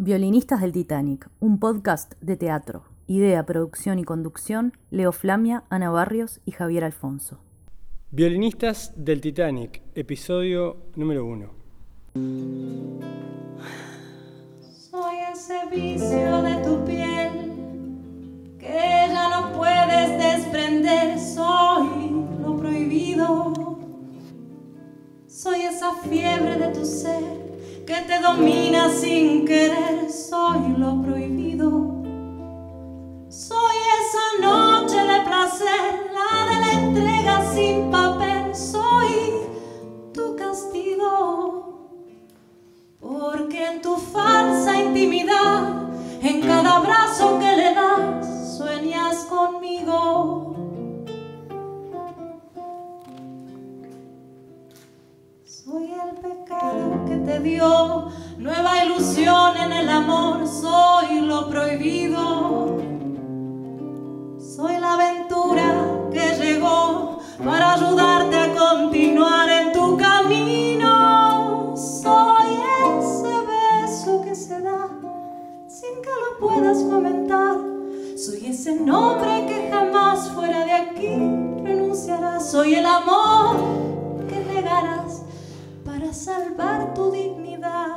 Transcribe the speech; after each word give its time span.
Violinistas 0.00 0.60
del 0.60 0.70
Titanic, 0.70 1.28
un 1.40 1.58
podcast 1.58 2.12
de 2.20 2.36
teatro. 2.36 2.84
Idea, 3.08 3.44
producción 3.44 3.98
y 3.98 4.04
conducción, 4.04 4.72
Leo 4.92 5.10
Flamia, 5.10 5.64
Ana 5.70 5.90
Barrios 5.90 6.40
y 6.44 6.52
Javier 6.52 6.84
Alfonso. 6.84 7.40
Violinistas 8.12 8.92
del 8.94 9.20
Titanic, 9.20 9.82
episodio 9.96 10.76
número 10.94 11.26
uno. 11.26 11.50
Soy 14.60 15.16
ese 15.32 15.66
vicio 15.68 16.42
de 16.42 16.54
tu 16.62 16.84
piel 16.84 18.56
que 18.60 19.08
ya 19.08 19.28
no 19.30 19.52
puedes 19.52 20.10
desprender. 20.16 21.18
Soy 21.18 22.24
lo 22.40 22.56
prohibido. 22.56 23.52
Soy 25.26 25.62
esa 25.62 25.92
fiebre 25.94 26.56
de 26.56 26.68
tu 26.68 26.84
ser 26.84 27.47
que 27.88 28.02
te 28.02 28.20
domina 28.20 28.90
sin 28.90 29.46
querer. 29.46 30.12
Soy 30.12 30.76
lo 30.76 31.00
prohibido. 31.00 32.02
Soy 33.30 33.76
esa 34.00 34.26
noche 34.46 34.96
de 34.96 35.20
placer, 35.22 36.12
la 36.18 36.30
de 36.50 36.60
la 36.60 36.72
entrega 36.82 37.54
sin 37.54 37.90
papel. 37.90 38.54
Soy 38.54 39.40
tu 40.12 40.36
castigo. 40.36 41.88
Porque 43.00 43.64
en 43.64 43.80
tu 43.80 43.96
falsa 43.96 44.76
intimidad, 44.76 45.88
en 46.20 46.42
cada 46.42 46.76
abrazo 46.76 47.38
que 47.38 47.56
le 47.56 47.74
das, 47.74 48.58
sueñas 48.58 49.24
conmigo. 49.30 50.47
Soy 55.70 55.92
el 55.92 56.16
pecado 56.16 57.04
que 57.06 57.16
te 57.16 57.40
dio 57.40 58.08
nueva 58.38 58.86
ilusión 58.86 59.54
en 59.54 59.70
el 59.70 59.90
amor. 59.90 60.48
Soy 60.48 61.20
lo 61.20 61.50
prohibido. 61.50 62.78
Soy 64.38 64.78
la 64.78 64.94
aventura 64.94 66.08
que 66.10 66.42
llegó 66.42 67.18
para 67.44 67.74
ayudarte 67.74 68.36
a 68.38 68.54
continuar 68.54 69.50
en 69.50 69.72
tu 69.74 69.98
camino. 69.98 71.76
Soy 71.76 72.46
ese 72.96 73.34
beso 73.52 74.22
que 74.22 74.34
se 74.34 74.62
da 74.62 74.88
sin 75.66 76.00
que 76.00 76.08
lo 76.08 76.48
puedas 76.48 76.78
comentar. 76.78 77.56
Soy 78.16 78.46
ese 78.46 78.74
nombre 78.74 79.44
que 79.46 79.68
jamás 79.70 80.30
fuera 80.30 80.64
de 80.64 80.72
aquí 80.72 81.14
renunciará. 81.62 82.40
Soy 82.40 82.74
el 82.74 82.86
amor 82.86 83.58
que 84.30 84.36
negarás 84.54 85.27
para 85.98 86.12
salvar 86.12 86.94
tu 86.94 87.10
dignidad. 87.10 87.96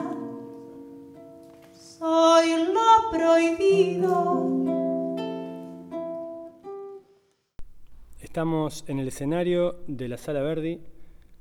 Soy 1.72 2.50
lo 2.74 3.12
prohibido. 3.12 4.50
Estamos 8.20 8.86
en 8.88 8.98
el 8.98 9.08
escenario 9.08 9.84
de 9.86 10.08
la 10.08 10.18
Sala 10.18 10.42
Verdi 10.42 10.82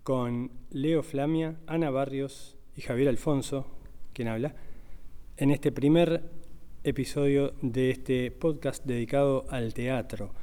con 0.02 0.50
Leo 0.70 1.02
Flamia, 1.02 1.56
Ana 1.66 1.88
Barrios 1.88 2.58
y 2.76 2.82
Javier 2.82 3.08
Alfonso, 3.08 3.66
quien 4.12 4.28
habla, 4.28 4.54
en 5.38 5.50
este 5.50 5.72
primer 5.72 6.30
episodio 6.84 7.54
de 7.62 7.90
este 7.90 8.30
podcast 8.32 8.84
dedicado 8.84 9.46
al 9.48 9.72
teatro. 9.72 10.34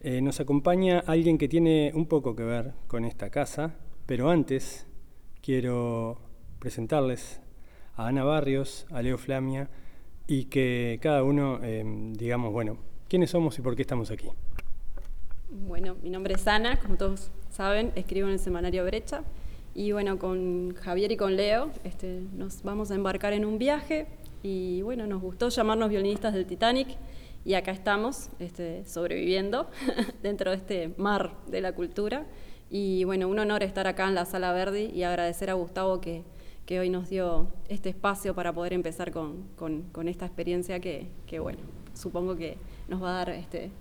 Eh, 0.00 0.22
nos 0.22 0.40
acompaña 0.40 1.00
alguien 1.00 1.36
que 1.36 1.48
tiene 1.48 1.92
un 1.94 2.06
poco 2.06 2.34
que 2.34 2.44
ver 2.44 2.72
con 2.86 3.04
esta 3.04 3.28
casa, 3.28 3.74
pero 4.06 4.30
antes 4.30 4.86
quiero 5.42 6.18
presentarles 6.58 7.40
a 7.96 8.06
Ana 8.06 8.24
Barrios, 8.24 8.86
a 8.90 9.02
Leo 9.02 9.18
Flamia 9.18 9.68
y 10.26 10.44
que 10.44 10.98
cada 11.02 11.22
uno, 11.24 11.60
eh, 11.62 11.84
digamos, 12.12 12.52
bueno, 12.52 12.78
quiénes 13.08 13.30
somos 13.30 13.58
y 13.58 13.62
por 13.62 13.76
qué 13.76 13.82
estamos 13.82 14.10
aquí. 14.10 14.28
Bueno, 15.50 15.96
mi 16.02 16.10
nombre 16.10 16.34
es 16.34 16.46
Ana, 16.46 16.78
como 16.78 16.96
todos 16.96 17.30
saben, 17.50 17.90
escribo 17.96 18.28
en 18.28 18.34
el 18.34 18.38
semanario 18.38 18.84
Brecha. 18.84 19.24
Y 19.74 19.92
bueno, 19.92 20.18
con 20.18 20.74
Javier 20.74 21.12
y 21.12 21.16
con 21.16 21.36
Leo 21.36 21.70
este, 21.84 22.22
nos 22.36 22.62
vamos 22.62 22.90
a 22.90 22.94
embarcar 22.94 23.32
en 23.32 23.44
un 23.44 23.58
viaje. 23.58 24.06
Y 24.42 24.82
bueno, 24.82 25.06
nos 25.06 25.20
gustó 25.20 25.48
llamarnos 25.48 25.90
violinistas 25.90 26.34
del 26.34 26.46
Titanic. 26.46 26.88
Y 27.44 27.54
acá 27.54 27.72
estamos, 27.72 28.30
este, 28.38 28.84
sobreviviendo 28.84 29.68
dentro 30.22 30.50
de 30.50 30.56
este 30.56 30.94
mar 30.96 31.32
de 31.48 31.60
la 31.60 31.72
cultura. 31.72 32.26
Y 32.70 33.02
bueno, 33.02 33.28
un 33.28 33.38
honor 33.40 33.64
estar 33.64 33.88
acá 33.88 34.08
en 34.08 34.14
la 34.14 34.24
Sala 34.24 34.52
Verdi 34.52 34.86
y 34.94 35.02
agradecer 35.02 35.50
a 35.50 35.54
Gustavo 35.54 36.00
que, 36.00 36.22
que 36.66 36.78
hoy 36.78 36.88
nos 36.88 37.10
dio 37.10 37.48
este 37.68 37.88
espacio 37.88 38.32
para 38.32 38.52
poder 38.52 38.72
empezar 38.72 39.10
con, 39.10 39.48
con, 39.56 40.06
esta 40.06 40.24
experiencia 40.24 40.78
que, 40.78 41.08
que, 41.26 41.40
bueno, 41.40 41.58
supongo 41.94 42.36
que 42.36 42.58
nos 42.88 43.02
va 43.02 43.10
a 43.10 43.24
dar 43.24 43.30
este, 43.30 43.72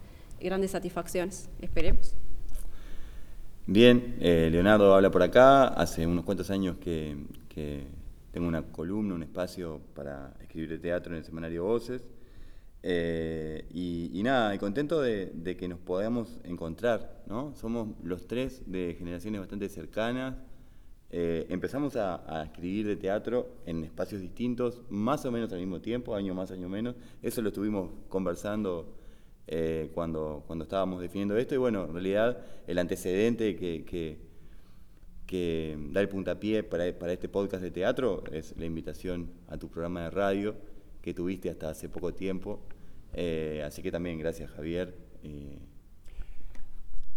grandes 0.41 0.71
satisfacciones, 0.71 1.49
esperemos. 1.61 2.15
Bien, 3.67 4.15
eh, 4.19 4.49
Leonardo 4.51 4.95
habla 4.95 5.11
por 5.11 5.21
acá, 5.21 5.67
hace 5.67 6.07
unos 6.07 6.25
cuantos 6.25 6.49
años 6.49 6.77
que, 6.77 7.15
que, 7.47 7.83
tengo 8.31 8.47
una 8.47 8.63
columna, 8.63 9.13
un 9.13 9.23
espacio 9.23 9.81
para 9.95 10.33
escribir 10.41 10.81
teatro 10.81 11.13
en 11.13 11.19
el 11.19 11.25
semanario 11.25 11.63
Voces, 11.63 12.03
eh, 12.81 13.65
y, 13.73 14.21
nada, 14.23 14.55
y 14.55 14.57
contento 14.57 15.01
de, 15.01 15.55
que 15.57 15.67
nos 15.67 15.79
podamos 15.79 16.39
encontrar, 16.43 17.23
¿no? 17.27 17.53
Somos 17.55 17.89
los 18.03 18.27
tres 18.27 18.61
de 18.65 18.95
generaciones 18.97 19.41
bastante 19.41 19.67
cercanas, 19.69 20.35
eh, 21.11 21.47
empezamos 21.49 21.95
a, 21.95 22.43
escribir 22.43 22.87
de 22.87 22.95
teatro 22.95 23.49
en 23.65 23.83
espacios 23.83 24.21
distintos, 24.21 24.83
más 24.89 25.25
o 25.25 25.31
menos 25.31 25.51
al 25.51 25.59
mismo 25.59 25.81
tiempo, 25.81 26.15
año 26.15 26.33
más, 26.33 26.51
año 26.51 26.69
menos, 26.69 26.95
eso 27.21 27.41
lo 27.41 27.49
estuvimos 27.49 27.89
conversando 28.07 28.95
eh, 29.47 29.89
cuando, 29.95 30.43
cuando 30.45 30.63
estábamos 30.63 31.01
definiendo 31.01 31.35
esto. 31.37 31.55
Y 31.55 31.57
bueno, 31.57 31.85
en 31.85 31.93
realidad 31.93 32.37
el 32.67 32.77
antecedente 32.77 33.55
que, 33.55 33.83
que, 35.25 35.77
da 35.91 36.01
el 36.01 36.09
puntapié 36.09 36.63
para, 36.63 36.87
este 36.87 37.29
podcast 37.29 37.61
de 37.63 37.71
teatro 37.71 38.23
es 38.31 38.55
la 38.57 38.65
invitación 38.65 39.31
a 39.47 39.57
tu 39.57 39.69
programa 39.69 40.03
de 40.03 40.09
radio 40.11 40.55
que 41.01 41.13
tuviste 41.13 41.49
hasta 41.49 41.69
hace 41.69 41.89
poco 41.89 42.13
tiempo. 42.13 42.61
Eh, 43.13 43.63
así 43.65 43.81
que 43.81 43.91
también 43.91 44.19
gracias 44.19 44.51
Javier. 44.51 44.95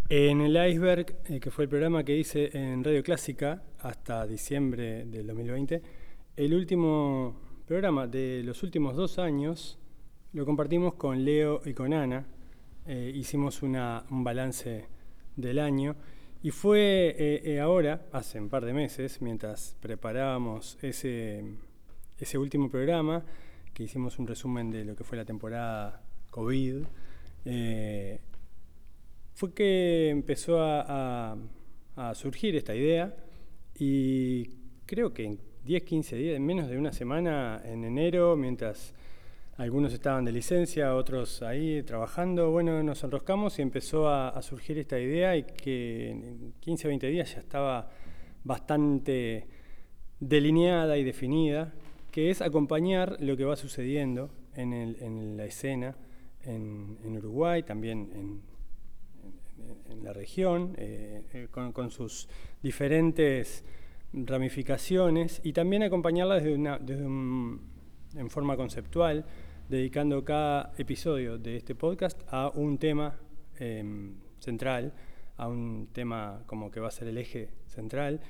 En 0.09 0.41
el 0.41 0.71
Iceberg, 0.71 1.15
eh, 1.25 1.39
que 1.39 1.51
fue 1.51 1.65
el 1.65 1.69
programa 1.69 2.03
que 2.03 2.15
hice 2.15 2.49
en 2.53 2.83
Radio 2.83 3.03
Clásica 3.03 3.63
hasta 3.79 4.27
diciembre 4.27 5.05
del 5.05 5.27
2020, 5.27 5.81
el 6.35 6.53
último 6.53 7.39
programa 7.67 8.07
de 8.07 8.41
los 8.43 8.63
últimos 8.63 8.95
dos 8.95 9.19
años 9.19 9.79
lo 10.33 10.45
compartimos 10.45 10.95
con 10.95 11.23
Leo 11.23 11.61
y 11.63 11.73
con 11.73 11.93
Ana. 11.93 12.25
Eh, 12.85 13.11
hicimos 13.15 13.61
un 13.61 14.23
balance 14.23 14.85
del 15.37 15.59
año 15.59 15.95
y 16.41 16.51
fue 16.51 17.57
ahora, 17.61 18.05
hace 18.11 18.41
un 18.41 18.49
par 18.49 18.65
de 18.65 18.73
meses, 18.73 19.21
mientras 19.21 19.77
preparábamos 19.79 20.77
ese, 20.81 21.45
ese 22.19 22.37
último 22.37 22.69
programa, 22.69 23.23
que 23.73 23.83
hicimos 23.83 24.19
un 24.19 24.27
resumen 24.27 24.69
de 24.69 24.85
lo 24.85 24.95
que 24.95 25.03
fue 25.03 25.17
la 25.17 25.25
temporada 25.25 26.01
COVID, 26.29 26.83
eh, 27.45 28.19
fue 29.33 29.53
que 29.53 30.09
empezó 30.09 30.57
a, 30.61 31.37
surgir 32.15 32.55
esta 32.55 32.73
idea 32.73 33.15
y 33.77 34.45
creo 34.85 35.13
que 35.13 35.25
en 35.25 35.39
10, 35.63 35.83
15 35.83 36.15
días, 36.15 36.35
en 36.35 36.45
menos 36.45 36.67
de 36.67 36.77
una 36.77 36.91
semana, 36.91 37.61
en 37.63 37.83
enero, 37.83 38.35
mientras 38.35 38.95
algunos 39.57 39.93
estaban 39.93 40.25
de 40.25 40.31
licencia, 40.31 40.95
otros 40.95 41.43
ahí 41.43 41.83
trabajando. 41.83 42.49
Bueno, 42.49 42.81
nos 42.81 43.03
enroscamos 43.03 43.59
y 43.59 43.61
empezó 43.61 44.07
a, 44.07 44.29
a, 44.29 44.41
surgir 44.41 44.79
esta 44.79 44.99
idea 44.99 45.37
y 45.37 45.43
que 45.43 46.09
en 46.09 46.53
15 46.59 46.87
o 46.87 46.89
20 46.89 47.07
días 47.07 47.35
ya 47.35 47.41
estaba 47.41 47.89
bastante 48.43 49.47
delineada 50.19 50.97
y 50.97 51.03
definida, 51.03 51.73
que 52.13 52.29
es 52.29 52.43
acompañar 52.43 53.17
lo 53.19 53.35
que 53.35 53.43
va 53.43 53.55
sucediendo 53.55 54.29
en, 54.55 54.71
el, 54.71 55.01
en 55.01 55.35
la 55.35 55.45
escena 55.45 55.97
en, 56.43 56.99
en, 57.03 57.17
Uruguay, 57.17 57.63
también 57.63 58.11
en, 58.13 58.41
en 59.89 60.03
la 60.03 60.13
región, 60.13 60.75
eh, 60.77 61.47
con, 61.49 61.71
con, 61.71 61.89
sus 61.89 62.29
diferentes 62.61 63.65
ramificaciones, 64.13 65.41
y 65.43 65.53
también 65.53 65.81
acompañarla 65.81 66.35
desde, 66.35 66.53
una, 66.53 66.77
desde 66.77 67.03
un 67.03 67.61
en 68.15 68.29
forma 68.29 68.55
conceptual, 68.55 69.25
dedicando 69.67 70.23
cada 70.23 70.71
episodio 70.77 71.39
de 71.39 71.57
este 71.57 71.73
podcast 71.73 72.21
a 72.27 72.49
un 72.49 72.77
tema 72.77 73.19
eh, 73.59 73.83
central, 74.37 74.93
a 75.37 75.47
un 75.47 75.89
tema 75.91 76.43
como 76.45 76.69
que 76.69 76.79
va 76.79 76.89
a 76.89 76.91
ser 76.91 77.07
el 77.07 77.17
eje 77.17 77.49
central, 77.65 78.21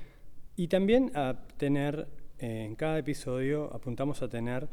y 0.56 0.68
también 0.68 1.12
a 1.14 1.36
tener, 1.58 2.08
eh, 2.44 2.64
en 2.64 2.74
cada 2.74 2.98
episodio 2.98 3.72
apuntamos 3.72 4.20
a 4.20 4.28
tener 4.28 4.68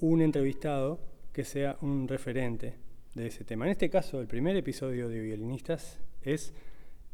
un 0.00 0.20
entrevistado 0.20 1.00
que 1.32 1.44
sea 1.44 1.78
un 1.80 2.06
referente 2.06 2.74
de 3.14 3.28
ese 3.28 3.42
tema. 3.42 3.64
En 3.64 3.70
este 3.70 3.88
caso, 3.88 4.20
el 4.20 4.26
primer 4.26 4.54
episodio 4.54 5.08
de 5.08 5.20
Violinistas 5.20 5.98
es 6.20 6.52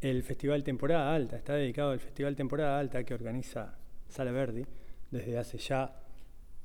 el 0.00 0.24
Festival 0.24 0.64
Temporada 0.64 1.14
Alta, 1.14 1.36
está 1.36 1.54
dedicado 1.54 1.92
al 1.92 2.00
Festival 2.00 2.34
Temporada 2.34 2.80
Alta 2.80 3.04
que 3.04 3.14
organiza 3.14 3.78
Sala 4.08 4.32
Verdi 4.32 4.66
desde 5.12 5.38
hace 5.38 5.58
ya 5.58 5.94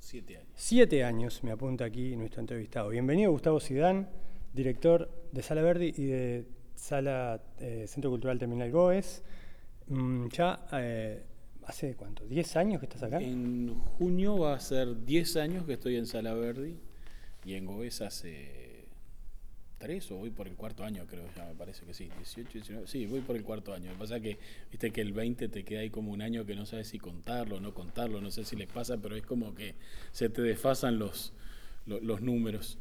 siete 0.00 0.38
años. 0.38 0.52
Siete 0.56 1.04
años, 1.04 1.44
me 1.44 1.52
apunta 1.52 1.84
aquí 1.84 2.16
nuestro 2.16 2.40
entrevistado. 2.40 2.88
Bienvenido 2.88 3.30
Gustavo 3.30 3.60
Sidán, 3.60 4.08
director 4.52 5.08
de 5.30 5.42
Sala 5.42 5.62
Verdi 5.62 5.94
y 5.96 6.06
de 6.06 6.44
Sala 6.74 7.40
eh, 7.60 7.84
Centro 7.86 8.10
Cultural 8.10 8.36
Terminal 8.36 8.72
Goes. 8.72 9.22
Mm, 9.86 10.26
ya 10.28 10.66
eh, 10.72 11.22
hace 11.68 11.94
cuánto, 11.94 12.26
¿10 12.26 12.56
años 12.56 12.80
que 12.80 12.86
estás 12.86 13.02
acá? 13.02 13.20
En 13.20 13.78
junio 13.98 14.38
va 14.38 14.54
a 14.54 14.60
ser 14.60 15.04
10 15.04 15.36
años 15.36 15.66
que 15.66 15.74
estoy 15.74 15.96
en 15.96 16.06
Sala 16.06 16.32
Verdi 16.32 16.76
y 17.44 17.54
en 17.54 17.66
Goes 17.66 18.00
hace 18.00 18.86
tres 19.76 20.10
o 20.10 20.16
voy 20.16 20.30
por 20.30 20.48
el 20.48 20.56
cuarto 20.56 20.82
año, 20.82 21.06
creo 21.06 21.24
ya, 21.36 21.44
me 21.44 21.54
parece 21.54 21.84
que 21.84 21.92
sí, 21.92 22.10
18, 22.16 22.50
19, 22.52 22.86
sí, 22.86 23.06
voy 23.06 23.20
por 23.20 23.36
el 23.36 23.44
cuarto 23.44 23.74
año. 23.74 23.86
Lo 23.86 23.92
que 23.92 23.98
pasa 23.98 24.18
que, 24.18 24.38
viste 24.70 24.90
que 24.90 25.02
el 25.02 25.12
20 25.12 25.48
te 25.48 25.62
queda 25.62 25.80
ahí 25.80 25.90
como 25.90 26.10
un 26.10 26.22
año 26.22 26.46
que 26.46 26.56
no 26.56 26.64
sabes 26.66 26.88
si 26.88 26.98
contarlo 26.98 27.60
no 27.60 27.74
contarlo, 27.74 28.20
no 28.20 28.30
sé 28.30 28.44
si 28.44 28.56
les 28.56 28.66
pasa, 28.66 28.96
pero 28.96 29.14
es 29.14 29.24
como 29.24 29.54
que 29.54 29.74
se 30.10 30.30
te 30.30 30.40
desfasan 30.40 30.98
los, 30.98 31.34
los, 31.86 32.22
números. 32.22 32.78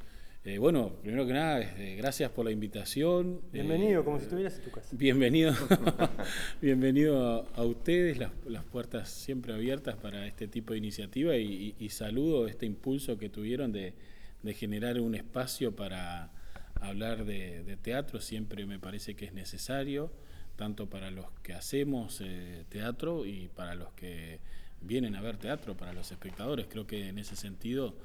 Eh, 0.47 0.59
bueno, 0.59 0.94
primero 1.01 1.27
que 1.27 1.33
nada, 1.33 1.59
este, 1.59 1.97
gracias 1.97 2.31
por 2.31 2.45
la 2.45 2.51
invitación. 2.51 3.41
Bienvenido, 3.51 4.05
como 4.05 4.17
si 4.17 4.23
estuvieras 4.23 4.57
en 4.57 4.63
tu 4.63 4.71
casa. 4.71 4.88
Bienvenido, 4.94 5.53
bienvenido 6.61 7.45
a, 7.53 7.63
ustedes, 7.65 8.17
las, 8.17 8.31
las, 8.45 8.63
puertas 8.63 9.09
siempre 9.09 9.53
abiertas 9.53 9.97
para 9.97 10.25
este 10.25 10.47
tipo 10.47 10.71
de 10.71 10.77
iniciativa 10.77 11.35
y, 11.35 11.75
y, 11.77 11.89
saludo 11.89 12.47
este 12.47 12.65
impulso 12.65 13.17
que 13.17 13.27
tuvieron 13.27 13.73
de, 13.73 13.94
de 14.41 14.53
generar 14.53 15.01
un 15.01 15.15
espacio 15.15 15.75
para 15.75 16.31
hablar 16.79 17.25
de, 17.25 17.77
teatro 17.81 18.21
siempre 18.21 18.65
me 18.65 18.79
parece 18.79 19.17
que 19.17 19.25
es 19.25 19.33
necesario, 19.33 20.13
tanto 20.55 20.89
para 20.89 21.11
los 21.11 21.29
que 21.44 21.55
hacemos 21.55 22.21
eh, 22.21 22.63
teatro 22.69 23.25
y 23.25 23.49
para 23.49 23.75
los 23.75 23.91
que 23.95 24.39
vienen 24.79 25.17
a 25.17 25.21
ver 25.21 25.35
teatro, 25.35 25.75
para 25.75 25.91
los 25.91 26.09
espectadores. 26.13 26.67
Creo 26.69 26.88
que 26.88 27.09
en 27.09 27.19
ese 27.19 27.35
sentido 27.35 27.95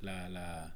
la, 0.00 0.28
la, 0.28 0.74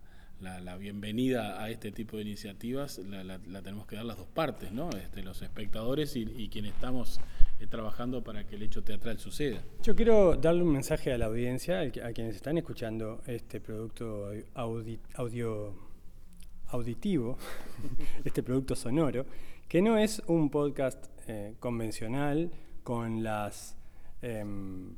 bienvenida 0.78 1.62
a 1.62 1.70
este 1.70 1.90
tipo 1.90 2.16
de 2.16 2.22
iniciativas 2.22 2.98
la, 2.98 3.38
tenemos 3.62 3.86
que 3.86 3.96
dar 3.96 4.04
las 4.04 4.18
dos 4.18 4.28
partes, 4.28 4.70
¿no? 4.72 4.90
Este, 4.90 5.22
los 5.22 5.42
espectadores 5.42 6.14
y, 6.16 6.48
quienes 6.48 6.74
estamos 6.74 7.20
eh, 7.58 7.66
trabajando 7.66 8.22
para 8.22 8.46
que 8.46 8.56
el 8.56 8.62
hecho 8.62 8.82
teatral 8.82 9.18
suceda. 9.18 9.62
Yo 9.82 9.96
quiero 9.96 10.36
darle 10.36 10.62
un 10.62 10.72
mensaje 10.72 11.12
a 11.12 11.18
la 11.18 11.26
audiencia, 11.26 11.80
a 11.80 12.12
quienes 12.12 12.36
están 12.36 12.58
escuchando 12.58 13.22
este 13.26 13.60
producto 13.60 14.30
audio 14.54 15.74
auditivo, 16.68 17.38
este 18.24 18.42
producto 18.42 18.76
sonoro, 18.76 19.26
que 19.68 19.82
no 19.82 19.98
es 19.98 20.22
un 20.26 20.50
podcast 20.50 21.06
eh, 21.26 21.54
convencional 21.58 22.50
con 22.82 23.22
las 23.22 23.76
em, 24.22 24.94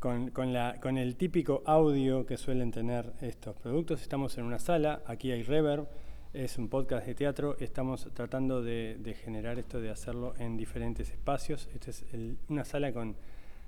con, 0.00 0.30
con, 0.30 0.52
la, 0.52 0.80
con, 0.80 0.96
el 0.96 1.14
típico 1.16 1.62
audio 1.66 2.24
que 2.24 2.38
suelen 2.38 2.72
tener 2.72 3.12
estos 3.20 3.54
productos. 3.56 4.00
Estamos 4.00 4.36
en 4.38 4.44
una 4.44 4.58
sala, 4.58 5.02
aquí 5.06 5.30
hay 5.30 5.42
reverb, 5.42 5.86
es 6.32 6.56
un 6.56 6.68
podcast 6.68 7.06
de 7.06 7.14
teatro, 7.14 7.56
estamos 7.60 8.08
tratando 8.14 8.62
de, 8.62 9.14
generar 9.22 9.58
esto, 9.58 9.78
de 9.78 9.90
hacerlo 9.90 10.34
en 10.38 10.56
diferentes 10.56 11.10
espacios. 11.10 11.68
Esta 11.74 11.90
es 11.90 12.06
una 12.48 12.64
sala 12.64 12.92
con 12.92 13.14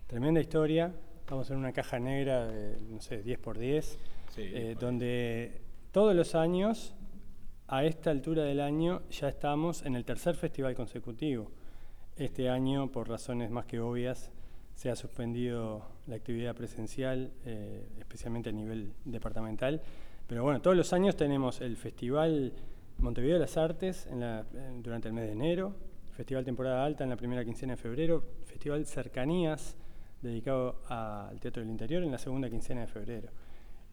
tremenda 0.06 0.40
historia, 0.40 0.94
estamos 1.20 1.50
en 1.50 1.58
una 1.58 1.73
caja 1.73 2.00
negra 2.00 2.46
de, 2.46 2.81
no 2.81 3.00
sé, 3.02 3.23
10 3.23 3.38
por 3.38 3.58
10, 3.58 3.99
eh, 4.38 4.75
donde 4.81 5.61
todos 5.93 6.14
los 6.14 6.35
años, 6.35 6.94
a 7.69 7.85
esta 7.85 8.11
altura 8.11 8.44
del 8.44 8.61
año, 8.61 9.02
ya 9.11 9.28
estamos 9.28 9.82
en 9.85 9.96
el 9.96 10.06
tercer 10.06 10.35
festival 10.35 10.75
consecutivo. 10.75 11.50
Este 12.17 12.49
año, 12.49 12.90
por 12.90 13.08
razones 13.08 13.50
más 13.50 13.67
que 13.67 13.81
obvias, 13.81 14.31
se 14.75 14.91
ha 14.91 14.97
suspendido 14.97 15.87
la 16.07 16.17
actividad 16.17 16.55
presencial, 16.55 17.33
eh, 17.45 17.87
especialmente 17.99 18.51
a 18.51 18.53
nivel 18.53 18.93
departamental. 19.05 19.83
Pero 20.27 20.43
bueno, 20.43 20.61
todos 20.61 20.77
los 20.77 20.93
años 20.93 21.17
tenemos 21.17 21.61
el 21.61 21.77
Festival 21.77 22.53
Montevideo 22.99 23.35
de 23.35 23.41
las 23.41 23.57
Artes 23.57 24.09
durante 24.83 25.09
el 25.09 25.15
mes 25.15 25.27
de 25.27 25.33
enero, 25.33 25.75
Festival 26.17 26.45
Temporada 26.45 26.85
Alta 26.85 27.05
en 27.05 27.11
la 27.11 27.17
primera 27.17 27.45
quincena 27.45 27.73
de 27.73 27.77
febrero, 27.77 28.25
Festival 28.45 28.87
Cercanías 28.87 29.77
dedicado 30.21 30.77
al 30.89 31.41
Teatro 31.41 31.63
del 31.63 31.71
Interior 31.71 32.03
en 32.03 32.13
la 32.13 32.19
segunda 32.19 32.49
quincena 32.49 32.83
de 32.83 32.87
febrero. 32.87 33.29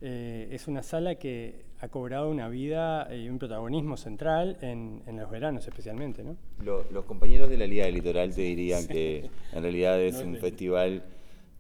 Eh, 0.01 0.47
es 0.51 0.69
una 0.69 0.81
sala 0.81 1.15
que 1.15 1.65
ha 1.81 1.89
cobrado 1.89 2.29
una 2.29 2.47
vida 2.47 3.13
y 3.13 3.27
un 3.27 3.37
protagonismo 3.37 3.97
central 3.97 4.57
en, 4.61 5.01
los 5.17 5.29
veranos 5.29 5.67
especialmente. 5.67 6.23
¿no? 6.23 6.37
los 6.63 7.05
compañeros 7.05 7.49
de 7.49 7.57
la 7.57 7.67
Liga 7.67 7.85
del 7.85 7.95
Litoral 7.95 8.33
te 8.33 8.41
dirían 8.41 8.87
que 8.87 9.29
en 9.51 9.61
realidad 9.61 10.01
es 10.01 10.21
un 10.23 10.37
festival 10.37 11.03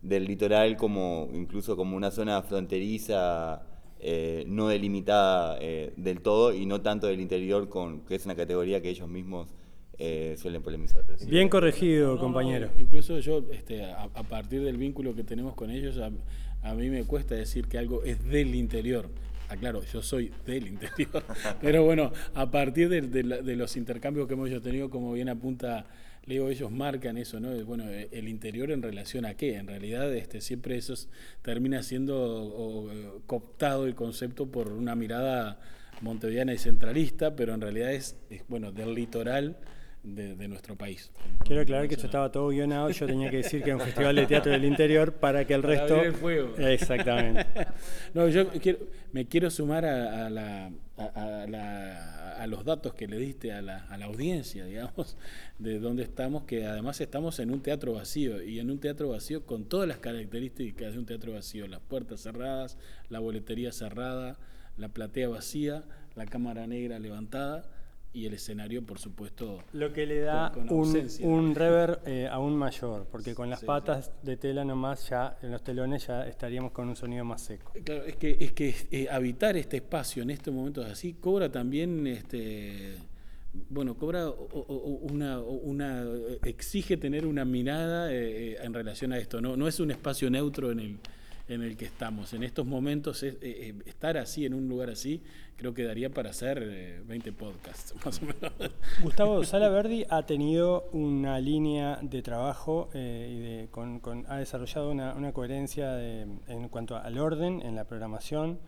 del 0.01 0.23
litoral 0.25 0.77
como 0.77 1.27
incluso 1.33 1.75
como 1.75 1.97
una 1.97 2.11
zona 2.11 2.41
fronteriza 2.41 3.63
eh, 3.99 4.45
no 4.47 4.69
delimitada 4.69 5.57
eh, 5.59 5.91
del 5.97 6.21
todo 6.21 6.53
y 6.53 6.65
no 6.65 6.79
tanto 6.79 7.07
del 7.07 7.19
interior 7.19 7.67
con 7.67 8.05
que 8.05 8.15
es 8.15 8.23
una 8.23 8.35
categoría 8.35 8.81
que 8.81 8.89
ellos 8.89 9.09
mismos 9.09 9.49
suelen 10.37 10.63
polemizar. 10.63 11.03
Bien 11.27 11.49
corregido, 11.49 12.17
compañero. 12.17 12.69
incluso 12.79 13.19
yo, 13.19 13.43
este, 13.51 13.83
a, 13.83 14.07
partir 14.07 14.61
del 14.63 14.77
vínculo 14.77 15.13
que 15.13 15.25
tenemos 15.25 15.55
con 15.55 15.71
ellos, 15.71 15.97
a 15.97 16.09
mí 16.73 16.89
me 16.89 17.03
cuesta 17.03 17.35
decir 17.35 17.67
que 17.67 17.77
algo 17.77 18.03
es 18.03 18.23
del 18.25 18.55
interior. 18.55 19.09
Aclaro, 19.49 19.83
yo 19.83 20.03
soy 20.03 20.31
del 20.45 20.67
interior, 20.67 21.23
pero 21.61 21.83
bueno, 21.83 22.11
a 22.35 22.51
partir 22.51 22.87
de, 22.87 23.55
los 23.55 23.77
intercambios 23.77 24.27
que 24.27 24.35
hemos 24.35 24.49
tenido, 24.61 24.91
como 24.91 25.13
bien 25.13 25.27
apunta 25.27 25.87
Leo, 26.25 26.49
ellos 26.49 26.69
marcan 26.69 27.17
eso, 27.17 27.39
¿no? 27.39 27.49
Bueno, 27.65 27.85
el 27.89 28.27
interior 28.27 28.69
en 28.69 28.83
relación 28.83 29.25
a 29.25 29.33
qué? 29.33 29.55
En 29.55 29.65
realidad 29.65 30.13
este, 30.13 30.41
siempre 30.41 30.77
eso 30.77 30.93
termina 31.41 31.81
siendo 31.81 33.21
cooptado 33.25 33.87
el 33.87 33.95
concepto 33.95 34.51
por 34.51 34.71
una 34.71 34.93
mirada 34.93 35.59
montevideana 36.01 36.53
y 36.53 36.59
centralista, 36.59 37.35
pero 37.35 37.55
en 37.55 37.61
realidad 37.61 37.91
es, 37.91 38.15
es 38.29 38.43
bueno, 38.47 38.71
del 38.71 38.93
litoral 38.93 39.57
de, 40.03 40.47
nuestro 40.47 40.75
país. 40.75 41.11
Quiero 41.43 41.61
aclarar 41.61 41.87
que 41.87 41.95
esto 41.95 42.05
estaba 42.05 42.31
todo 42.31 42.49
guionado, 42.49 42.89
yo 42.89 43.05
tenía 43.05 43.29
que 43.29 43.37
decir 43.37 43.61
que 43.61 43.69
era 43.71 43.77
un 43.77 43.83
festival 43.83 44.15
de 44.15 44.25
teatro 44.27 44.51
del 44.51 44.65
interior 44.65 45.13
para 45.13 45.45
que 45.45 45.53
el 45.53 45.63
resto... 45.63 46.01
El 46.01 46.13
fuego. 46.13 46.55
Exactamente. 46.57 47.45
no, 48.13 48.27
yo 48.29 48.49
quiero, 48.49 48.79
me 49.11 49.25
quiero 49.25 49.49
sumar 49.49 49.85
a, 49.85 50.29
la, 50.29 50.71
a, 50.97 52.47
los 52.47 52.63
datos 52.63 52.93
que 52.93 53.07
le 53.07 53.17
diste 53.17 53.51
a 53.51 53.61
la, 53.61 53.85
a 53.85 53.97
la 53.97 54.05
audiencia, 54.05 54.65
digamos, 54.65 55.17
de 55.59 55.79
dónde 55.79 56.03
estamos, 56.03 56.43
que 56.43 56.65
además 56.65 56.99
estamos 57.01 57.39
en 57.39 57.51
un 57.51 57.61
teatro 57.61 57.93
vacío, 57.93 58.41
y 58.41 58.59
en 58.59 58.71
un 58.71 58.79
teatro 58.79 59.09
vacío 59.09 59.45
con 59.45 59.65
todas 59.65 59.87
las 59.87 59.97
características 59.97 60.93
de 60.93 60.99
un 60.99 61.05
teatro 61.05 61.33
vacío, 61.33 61.67
las 61.67 61.81
puertas 61.81 62.21
cerradas, 62.21 62.77
la 63.09 63.19
boletería 63.19 63.71
cerrada, 63.71 64.37
la 64.77 64.87
platea 64.87 65.27
vacía, 65.27 65.83
la 66.15 66.25
cámara 66.25 66.67
negra 66.67 66.99
levantada 66.99 67.69
y 68.11 68.25
el 68.25 68.33
escenario, 68.33 68.83
por 68.83 68.99
supuesto. 68.99 69.63
Lo 69.73 69.93
que 69.93 70.05
le 70.05 70.21
da 70.21 70.51
un, 70.69 71.07
un, 71.21 71.55
rever 71.55 71.99
eh, 72.05 72.27
aún 72.29 72.55
mayor, 72.55 73.07
porque 73.11 73.35
con 73.35 73.49
las 73.49 73.63
patas 73.63 74.11
de 74.23 74.37
tela 74.37 74.65
nomás 74.65 75.09
ya 75.09 75.37
en 75.41 75.51
los 75.51 75.63
telones 75.63 76.07
ya 76.07 76.27
estaríamos 76.27 76.71
con 76.71 76.89
un 76.89 76.95
sonido 76.95 77.23
más 77.23 77.41
seco. 77.41 77.71
Eh, 77.75 77.83
claro, 77.83 78.03
es 78.05 78.15
que, 78.15 78.37
es 78.39 78.51
que 78.53 78.75
eh, 78.91 79.07
habitar 79.11 79.57
este 79.57 79.77
espacio 79.77 80.23
en 80.23 80.31
estos 80.31 80.53
momentos 80.53 80.85
así 80.85 81.13
cobra 81.13 81.51
también 81.51 82.07
este 82.07 82.97
bueno, 83.69 83.95
cobra 83.95 84.29
una, 84.29 85.39
una 85.39 86.05
exige 86.43 86.97
tener 86.97 87.25
una 87.25 87.45
mirada 87.45 88.13
en 88.13 88.73
relación 88.75 89.11
a 89.11 89.17
esto, 89.17 89.41
no, 89.41 89.57
no 89.57 89.67
es 89.67 89.79
un 89.79 89.89
espacio 89.89 90.29
neutro 90.29 90.71
en 90.71 90.79
el 90.79 90.99
en 91.49 91.63
el 91.63 91.75
que 91.75 91.85
estamos. 91.85 92.33
En 92.33 92.43
estos 92.43 92.65
momentos, 92.65 93.23
eh, 93.23 93.35
eh, 93.41 93.73
estar 93.85 94.17
así, 94.17 94.45
en 94.45 94.53
un 94.53 94.69
lugar 94.69 94.91
así, 94.91 95.21
creo 95.57 95.73
que 95.73 95.83
daría 95.83 96.09
para 96.11 96.29
hacer 96.29 97.03
20 97.05 97.29
eh, 97.29 97.33
podcasts, 97.33 97.93
más 98.05 98.21
o 98.21 98.25
menos. 98.25 98.53
Gustavo 99.01 99.43
Sala 99.43 99.69
Verdi 99.69 100.05
ha 100.09 100.25
tenido 100.25 100.87
una 100.93 101.39
línea 101.39 101.99
de 102.01 102.21
trabajo 102.21 102.89
y 102.93 103.65
con, 103.67 103.99
ha 104.27 104.37
desarrollado 104.37 104.91
una, 104.91 105.33
coherencia 105.33 105.99
en 106.21 106.69
cuanto 106.69 106.95
al 106.95 107.17
orden 107.17 107.61
en 107.61 107.75
la 107.75 107.85
programación, 107.85 108.59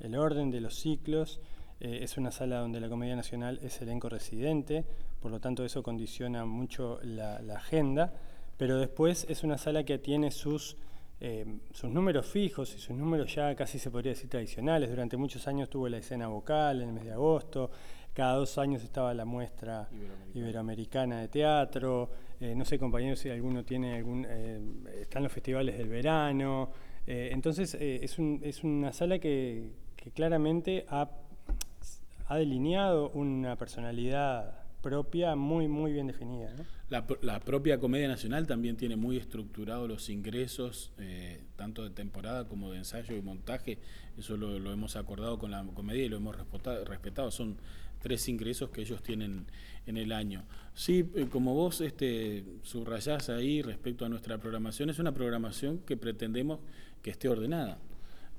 el 0.00 0.16
orden 0.16 0.50
de 0.50 0.60
los 0.60 0.74
ciclos. 0.74 1.40
es 1.80 2.16
una 2.16 2.30
sala 2.30 2.58
donde 2.58 2.80
la 2.80 2.88
Comedia 2.88 3.16
Nacional 3.16 3.58
es 3.62 3.80
elenco 3.80 4.08
residente, 4.08 4.84
por 5.20 5.30
lo 5.30 5.40
tanto 5.40 5.64
eso 5.64 5.82
condiciona 5.82 6.44
mucho 6.46 7.00
la 7.02 7.56
agenda, 7.56 8.12
pero 8.56 8.78
después 8.78 9.26
es 9.28 9.44
una 9.44 9.56
sala 9.58 9.84
que 9.84 9.98
tiene 9.98 10.30
sus 10.30 10.76
eh, 11.22 11.44
sus 11.72 11.90
números 11.90 12.26
fijos 12.26 12.74
y 12.74 12.78
sus 12.78 12.96
números 12.96 13.34
ya 13.34 13.54
casi 13.54 13.78
se 13.78 13.90
podría 13.90 14.12
decir 14.12 14.30
tradicionales. 14.30 14.88
Durante 14.88 15.18
muchos 15.18 15.46
años 15.46 15.68
tuvo 15.68 15.86
la 15.86 15.98
escena 15.98 16.28
vocal 16.28 16.80
en 16.80 16.88
el 16.88 16.94
mes 16.94 17.04
de 17.04 17.12
agosto, 17.12 17.70
cada 18.14 18.36
dos 18.36 18.56
años 18.56 18.82
estaba 18.82 19.12
la 19.12 19.26
muestra 19.26 19.88
iberoamericana, 20.34 21.20
de 21.20 21.28
teatro, 21.28 22.08
eh, 22.40 22.54
no 22.56 22.64
sé 22.64 22.78
compañeros 22.78 23.18
si 23.18 23.28
alguno 23.28 23.64
tiene 23.64 23.96
algún, 23.96 24.26
eh, 24.26 24.60
están 25.02 25.22
los 25.22 25.32
festivales 25.32 25.76
del 25.76 25.88
verano, 25.88 26.70
entonces 27.06 27.74
es, 27.74 28.18
un, 28.20 28.40
es, 28.44 28.62
una 28.62 28.92
sala 28.92 29.18
que, 29.18 29.72
claramente 30.14 30.86
ha, 30.88 31.10
ha, 32.28 32.36
delineado 32.36 33.10
una 33.10 33.56
personalidad 33.56 34.59
propia, 34.82 35.36
muy, 35.36 35.68
muy 35.68 35.92
bien 35.92 36.06
definida. 36.06 36.54
La, 36.88 37.40
propia 37.40 37.78
Comedia 37.78 38.08
Nacional 38.08 38.46
también 38.46 38.76
tiene 38.76 38.96
muy 38.96 39.16
estructurados 39.16 39.88
los 39.88 40.08
ingresos, 40.08 40.92
eh, 40.98 41.42
tanto 41.56 41.84
de 41.84 41.90
temporada 41.90 42.48
como 42.48 42.72
de 42.72 42.78
ensayo 42.78 43.16
y 43.16 43.22
montaje. 43.22 43.78
Eso 44.18 44.36
lo, 44.36 44.72
hemos 44.72 44.96
acordado 44.96 45.38
con 45.38 45.50
la 45.50 45.64
comedia 45.74 46.04
y 46.04 46.08
lo 46.08 46.16
hemos 46.16 46.36
respetado. 46.84 47.30
Son 47.30 47.56
tres 48.00 48.28
ingresos 48.28 48.70
que 48.70 48.80
ellos 48.80 49.02
tienen 49.02 49.46
en 49.86 49.96
el 49.96 50.12
año. 50.12 50.44
Sí, 50.74 51.08
eh, 51.14 51.26
como 51.30 51.54
vos 51.54 51.80
este, 51.80 52.44
subrayás 52.62 53.28
ahí 53.28 53.62
respecto 53.62 54.04
a 54.04 54.08
nuestra 54.08 54.38
programación, 54.38 54.90
es 54.90 54.98
una 54.98 55.12
programación 55.12 55.78
que 55.78 55.96
pretendemos 55.96 56.60
que 57.02 57.10
esté 57.10 57.28
ordenada 57.28 57.78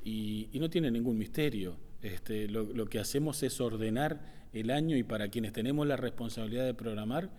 y, 0.03 0.50
no 0.53 0.69
tiene 0.69 0.91
ningún 0.91 1.17
misterio. 1.17 1.77
Este, 2.01 2.48
lo, 2.48 2.86
que 2.86 3.00
hacemos 3.00 3.43
es 3.43 3.62
ordenar 3.62 4.40
el 4.53 4.72
año 4.72 4.98
y 4.98 5.03
para 5.03 5.29
quienes 5.29 5.53
tenemos 5.53 5.88
la 5.88 5.98
responsabilidad 5.98 6.65
de 6.65 6.74
programar, 6.74 7.29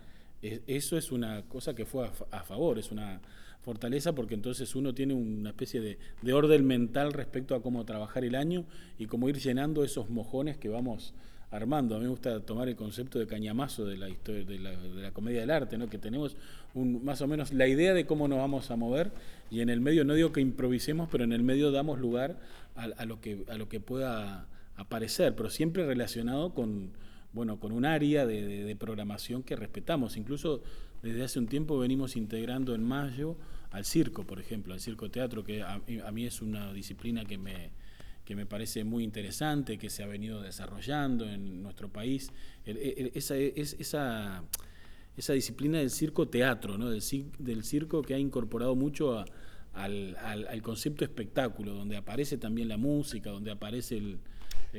eso 0.67 0.97
es 0.97 1.11
una 1.11 1.43
cosa 1.43 1.73
que 1.73 1.85
fue 1.85 2.09
a, 2.31 2.43
favor, 2.43 2.77
es 2.77 2.91
una 2.91 3.21
fortaleza 3.61 4.13
porque 4.13 4.33
entonces 4.33 4.75
uno 4.75 4.93
tiene 4.93 5.13
una 5.13 5.51
especie 5.51 5.79
de, 5.79 5.97
de, 6.21 6.33
orden 6.33 6.65
mental 6.65 7.13
respecto 7.13 7.55
a 7.55 7.61
cómo 7.61 7.85
trabajar 7.85 8.25
el 8.25 8.35
año 8.35 8.65
y 8.99 9.05
cómo 9.05 9.29
ir 9.29 9.37
llenando 9.37 9.85
esos 9.85 10.09
mojones 10.09 10.57
que 10.57 10.67
vamos 10.67 11.13
armando. 11.53 11.95
A 11.95 11.99
mí 11.99 12.05
me 12.05 12.09
gusta 12.09 12.39
tomar 12.41 12.67
el 12.67 12.75
concepto 12.75 13.19
de 13.19 13.27
cañamazo 13.27 13.85
de 13.85 13.97
la 13.97 14.09
historia 14.09 14.43
de 14.43 14.59
la, 14.59 15.11
comedia 15.11 15.41
del 15.41 15.51
arte, 15.51 15.77
¿no? 15.77 15.87
que 15.87 15.97
tenemos 15.97 16.35
un, 16.73 17.05
más 17.05 17.21
o 17.21 17.27
menos 17.27 17.53
la 17.53 17.67
idea 17.67 17.93
de 17.93 18.05
cómo 18.05 18.27
nos 18.27 18.39
vamos 18.39 18.71
a 18.71 18.75
mover 18.75 19.11
y 19.51 19.61
en 19.61 19.69
el 19.69 19.79
medio, 19.79 20.03
no 20.03 20.15
digo 20.15 20.31
que 20.31 20.41
improvisemos, 20.41 21.07
pero 21.11 21.23
en 21.23 21.31
el 21.31 21.43
medio 21.43 21.71
damos 21.71 21.99
lugar 21.99 22.37
a, 22.75 23.05
lo, 23.05 23.21
que, 23.21 23.43
a 23.49 23.55
lo 23.55 23.69
que 23.69 23.79
pueda 23.79 24.47
aparecer, 24.75 25.35
pero 25.35 25.49
siempre 25.49 25.85
relacionado 25.85 26.53
con, 26.53 26.91
bueno, 27.31 27.59
con 27.59 27.71
un 27.71 27.85
área 27.85 28.25
de, 28.25 28.75
programación 28.79 29.43
que 29.43 29.55
respetamos. 29.55 30.17
Incluso 30.17 30.63
desde 31.01 31.23
hace 31.23 31.39
un 31.39 31.47
tiempo 31.47 31.77
venimos 31.77 32.15
integrando 32.15 32.75
en 32.75 32.83
mayo 32.83 33.37
al 33.71 33.85
circo, 33.85 34.25
por 34.25 34.39
ejemplo, 34.39 34.73
al 34.73 34.79
circo 34.79 35.09
teatro, 35.09 35.43
que 35.43 35.61
a 35.63 36.11
mí 36.11 36.25
es 36.25 36.41
una 36.41 36.73
disciplina 36.73 37.25
que 37.25 37.37
me 37.37 37.71
que 38.25 38.35
me 38.35 38.45
parece 38.45 38.83
muy 38.83 39.03
interesante, 39.03 39.77
que 39.77 39.89
se 39.89 40.03
ha 40.03 40.07
venido 40.07 40.41
desarrollando 40.41 41.29
en 41.29 41.61
nuestro 41.61 41.89
país, 41.89 42.31
esa, 42.65 43.35
esa, 43.35 44.43
disciplina 45.33 45.79
del 45.79 45.89
circo 45.89 46.27
teatro, 46.29 46.77
¿no? 46.77 46.89
del, 46.89 47.01
circo 47.63 48.01
que 48.01 48.13
ha 48.13 48.19
incorporado 48.19 48.75
mucho 48.75 49.25
al, 49.73 50.15
al, 50.17 50.61
concepto 50.61 51.03
espectáculo, 51.03 51.73
donde 51.73 51.97
aparece 51.97 52.37
también 52.37 52.69
la 52.69 52.77
música, 52.77 53.29
donde 53.29 53.51
aparece 53.51 53.97
el... 53.97 54.19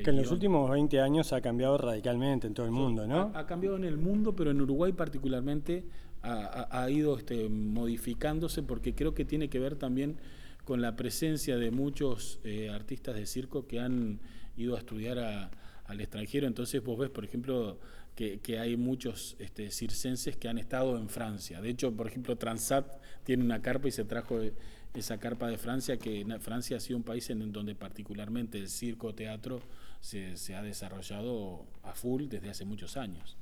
que 0.03 0.09
en 0.09 0.17
los 0.17 0.31
últimos 0.31 0.69
20 0.69 0.99
años 0.99 1.33
ha 1.33 1.41
cambiado 1.41 1.77
radicalmente 1.77 2.47
en 2.47 2.53
todo 2.53 2.65
el 2.65 2.71
mundo, 2.71 3.07
¿no? 3.07 3.31
Ha, 3.33 3.45
cambiado 3.45 3.77
en 3.77 3.85
el 3.85 3.97
mundo, 3.97 4.35
pero 4.35 4.51
en 4.51 4.61
Uruguay 4.61 4.91
particularmente 4.91 5.85
ha, 6.21 6.67
ha 6.69 6.89
ido 6.89 7.17
este, 7.17 7.49
modificándose 7.49 8.61
porque 8.61 8.93
creo 8.93 9.13
que 9.13 9.25
tiene 9.25 9.49
que 9.49 9.59
ver 9.59 9.75
también 9.75 10.17
con 10.65 10.81
la 10.81 10.95
presencia 10.95 11.57
de 11.57 11.71
muchos 11.71 12.39
eh, 12.43 12.69
artistas 12.69 13.15
de 13.15 13.25
circo 13.27 13.67
que 13.67 13.79
han 13.79 14.19
ido 14.57 14.75
a 14.75 14.79
estudiar 14.79 15.19
al 15.19 16.01
extranjero. 16.01 16.47
Entonces 16.47 16.83
vos 16.83 16.97
ves, 16.97 17.11
por 17.11 17.23
ejemplo, 17.23 17.79
que, 18.15 18.59
hay 18.59 18.75
muchos 18.75 19.35
este, 19.39 19.69
circenses 19.69 20.35
que 20.35 20.49
han 20.49 20.57
estado 20.57 20.97
en 20.97 21.07
Francia. 21.07 21.61
De 21.61 21.69
hecho, 21.69 21.95
por 21.95 22.07
ejemplo, 22.07 22.35
Transat 22.35 22.87
tiene 23.23 23.43
una 23.43 23.61
carpa 23.61 23.87
y 23.87 23.91
se 23.91 24.05
trajo 24.05 24.39
esa 24.93 25.19
carpa 25.19 25.47
de 25.47 25.57
Francia, 25.57 25.97
que 25.97 26.25
Francia 26.39 26.77
ha 26.77 26.79
sido 26.79 26.97
un 26.97 27.03
país 27.03 27.29
en 27.29 27.51
donde 27.51 27.75
particularmente 27.75 28.57
el 28.57 28.69
circo 28.69 29.13
teatro 29.13 29.61
se, 30.05 30.55
ha 30.55 30.61
desarrollado 30.61 31.65
a 31.81 31.95
full 31.95 32.27
desde 32.27 32.49
hace 32.49 32.63
muchos 32.63 32.95
años. 32.95 33.37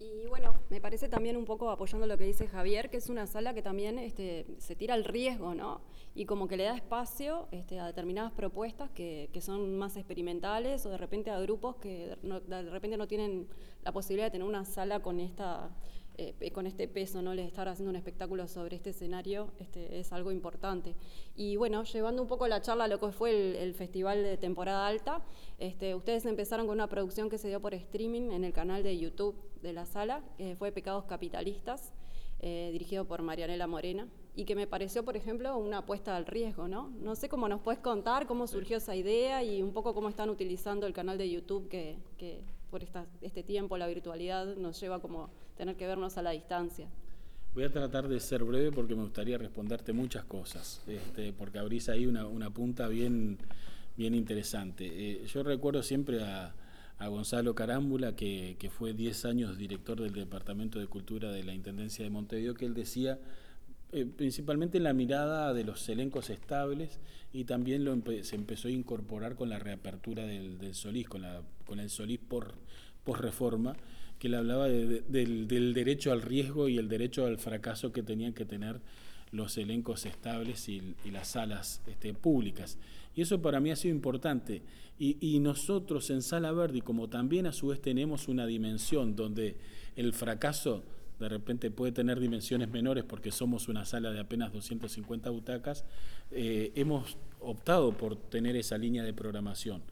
Y 0.00 0.26
bueno, 0.26 0.52
me 0.68 0.80
parece 0.80 1.08
también 1.08 1.36
un 1.36 1.44
poco 1.44 1.70
apoyando 1.70 2.08
lo 2.08 2.18
que 2.18 2.24
dice 2.24 2.48
Javier, 2.48 2.90
que 2.90 2.96
es 2.96 3.08
una 3.08 3.28
sala 3.28 3.54
que 3.54 3.62
también 3.62 4.00
este, 4.00 4.46
se 4.58 4.74
tira 4.74 4.94
al 4.94 5.04
riesgo, 5.04 5.54
¿no? 5.54 5.80
Y 6.16 6.24
como 6.24 6.48
que 6.48 6.56
le 6.56 6.64
da 6.64 6.74
espacio 6.74 7.46
este, 7.52 7.78
a 7.78 7.86
determinadas 7.86 8.32
propuestas 8.32 8.90
que, 8.90 9.30
que, 9.32 9.40
son 9.40 9.78
más 9.78 9.96
experimentales 9.96 10.84
o 10.86 10.90
de 10.90 10.98
repente 10.98 11.30
a 11.30 11.38
grupos 11.38 11.76
que 11.76 12.16
de 12.20 12.62
repente 12.70 12.96
no 12.96 13.06
tienen 13.06 13.46
la 13.84 13.92
posibilidad 13.92 14.26
de 14.26 14.32
tener 14.32 14.46
una 14.46 14.64
sala 14.64 15.00
con 15.00 15.20
esta 15.20 15.70
eh, 16.18 16.50
con 16.52 16.66
este 16.66 16.88
peso, 16.88 17.22
¿no? 17.22 17.34
Les 17.34 17.46
estar 17.46 17.68
haciendo 17.68 17.88
un 17.88 17.96
espectáculo 17.96 18.46
sobre 18.46 18.76
este 18.76 18.90
escenario 18.90 19.50
este, 19.58 19.98
es 19.98 20.12
algo 20.12 20.30
importante. 20.30 20.94
Y 21.34 21.56
bueno, 21.56 21.84
llevando 21.84 22.20
un 22.20 22.28
poco 22.28 22.46
la 22.48 22.60
charla 22.60 22.84
a 22.84 22.88
lo 22.88 23.00
que 23.00 23.12
fue 23.12 23.62
el, 23.62 23.74
festival 23.74 24.22
de 24.22 24.36
temporada 24.36 24.86
alta, 24.86 25.22
este, 25.58 25.94
ustedes 25.94 26.26
empezaron 26.26 26.66
con 26.66 26.74
una 26.74 26.86
producción 26.86 27.30
que 27.30 27.38
se 27.38 27.48
dio 27.48 27.60
por 27.60 27.72
streaming 27.72 28.30
en 28.32 28.44
el 28.44 28.52
canal 28.52 28.82
de 28.82 28.98
YouTube 28.98 29.34
de 29.62 29.72
la 29.72 29.86
sala, 29.86 30.22
que 30.36 30.54
fue 30.56 30.70
Pecados 30.70 31.04
Capitalistas, 31.04 31.92
eh, 32.40 32.68
dirigido 32.72 33.06
por 33.06 33.22
Marianela 33.22 33.66
Morena, 33.66 34.06
y 34.34 34.44
que 34.44 34.54
me 34.54 34.66
pareció, 34.66 35.04
por 35.04 35.16
ejemplo, 35.16 35.56
una 35.56 35.78
apuesta 35.78 36.14
al 36.14 36.26
riesgo, 36.26 36.68
¿no? 36.68 36.90
No 37.00 37.14
sé 37.14 37.30
cómo 37.30 37.48
nos 37.48 37.60
puedes 37.62 37.80
contar 37.80 38.26
cómo 38.26 38.46
surgió 38.46 38.76
esa 38.76 38.94
idea 38.94 39.42
y 39.42 39.62
un 39.62 39.72
poco 39.72 39.94
cómo 39.94 40.10
están 40.10 40.28
utilizando 40.28 40.86
el 40.86 40.92
canal 40.92 41.16
de 41.16 41.30
YouTube 41.30 41.68
que, 41.68 41.96
que 42.18 42.44
por 42.72 42.82
este 43.20 43.42
tiempo, 43.42 43.76
la 43.76 43.86
virtualidad, 43.86 44.56
nos 44.56 44.80
lleva 44.80 44.98
como 44.98 45.28
tener 45.58 45.76
que 45.76 45.86
vernos 45.86 46.16
a 46.16 46.22
la 46.22 46.30
distancia. 46.30 46.88
Voy 47.54 47.64
a 47.64 47.70
tratar 47.70 48.08
de 48.08 48.18
ser 48.18 48.44
breve 48.44 48.72
porque 48.72 48.94
me 48.94 49.02
gustaría 49.02 49.36
responderte 49.36 49.92
muchas 49.92 50.24
cosas, 50.24 50.82
este, 50.86 51.34
porque 51.34 51.58
abrís 51.58 51.90
ahí 51.90 52.06
una, 52.06 52.48
punta 52.48 52.88
bien, 52.88 53.36
bien 53.94 54.14
interesante. 54.14 54.86
Eh, 54.86 55.26
yo 55.26 55.42
recuerdo 55.42 55.82
siempre 55.82 56.24
a, 56.24 56.54
Gonzalo 56.98 57.52
Carámbula, 57.56 58.14
que, 58.14 58.70
fue 58.70 58.94
10 58.94 59.24
años 59.24 59.58
director 59.58 60.00
del 60.00 60.12
Departamento 60.12 60.78
de 60.78 60.86
Cultura 60.86 61.32
de 61.32 61.42
la 61.42 61.52
Intendencia 61.52 62.04
de 62.04 62.10
Montevideo, 62.10 62.54
que 62.54 62.64
él 62.64 62.74
decía 62.74 63.18
eh, 63.90 64.06
principalmente 64.06 64.78
en 64.78 64.84
la 64.84 64.92
mirada 64.92 65.52
de 65.52 65.64
los 65.64 65.88
elencos 65.88 66.30
estables 66.30 67.00
y 67.32 67.42
también 67.44 67.84
lo 67.84 68.00
se 68.22 68.36
empezó 68.36 68.68
a 68.68 68.70
incorporar 68.70 69.34
con 69.34 69.48
la 69.50 69.58
reapertura 69.58 70.24
del 70.24 70.74
Solís, 70.74 71.08
con, 71.08 71.22
la, 71.22 71.42
con 71.72 71.80
el 71.80 71.88
Solís 71.88 72.18
por, 72.18 72.52
por 73.02 73.22
reforma, 73.22 73.74
que 74.18 74.28
le 74.28 74.36
hablaba 74.36 74.68
del, 74.68 75.46
derecho 75.72 76.12
al 76.12 76.20
riesgo 76.20 76.68
y 76.68 76.76
el 76.76 76.86
derecho 76.86 77.24
al 77.24 77.38
fracaso 77.38 77.94
que 77.94 78.02
tenían 78.02 78.34
que 78.34 78.44
tener 78.44 78.78
los 79.30 79.56
elencos 79.56 80.04
estables 80.04 80.68
y, 80.68 80.94
las 81.10 81.28
salas 81.28 81.80
este, 81.86 82.12
públicas. 82.12 82.76
Y 83.16 83.22
eso 83.22 83.40
para 83.40 83.58
mí 83.58 83.70
ha 83.70 83.76
sido 83.76 83.94
importante. 83.94 84.60
Y, 84.98 85.16
y, 85.18 85.38
nosotros 85.38 86.10
en 86.10 86.20
Sala 86.20 86.52
Verde, 86.52 86.82
como 86.82 87.08
también 87.08 87.46
a 87.46 87.52
su 87.52 87.68
vez 87.68 87.80
tenemos 87.80 88.28
una 88.28 88.44
dimensión 88.44 89.16
donde 89.16 89.56
el 89.96 90.12
fracaso 90.12 90.82
de 91.18 91.30
repente 91.30 91.70
puede 91.70 91.92
tener 91.92 92.20
dimensiones 92.20 92.68
menores 92.68 93.04
porque 93.04 93.30
somos 93.30 93.68
una 93.68 93.86
sala 93.86 94.10
de 94.10 94.20
apenas 94.20 94.52
250 94.52 95.30
butacas, 95.30 95.86
eh, 96.32 96.70
hemos 96.74 97.16
optado 97.40 97.96
por 97.96 98.16
tener 98.16 98.56
esa 98.56 98.76
línea 98.76 99.04
de 99.04 99.14
programación, 99.14 99.82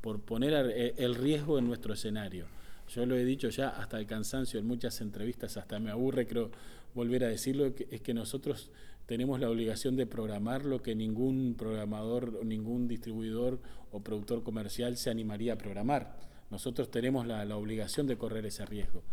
por 0.00 0.20
poner 0.20 0.70
eh, 0.74 0.94
el 0.98 1.14
riesgo 1.14 1.58
en 1.58 1.66
nuestro 1.66 1.94
escenario. 1.94 2.46
Yo 2.88 3.06
lo 3.06 3.16
he 3.16 3.24
dicho 3.24 3.48
ya 3.48 3.68
hasta 3.68 3.98
el 3.98 4.06
cansancio 4.06 4.58
en 4.58 4.66
muchas 4.66 5.00
entrevistas, 5.00 5.56
hasta 5.56 5.78
me 5.78 5.90
aburre 5.90 6.26
creo 6.26 6.50
volver 6.94 7.24
a 7.24 7.28
decirlo, 7.28 7.66
es 7.66 8.00
que 8.00 8.14
nosotros 8.14 8.70
tenemos 9.06 9.38
la 9.38 9.48
obligación 9.48 9.96
de 9.96 10.06
programar 10.06 10.64
lo 10.64 10.82
que 10.82 10.94
ningún 10.94 11.54
programador, 11.56 12.44
ningún 12.44 12.88
distribuidor 12.88 13.60
o 13.92 14.00
productor 14.00 14.42
comercial 14.42 14.96
se 14.96 15.10
animaría 15.10 15.52
a 15.52 15.58
programar. 15.58 16.16
Nosotros 16.50 16.90
tenemos 16.90 17.26
la 17.26 17.56
obligación 17.56 18.08
de 18.08 18.16
correr 18.16 18.46
ese 18.46 18.66
riesgo. 18.66 19.04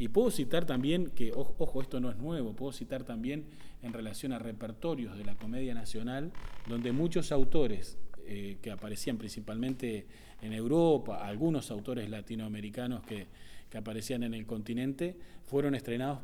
Y 0.00 0.08
puedo 0.08 0.30
citar 0.30 0.64
también, 0.64 1.10
que 1.10 1.30
ojo, 1.32 1.82
esto 1.82 2.00
no 2.00 2.08
es 2.08 2.16
nuevo, 2.16 2.56
puedo 2.56 2.72
citar 2.72 3.04
también 3.04 3.44
en 3.82 3.92
relación 3.92 4.32
a 4.32 4.38
repertorios 4.38 5.18
de 5.18 5.26
la 5.26 5.36
Comedia 5.36 5.74
Nacional, 5.74 6.32
donde 6.66 6.92
muchos 6.92 7.32
autores 7.32 7.98
eh, 8.32 8.58
que 8.62 8.70
aparecían 8.70 9.18
principalmente 9.18 10.06
en 10.40 10.52
Europa, 10.52 11.26
algunos 11.26 11.72
autores 11.72 12.08
latinoamericanos 12.08 13.02
que, 13.02 13.26
que 13.68 13.76
aparecían 13.76 14.22
en 14.22 14.34
el 14.34 14.46
continente, 14.46 15.16
fueron 15.46 15.74
estrenados 15.74 16.20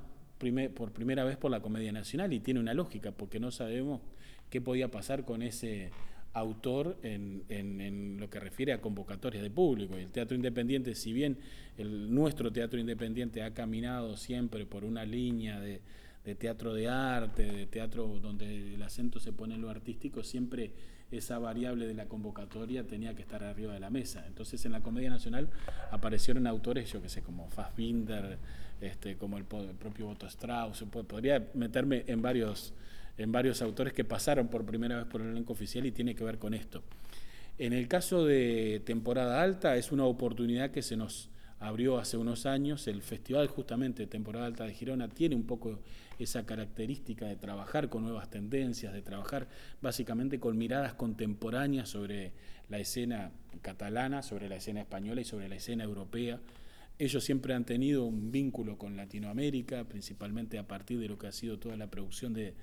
por 0.76 0.92
primera 0.92 1.24
vez 1.24 1.36
por 1.36 1.50
la 1.50 1.58
Comedia 1.58 1.90
Nacional 1.90 2.32
y 2.32 2.38
tiene 2.38 2.60
una 2.60 2.74
lógica, 2.74 3.10
porque 3.10 3.40
no 3.40 3.50
sabemos 3.50 4.02
qué 4.50 4.60
podía 4.60 4.88
pasar 4.88 5.24
con 5.24 5.42
ese 5.42 5.90
autor 6.32 6.96
en, 7.02 7.42
en, 7.48 8.20
lo 8.20 8.30
que 8.30 8.38
refiere 8.38 8.72
a 8.72 8.80
convocatorias 8.80 9.42
de 9.42 9.50
público. 9.50 9.98
Y 9.98 10.02
el 10.02 10.12
teatro 10.12 10.36
independiente, 10.36 10.94
si 10.94 11.12
bien 11.12 11.38
el, 11.76 12.14
nuestro 12.14 12.52
teatro 12.52 12.78
independiente 12.78 13.42
ha 13.42 13.52
caminado 13.52 14.16
siempre 14.16 14.64
por 14.64 14.84
una 14.84 15.04
línea 15.04 15.58
de, 15.58 15.80
de, 16.24 16.34
teatro 16.36 16.72
de 16.72 16.88
arte, 16.88 17.42
de 17.50 17.66
teatro 17.66 18.20
donde 18.20 18.74
el 18.74 18.82
acento 18.84 19.18
se 19.18 19.32
pone 19.32 19.56
en 19.56 19.62
lo 19.62 19.70
artístico, 19.70 20.22
siempre 20.22 20.70
esa 21.10 21.38
variable 21.38 21.86
de 21.86 21.94
la 21.94 22.06
convocatoria 22.06 22.84
tenía 22.84 23.14
que 23.14 23.22
estar 23.22 23.44
arriba 23.44 23.72
de 23.72 23.80
la 23.80 23.90
mesa. 23.90 24.24
Entonces 24.26 24.64
en 24.64 24.72
la 24.72 24.80
Comedia 24.80 25.10
Nacional 25.10 25.48
aparecieron 25.90 26.46
autores, 26.46 26.92
yo 26.92 27.00
que 27.00 27.08
sé, 27.08 27.22
como 27.22 27.48
Fassbinder, 27.48 28.38
este, 28.80 29.16
como 29.16 29.38
el, 29.38 29.44
propio 29.44 30.08
Otto 30.08 30.26
Strauss, 30.26 30.84
podría 31.06 31.48
meterme 31.54 32.04
en 32.06 32.22
varios 32.22 32.74
en 33.18 33.32
varios 33.32 33.62
autores 33.62 33.94
que 33.94 34.04
pasaron 34.04 34.48
por 34.48 34.66
primera 34.66 34.98
vez 34.98 35.06
por 35.06 35.22
el 35.22 35.28
elenco 35.28 35.54
oficial 35.54 35.86
y 35.86 35.92
tiene 35.92 36.14
que 36.14 36.22
ver 36.22 36.38
con 36.38 36.52
esto. 36.52 36.82
En 37.58 37.72
el 37.72 37.88
caso 37.88 38.26
de 38.26 38.82
temporada 38.84 39.40
alta 39.40 39.76
es 39.76 39.90
una 39.90 40.04
oportunidad 40.04 40.70
que 40.70 40.82
se 40.82 40.96
nos 40.96 41.30
abrió 41.58 41.98
hace 41.98 42.16
unos 42.16 42.44
años. 42.46 42.86
El 42.86 43.02
festival 43.02 43.46
justamente 43.48 44.06
Temporada 44.06 44.46
Alta 44.46 44.64
de 44.64 44.74
Girona 44.74 45.08
tiene 45.08 45.34
un 45.34 45.44
poco 45.44 45.78
esa 46.18 46.46
característica 46.46 47.26
de 47.26 47.36
trabajar 47.36 47.88
con 47.88 48.02
nuevas 48.02 48.30
tendencias, 48.30 48.92
de 48.92 49.02
trabajar 49.02 49.48
básicamente 49.82 50.40
con 50.40 50.56
miradas 50.56 50.94
contemporáneas 50.94 51.88
sobre 51.88 52.32
la 52.68 52.78
escena 52.78 53.32
catalana, 53.62 54.22
sobre 54.22 54.48
la 54.48 54.56
escena 54.56 54.80
española 54.80 55.20
y 55.20 55.24
sobre 55.24 55.48
la 55.48 55.56
escena 55.56 55.84
europea. 55.84 56.40
Ellos 56.98 57.24
siempre 57.24 57.52
han 57.54 57.64
tenido 57.64 58.04
un 58.04 58.32
vínculo 58.32 58.78
con 58.78 58.96
Latinoamérica, 58.96 59.84
principalmente 59.84 60.58
a 60.58 60.66
partir 60.66 60.98
de 60.98 61.08
lo 61.08 61.18
que 61.18 61.26
ha 61.26 61.32
sido 61.32 61.58
toda 61.58 61.76
la 61.76 61.90
producción 61.90 62.32
de, 62.32 62.54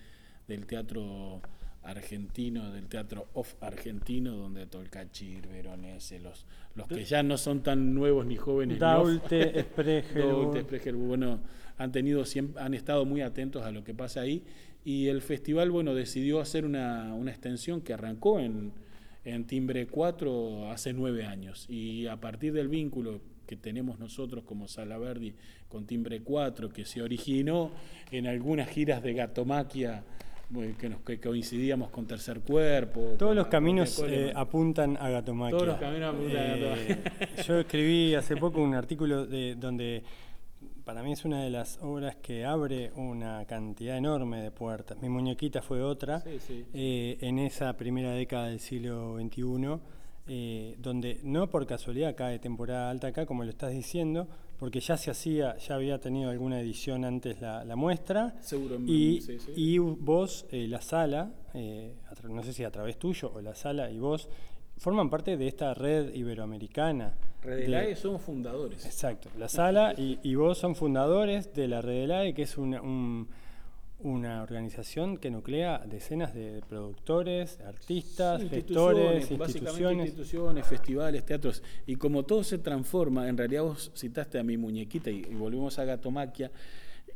del 0.48 0.66
teatro 0.66 1.42
argentino, 1.84 2.72
del 2.72 2.88
teatro 2.88 3.28
off 3.34 3.56
argentino, 3.62 4.36
donde 4.36 4.66
Tolcachir, 4.66 5.48
Veronese, 5.48 6.20
los, 6.20 6.46
los 6.76 6.88
que 6.88 7.04
ya 7.04 7.24
no 7.24 7.38
son 7.38 7.62
tan 7.62 7.94
nuevos 7.94 8.26
ni 8.26 8.38
jóvenes. 8.38 8.80
Daulte, 8.80 9.62
Sprecher. 9.72 10.28
Daulte, 10.28 10.92
bueno, 10.94 11.42
han 11.78 11.92
tenido 11.92 12.24
han 12.58 12.74
estado 12.74 13.06
muy 13.06 13.22
atentos 13.22 13.64
a 13.64 13.72
lo 13.72 13.84
que 13.84 13.94
pasa 13.94 14.22
ahí. 14.22 14.44
Y 14.86 15.08
el 15.08 15.22
festival, 15.22 15.72
bueno, 15.72 15.94
decidió 15.94 16.40
hacer 16.40 16.66
una, 16.66 17.14
una 17.14 17.32
extensión 17.32 17.82
que 17.82 17.94
arrancó 17.94 18.40
en, 18.40 18.74
en 19.24 19.46
Timbre 19.46 19.88
4 19.88 20.72
hace 20.72 20.94
nueve 20.94 21.26
años. 21.26 21.66
Y 21.70 22.08
a 22.08 22.20
partir 22.20 22.54
del 22.54 22.68
vínculo 22.68 23.22
que 23.46 23.56
tenemos 23.58 24.00
nosotros 24.00 24.44
como 24.46 24.68
Sala 24.68 24.98
Verdi 24.98 25.34
con 25.68 25.86
Timbre 25.86 26.22
4, 26.22 26.70
que 26.70 26.86
se 26.86 27.02
originó 27.02 27.72
en 28.12 28.28
algunas 28.28 28.70
giras 28.70 29.04
de 29.04 29.14
Gatomaquia 29.14 30.04
que, 30.78 30.90
nos, 30.90 31.02
que 31.02 31.20
coincidíamos 31.20 31.90
con 31.90 32.06
Tercer 32.06 32.42
Cuerpo. 32.42 33.16
Todos 33.18 33.36
los 33.36 33.48
caminos 33.48 34.04
eh, 34.08 34.32
apuntan 34.36 34.98
a 34.98 35.10
Gatomaquia. 35.10 35.58
Todos 35.58 35.68
los 35.68 35.80
caminos 35.80 36.16
apuntan 36.16 36.38
a 36.38 36.56
Gatomaquia. 36.56 36.94
Eh, 36.94 37.44
yo 37.46 37.60
escribí 37.62 38.16
hace 38.16 38.38
poco 38.38 38.62
un 38.62 38.76
artículo 38.76 39.26
de, 39.26 39.56
donde 39.56 40.04
para 40.84 41.02
mí 41.02 41.14
es 41.14 41.24
una 41.26 41.44
de 41.44 41.50
las 41.50 41.80
obras 41.82 42.18
que 42.18 42.46
abre 42.46 42.92
una 42.96 43.46
cantidad 43.46 43.98
enorme 43.98 44.42
de 44.42 44.52
puertas. 44.52 45.02
Mi 45.02 45.10
muñequita 45.10 45.62
fue 45.62 45.82
otra 45.82 46.24
eh, 46.26 47.18
en 47.22 47.40
esa 47.40 47.74
primera 47.78 48.12
década 48.12 48.48
del 48.48 48.60
siglo 48.60 49.18
XXI. 49.20 49.80
Eh, 50.26 50.78
donde 50.78 51.20
no 51.24 51.50
por 51.50 51.68
casualidad 51.68 52.16
cae 52.16 52.40
temporada 52.40 52.90
alta 52.90 53.08
acá, 53.08 53.26
como 53.26 53.44
lo 53.44 53.50
estás 53.50 53.72
diciendo, 53.72 54.30
porque 54.64 54.80
ya 54.80 54.96
se 54.96 55.12
hacía, 55.12 55.58
ya 55.58 55.76
había 55.76 56.00
tenido 56.00 56.30
alguna 56.30 56.58
edición 56.62 57.04
antes 57.04 57.42
la, 57.42 57.76
muestra. 57.76 58.34
Seguro. 58.40 58.80
Y, 58.88 59.22
y 59.58 59.78
vos, 59.78 60.46
eh, 60.54 60.70
la 60.70 60.80
sala, 60.80 61.34
eh, 61.54 61.92
no 62.30 62.42
sé 62.44 62.54
si 62.54 62.64
a 62.64 62.72
través 62.72 62.98
tuyo 62.98 63.30
o 63.36 63.42
la 63.42 63.56
sala 63.56 63.92
y 63.92 64.00
vos, 64.00 64.30
forman 64.78 65.10
parte 65.10 65.36
de 65.36 65.50
esta 65.50 65.74
red 65.74 66.16
iberoamericana. 66.16 67.14
Red 67.42 67.58
del 67.58 67.74
AE 67.74 67.96
somos 67.98 68.22
fundadores. 68.22 68.86
Exacto. 68.86 69.28
La 69.38 69.50
sala 69.50 69.96
y, 69.98 70.20
y, 70.24 70.36
vos 70.36 70.60
son 70.60 70.78
fundadores 70.78 71.54
de 71.54 71.68
la 71.68 71.82
Red 71.82 72.00
del 72.00 72.12
AE, 72.14 72.34
que 72.34 72.44
es 72.44 72.58
un 72.58 73.28
una 74.04 74.44
organización 74.44 75.18
que 75.18 75.32
nuclea 75.32 75.84
decenas 75.90 76.34
de 76.36 76.62
productores, 76.68 77.60
artistas, 77.62 78.42
gestores, 78.50 79.32
instituciones. 79.32 80.08
instituciones, 80.08 80.68
festivales, 80.68 81.26
teatros. 81.26 81.64
Y 81.88 81.96
como 81.96 82.24
todo 82.24 82.44
se 82.44 82.58
transforma, 82.58 83.28
en 83.28 83.38
realidad 83.38 83.64
vos 83.64 83.92
citaste 83.96 84.38
a 84.40 84.44
mi 84.44 84.58
muñequita 84.58 85.10
y, 85.10 85.24
volvemos 85.24 85.80
a 85.80 85.86
Gatomaquia, 85.86 86.52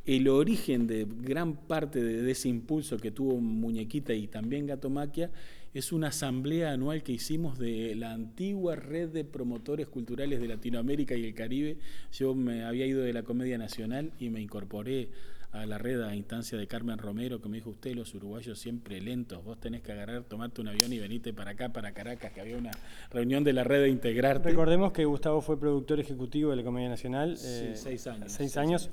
el 0.05 0.29
origen 0.29 0.87
de 0.87 1.05
gran 1.05 1.55
parte 1.55 2.01
de, 2.01 2.31
ese 2.31 2.47
impulso 2.47 2.97
que 2.97 3.11
tuvo 3.11 3.35
Muñequita 3.41 4.13
y 4.13 4.27
también 4.27 4.65
Gatomaquia 4.65 5.29
es 5.73 5.91
una 5.91 6.07
asamblea 6.07 6.71
anual 6.71 7.03
que 7.03 7.11
hicimos 7.11 7.59
de 7.59 7.93
la 7.95 8.13
antigua 8.13 8.77
red 8.77 9.09
de 9.09 9.25
promotores 9.25 9.87
culturales 9.87 10.39
de 10.39 10.47
Latinoamérica 10.47 11.15
y 11.15 11.25
el 11.25 11.33
Caribe. 11.33 11.77
Yo 12.13 12.33
me 12.33 12.63
había 12.63 12.85
ido 12.85 13.01
de 13.01 13.11
la 13.11 13.23
Comedia 13.23 13.57
Nacional 13.57 14.11
y 14.17 14.29
me 14.29 14.41
incorporé 14.41 15.09
a 15.51 15.65
la 15.65 15.77
red 15.77 16.01
a 16.01 16.15
instancia 16.15 16.57
de 16.57 16.67
Carmen 16.67 16.97
Romero, 16.97 17.41
que 17.41 17.49
me 17.49 17.57
dijo 17.57 17.71
usted, 17.71 17.93
los 17.95 18.13
uruguayos 18.13 18.59
siempre 18.59 18.99
lentos, 19.01 19.43
vos 19.43 19.59
tenés 19.59 19.81
que 19.81 19.91
agarrar, 19.91 20.23
tomarte 20.23 20.61
un 20.61 20.67
avión 20.67 20.91
y 20.93 20.99
venite 20.99 21.33
para 21.33 21.51
acá, 21.51 21.69
para 21.69 21.93
Caracas, 21.93 22.31
que 22.31 22.41
había 22.41 22.57
una 22.57 22.71
reunión 23.09 23.43
de 23.43 23.53
la 23.53 23.63
red 23.63 23.83
de 23.83 23.89
Integrarte. 23.89 24.49
Recordemos 24.49 24.91
que 24.91 25.05
Gustavo 25.05 25.41
fue 25.41 25.59
productor 25.59 25.99
ejecutivo 25.99 26.51
de 26.51 26.57
la 26.57 26.63
Comedia 26.63 26.89
Nacional. 26.89 27.37
Sí, 27.37 27.47
eh, 27.47 27.75
seis 27.75 28.07
años. 28.07 28.31
Seis, 28.31 28.57
años. 28.57 28.89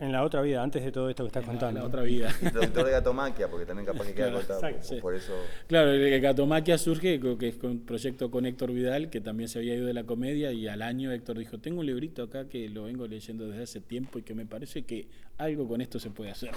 En 0.00 0.12
la 0.12 0.22
otra 0.22 0.40
vida, 0.42 0.62
antes 0.62 0.84
de 0.84 0.92
todo 0.92 1.10
esto 1.10 1.24
que 1.24 1.26
estás 1.26 1.44
contando. 1.44 1.80
En 1.80 1.82
la 1.82 1.88
otra 1.88 2.02
vida. 2.02 2.32
Productor 2.52 2.86
de 2.86 2.92
Gatomaquia, 2.92 3.48
porque 3.48 3.66
también 3.66 3.84
capaz 3.84 4.06
que 4.06 4.14
queda 4.14 4.30
claro, 4.30 4.78
por, 4.88 5.00
por, 5.00 5.14
eso. 5.16 5.32
Claro, 5.66 5.90
el 5.90 6.20
Gatomaquia 6.20 6.78
surge, 6.78 7.18
que 7.18 7.48
es 7.48 7.56
un 7.64 7.80
proyecto 7.84 8.30
con 8.30 8.46
Héctor 8.46 8.72
Vidal, 8.72 9.10
que 9.10 9.20
también 9.20 9.48
se 9.48 9.58
había 9.58 9.74
ido 9.74 9.86
de 9.86 9.94
la 9.94 10.04
comedia, 10.04 10.52
y 10.52 10.68
al 10.68 10.82
año 10.82 11.10
Héctor 11.10 11.38
dijo, 11.38 11.58
tengo 11.58 11.80
un 11.80 11.86
librito 11.86 12.22
acá 12.22 12.48
que 12.48 12.68
lo 12.68 12.84
vengo 12.84 13.08
leyendo 13.08 13.48
desde 13.48 13.64
hace 13.64 13.80
tiempo 13.80 14.20
y 14.20 14.22
que 14.22 14.34
me 14.34 14.46
parece 14.46 14.82
que 14.82 15.08
algo 15.36 15.66
con 15.66 15.80
esto 15.80 15.98
se 15.98 16.10
puede 16.10 16.30
hacer. 16.30 16.50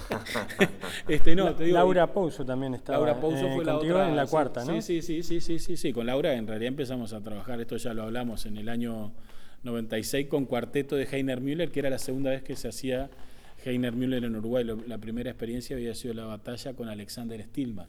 este, 1.08 1.34
no, 1.34 1.52
te 1.56 1.64
digo, 1.64 1.78
Laura 1.78 2.12
Pouso 2.12 2.44
también 2.44 2.74
estaba 2.74 2.98
Laura 2.98 3.20
Pouso 3.20 3.44
eh, 3.44 3.54
fue 3.56 3.64
la 3.64 3.76
otra, 3.76 4.08
en 4.08 4.14
la 4.14 4.26
cuarta, 4.26 4.64
¿no? 4.64 4.80
Sí, 4.80 5.02
sí, 5.02 5.22
sí, 5.22 5.40
sí, 5.40 5.58
sí, 5.58 5.76
sí, 5.76 5.92
con 5.92 6.06
Laura 6.06 6.32
en 6.34 6.46
realidad 6.46 6.68
empezamos 6.68 7.12
a 7.12 7.20
trabajar, 7.20 7.60
esto 7.60 7.76
ya 7.76 7.92
lo 7.92 8.04
hablamos 8.04 8.46
en 8.46 8.56
el 8.56 8.68
año 8.68 9.12
96 9.64 10.28
con 10.28 10.44
cuarteto 10.44 10.94
de 10.94 11.08
Heiner 11.10 11.40
Müller, 11.40 11.72
que 11.72 11.80
era 11.80 11.90
la 11.90 11.98
segunda 11.98 12.30
vez 12.30 12.42
que 12.42 12.54
se 12.54 12.68
hacía 12.68 13.10
Heiner 13.64 13.94
Müller 13.94 14.24
en 14.24 14.36
Uruguay. 14.36 14.64
La 14.86 14.98
primera 14.98 15.30
experiencia 15.30 15.76
había 15.76 15.94
sido 15.94 16.14
la 16.14 16.24
batalla 16.24 16.74
con 16.74 16.88
Alexander 16.88 17.42
Stilmar. 17.42 17.88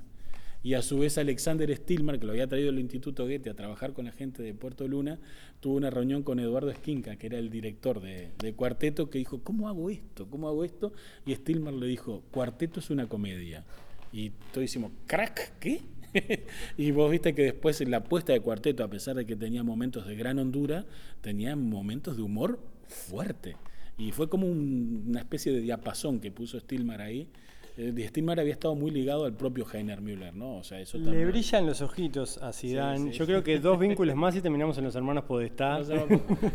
Y 0.63 0.75
a 0.75 0.81
su 0.81 0.99
vez 0.99 1.17
Alexander 1.17 1.75
Stilmar, 1.75 2.19
que 2.19 2.25
lo 2.25 2.31
había 2.31 2.47
traído 2.47 2.69
el 2.69 2.79
Instituto 2.79 3.25
Goethe 3.25 3.49
a 3.49 3.53
trabajar 3.53 3.91
con 3.91 4.05
la 4.05 4.13
gente 4.13 4.41
de 4.41 4.53
Puerto 4.53 4.87
Luna, 4.87 5.19
tuvo 5.59 5.75
una 5.75 5.89
reunión 5.89 6.23
con 6.23 6.39
Eduardo 6.39 6.69
Esquinca, 6.69 7.17
que 7.17 7.27
era 7.27 7.37
el 7.37 7.49
director 7.49 7.99
de, 7.99 8.53
Cuarteto, 8.55 9.09
que 9.09 9.17
dijo, 9.17 9.41
¿cómo 9.43 9.67
hago 9.67 9.89
esto? 9.89 10.25
¿Cómo 10.29 10.47
hago 10.47 10.63
esto? 10.63 10.93
Y 11.25 11.35
Stilmar 11.35 11.73
le 11.73 11.87
dijo, 11.87 12.23
Cuarteto 12.31 12.79
es 12.79 12.89
una 12.89 13.09
comedia. 13.09 13.65
Y 14.13 14.29
todos 14.29 14.61
decimos, 14.61 14.93
¿crack? 15.05 15.59
¿Qué? 15.59 15.81
y 16.77 16.91
vos 16.91 17.11
viste 17.11 17.33
que 17.33 17.43
después 17.43 17.81
en 17.81 17.91
la 17.91 18.03
puesta 18.03 18.33
de 18.33 18.39
cuarteto, 18.39 18.83
a 18.83 18.87
pesar 18.89 19.15
de 19.15 19.25
que 19.25 19.35
tenía 19.35 19.63
momentos 19.63 20.07
de 20.07 20.15
gran 20.15 20.39
hondura, 20.39 20.85
tenía 21.21 21.55
momentos 21.55 22.15
de 22.15 22.23
humor 22.23 22.59
fuerte. 22.87 23.55
Y 23.97 24.11
fue 24.11 24.29
como 24.29 24.47
una 24.47 25.19
especie 25.19 25.51
de 25.51 25.61
diapasón 25.61 26.19
que 26.19 26.31
puso 26.31 26.59
Stilmar 26.59 27.01
ahí, 27.01 27.27
eh, 27.75 28.05
Stilmar 28.07 28.39
había 28.39 28.53
estado 28.53 28.75
muy 28.75 28.91
ligado 28.91 29.25
al 29.25 29.33
propio 29.33 29.65
Heiner 29.71 29.99
Müller, 29.99 30.35
¿no? 30.35 30.57
O 30.57 30.63
sea, 30.63 30.79
eso 30.79 30.99
Le 30.99 31.25
brillan 31.25 31.65
los 31.65 31.81
ojitos 31.81 32.37
a 32.37 32.53
Zidane. 32.53 33.11
Yo 33.11 33.25
creo 33.25 33.43
que 33.43 33.57
dos 33.57 33.79
vínculos 33.79 34.15
más 34.15 34.35
y 34.35 34.41
terminamos 34.41 34.77
en 34.77 34.83
los 34.83 34.95
hermanos 34.95 35.23
Podestá. 35.23 35.81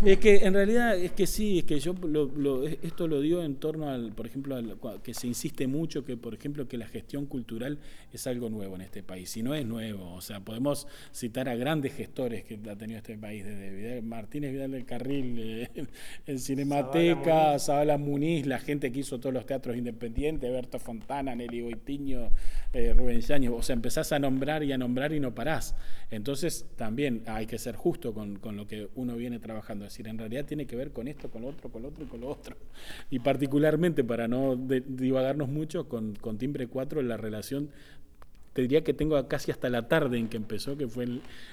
es 0.05 0.19
que 0.19 0.37
en 0.37 0.55
realidad 0.55 0.97
es 0.97 1.11
que 1.11 1.27
sí, 1.27 1.59
es 1.59 1.65
que 1.65 1.81
yo 1.81 1.93
lo, 1.95 2.65
esto 2.65 3.09
lo 3.09 3.21
dio 3.21 3.43
en 3.43 3.57
torno 3.57 3.89
al, 3.89 4.13
por 4.13 4.27
ejemplo, 4.27 4.57
que 5.03 5.13
se 5.13 5.27
insiste 5.27 5.67
mucho 5.67 6.05
que, 6.05 6.17
por 6.17 6.35
ejemplo, 6.35 6.69
que 6.69 6.79
la 6.79 6.87
gestión 6.87 7.27
cultural 7.27 7.79
es 8.13 8.25
algo 8.29 8.49
nuevo 8.49 8.77
en 8.77 8.83
este 8.83 9.03
país. 9.03 9.37
Y 9.37 9.43
no 9.43 9.55
es 9.55 9.67
nuevo, 9.67 10.15
o 10.15 10.21
sea, 10.21 10.39
podemos 10.39 10.87
citar 11.13 11.49
a 11.49 11.57
grandes 11.57 11.95
gestores 11.95 12.45
que 12.45 12.61
ha 12.71 12.77
tenido 12.77 12.99
este 12.99 13.19
país, 13.19 13.45
desde 13.45 14.03
Martínez 14.03 14.53
Vidal 14.53 14.71
del 14.71 14.85
Carril, 14.85 15.37
eh, 15.41 15.69
en 16.27 16.39
Cinemateca, 16.39 17.59
Zabala 17.59 17.99
Muniz, 17.99 18.47
la 18.47 18.61
gente 18.61 18.93
que 18.93 19.01
hizo 19.01 19.19
todos 19.19 19.35
los 19.35 19.45
teatros 19.45 19.77
independientes, 19.77 20.49
Berto 20.53 20.79
Fontana 20.79 21.08
Fontana, 21.09 21.35
Nelly 21.35 21.63
Boitiño, 21.63 22.31
eh, 22.75 22.93
Rubén 22.93 23.21
Yáñez, 23.21 23.51
o 23.51 23.63
sea, 23.63 23.73
empezás 23.73 24.13
a 24.13 24.19
nombrar 24.19 24.63
y 24.63 24.73
a 24.73 24.79
nombrar 24.79 25.15
y 25.15 25.21
no 25.21 25.35
parás. 25.35 25.75
Entonces, 26.11 26.67
también 26.77 27.23
hay 27.27 27.47
que 27.47 27.59
ser 27.59 27.77
justo 27.77 28.13
con, 28.13 28.39
lo 28.43 28.67
que 28.67 28.89
uno 28.95 29.17
viene 29.17 29.39
trabajando, 29.39 29.87
es 29.87 29.93
decir, 29.93 30.07
en 30.07 30.19
realidad 30.19 30.45
tiene 30.45 30.67
que 30.67 30.77
ver 30.77 30.93
con 30.93 31.09
esto, 31.09 31.31
con 31.31 31.43
lo 31.43 31.49
otro, 31.49 31.71
con 31.71 31.83
lo 31.83 31.89
otro 31.89 32.05
y 32.05 32.07
con 32.09 32.21
lo 32.21 32.29
otro. 32.29 32.57
Y 33.09 33.21
particularmente, 33.21 34.05
para 34.05 34.29
no 34.29 34.55
divagarnos 34.57 35.49
mucho, 35.49 35.89
con, 35.89 36.15
con 36.17 36.37
Timbre 36.37 36.67
4 36.67 37.01
la 37.01 37.17
relación 37.17 37.71
te 38.53 38.63
diría 38.63 38.83
que 38.83 38.93
tengo 38.93 39.29
casi 39.29 39.53
hasta 39.53 39.71
la 39.71 39.87
tarde 39.87 40.19
en 40.19 40.29
que 40.29 40.37
empezó, 40.37 40.77
que 40.77 40.89
fue 40.89 41.07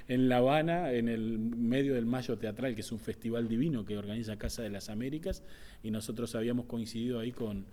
en, 0.07 0.27
La 0.27 0.37
Habana, 0.37 0.91
en 0.91 1.07
el 1.07 1.37
medio 1.37 1.93
del 1.93 2.07
Mayo 2.07 2.37
Teatral, 2.37 2.73
que 2.73 2.81
es 2.81 2.91
un 2.91 2.99
festival 2.99 3.47
divino 3.47 3.85
que 3.85 3.95
organiza 3.95 4.37
Casa 4.37 4.63
de 4.63 4.71
las 4.71 4.89
Américas, 4.89 5.43
y 5.83 5.91
nosotros 5.91 6.33
habíamos 6.33 6.65
coincidido 6.65 7.19
ahí 7.19 7.31
con, 7.31 7.65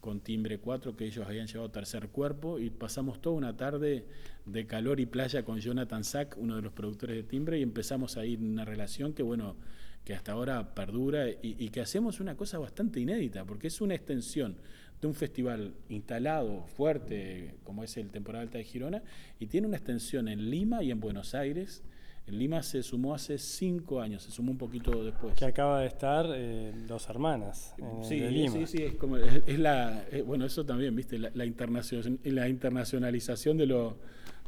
con 0.00 0.20
Timbre 0.20 0.58
4, 0.58 0.96
que 0.96 1.06
ellos 1.06 1.26
habían 1.26 1.46
llevado 1.46 1.70
tercer 1.70 2.08
cuerpo, 2.08 2.58
y 2.58 2.70
pasamos 2.70 3.20
toda 3.20 3.36
una 3.36 3.56
tarde 3.56 4.06
de 4.46 4.66
calor 4.66 5.00
y 5.00 5.06
playa 5.06 5.44
con 5.44 5.60
Jonathan 5.60 6.04
Sack, 6.04 6.36
uno 6.38 6.56
de 6.56 6.62
los 6.62 6.72
productores 6.72 7.16
de 7.16 7.22
Timbre, 7.22 7.58
y 7.58 7.62
empezamos 7.62 8.16
ahí 8.16 8.36
una 8.36 8.64
relación 8.64 9.12
que, 9.12 9.22
bueno, 9.22 9.56
que 10.04 10.14
hasta 10.14 10.32
ahora 10.32 10.74
perdura 10.74 11.26
y, 11.28 11.68
que 11.68 11.80
hacemos 11.80 12.20
una 12.20 12.36
cosa 12.36 12.58
bastante 12.58 13.00
inédita, 13.00 13.44
porque 13.44 13.66
es 13.66 13.80
una 13.80 13.94
extensión 13.94 14.56
de 15.00 15.06
un 15.06 15.14
festival 15.14 15.74
instalado, 15.88 16.66
fuerte, 16.66 17.54
como 17.64 17.84
es 17.84 17.96
el 17.96 18.10
Temporal 18.10 18.42
Alta 18.42 18.58
de 18.58 18.64
Girona, 18.64 19.02
y 19.38 19.46
tiene 19.46 19.66
una 19.66 19.76
extensión 19.76 20.28
en 20.28 20.50
Lima 20.50 20.82
y 20.82 20.90
en 20.90 21.00
Buenos 21.00 21.34
Aires, 21.34 21.82
en 22.26 22.38
Lima 22.38 22.62
se 22.62 22.82
sumó 22.82 23.14
hace 23.14 23.38
cinco 23.38 24.00
años, 24.00 24.22
se 24.22 24.30
sumó 24.30 24.52
un 24.52 24.58
poquito 24.58 25.04
después. 25.04 25.34
Que 25.34 25.44
acaba 25.44 25.80
de 25.80 25.86
estar 25.86 26.26
eh, 26.32 26.72
dos 26.86 27.08
hermanas 27.08 27.74
en 27.78 28.04
sí, 28.04 28.20
Lima. 28.20 28.52
Sí, 28.52 28.66
sí, 28.66 28.82
es 28.82 28.94
como, 28.94 29.16
es, 29.16 29.58
la, 29.58 30.04
bueno, 30.24 30.44
eso 30.44 30.64
también, 30.64 30.94
viste, 30.94 31.18
la, 31.18 31.30
la, 31.34 32.48
internacionalización 32.48 33.56
de 33.56 33.66
lo, 33.66 33.98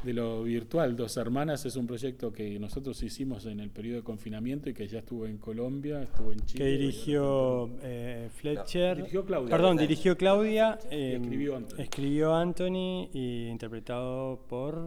de 0.02 0.12
lo 0.12 0.42
virtual. 0.42 0.96
Dos 0.96 1.16
Hermanas 1.16 1.64
es 1.64 1.76
un 1.76 1.86
proyecto 1.86 2.32
que 2.32 2.58
nosotros 2.58 3.02
hicimos 3.02 3.46
en 3.46 3.60
el 3.60 3.70
periodo 3.70 3.98
de 3.98 4.02
confinamiento 4.02 4.68
y 4.68 4.74
que 4.74 4.86
ya 4.86 4.98
estuvo 4.98 5.26
en 5.26 5.38
Colombia, 5.38 6.02
estuvo 6.02 6.32
en 6.32 6.40
Chile. 6.40 6.64
Que 6.64 6.70
dirigió 6.70 7.70
eh, 7.82 8.28
Fletcher. 8.34 8.96
Dirigió 8.96 9.24
Claudia. 9.24 9.50
Perdón, 9.50 9.76
dirigió 9.76 10.16
Claudia. 10.16 10.78
Eh, 10.90 11.18
escribió 11.20 11.56
Anthony. 11.56 11.80
escribió 11.80 12.34
Anthony 12.34 13.08
y 13.12 13.46
interpretado 13.48 14.40
por. 14.48 14.82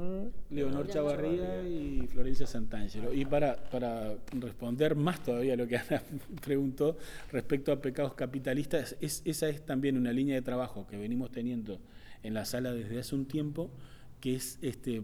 Leonor 0.49 0.87
Chavarría 0.87 1.67
y 1.67 2.07
Florencia 2.07 2.47
Santangelo. 2.47 3.13
Y 3.13 3.25
para, 3.25 3.55
para 3.55 4.15
responder 4.33 4.95
más 4.95 5.23
todavía 5.23 5.53
a 5.53 5.57
lo 5.57 5.67
que 5.67 5.77
Ana 5.89 6.01
preguntó 6.43 6.97
respecto 7.31 7.71
a 7.71 7.81
pecados 7.81 8.13
capitalistas, 8.13 8.95
es, 9.01 9.21
esa 9.25 9.49
es 9.49 9.65
también 9.65 9.97
una 9.97 10.11
línea 10.11 10.35
de 10.35 10.41
trabajo 10.41 10.85
que 10.87 10.97
venimos 10.97 11.31
teniendo 11.31 11.79
en 12.23 12.33
la 12.33 12.45
sala 12.45 12.73
desde 12.73 12.99
hace 12.99 13.15
un 13.15 13.25
tiempo, 13.25 13.69
que 14.19 14.35
es 14.35 14.57
este, 14.61 15.01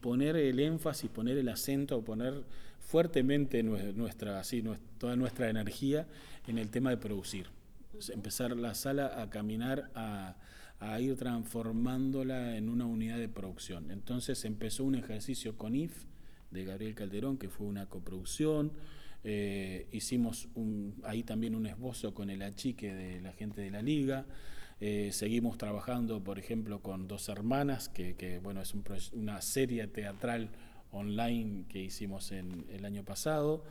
poner 0.00 0.36
el 0.36 0.60
énfasis, 0.60 1.10
poner 1.10 1.38
el 1.38 1.48
acento, 1.48 2.02
poner 2.04 2.44
fuertemente 2.80 3.62
nue- 3.64 3.94
nuestra, 3.94 4.40
así, 4.40 4.62
toda 4.98 5.16
nuestra 5.16 5.48
energía 5.50 6.06
en 6.46 6.58
el 6.58 6.70
tema 6.70 6.90
de 6.90 6.96
producir. 6.96 7.46
Empezar 8.12 8.56
la 8.56 8.74
sala 8.74 9.20
a 9.22 9.28
caminar, 9.30 9.90
a, 9.94 10.36
ir 11.00 11.16
transformándola 11.16 12.56
en 12.56 12.68
una 12.68 12.86
unidad 12.86 13.18
de 13.18 13.28
producción. 13.28 13.90
Entonces 13.90 14.44
empezó 14.44 14.84
un 14.84 14.94
ejercicio 14.94 15.56
con 15.56 15.74
IF 15.74 16.04
de 16.52 16.64
Gabriel 16.64 16.94
Calderón, 16.94 17.36
que 17.36 17.48
fue 17.48 17.66
una 17.66 17.86
coproducción. 17.86 18.72
Eh, 19.24 19.88
hicimos 19.90 20.48
ahí 21.02 21.24
también 21.24 21.56
un 21.56 21.66
esbozo 21.66 22.14
con 22.14 22.30
el 22.30 22.42
achique 22.42 22.94
de 22.94 23.20
la 23.20 23.32
gente 23.32 23.60
de 23.60 23.70
la 23.70 23.82
liga. 23.82 24.24
Eh, 24.80 25.10
seguimos 25.12 25.58
trabajando, 25.58 26.22
por 26.22 26.38
ejemplo, 26.38 26.80
con 26.80 27.08
Dos 27.08 27.28
Hermanas, 27.28 27.88
que, 27.88 28.14
que, 28.14 28.38
bueno, 28.38 28.62
es 28.62 28.74
un 28.74 28.84
una 29.14 29.40
serie 29.40 29.86
teatral 29.88 30.50
online 30.92 31.64
que 31.68 31.82
hicimos 31.82 32.32
en, 32.32 32.64
el 32.70 32.84
año 32.84 33.04
pasado. 33.04 33.64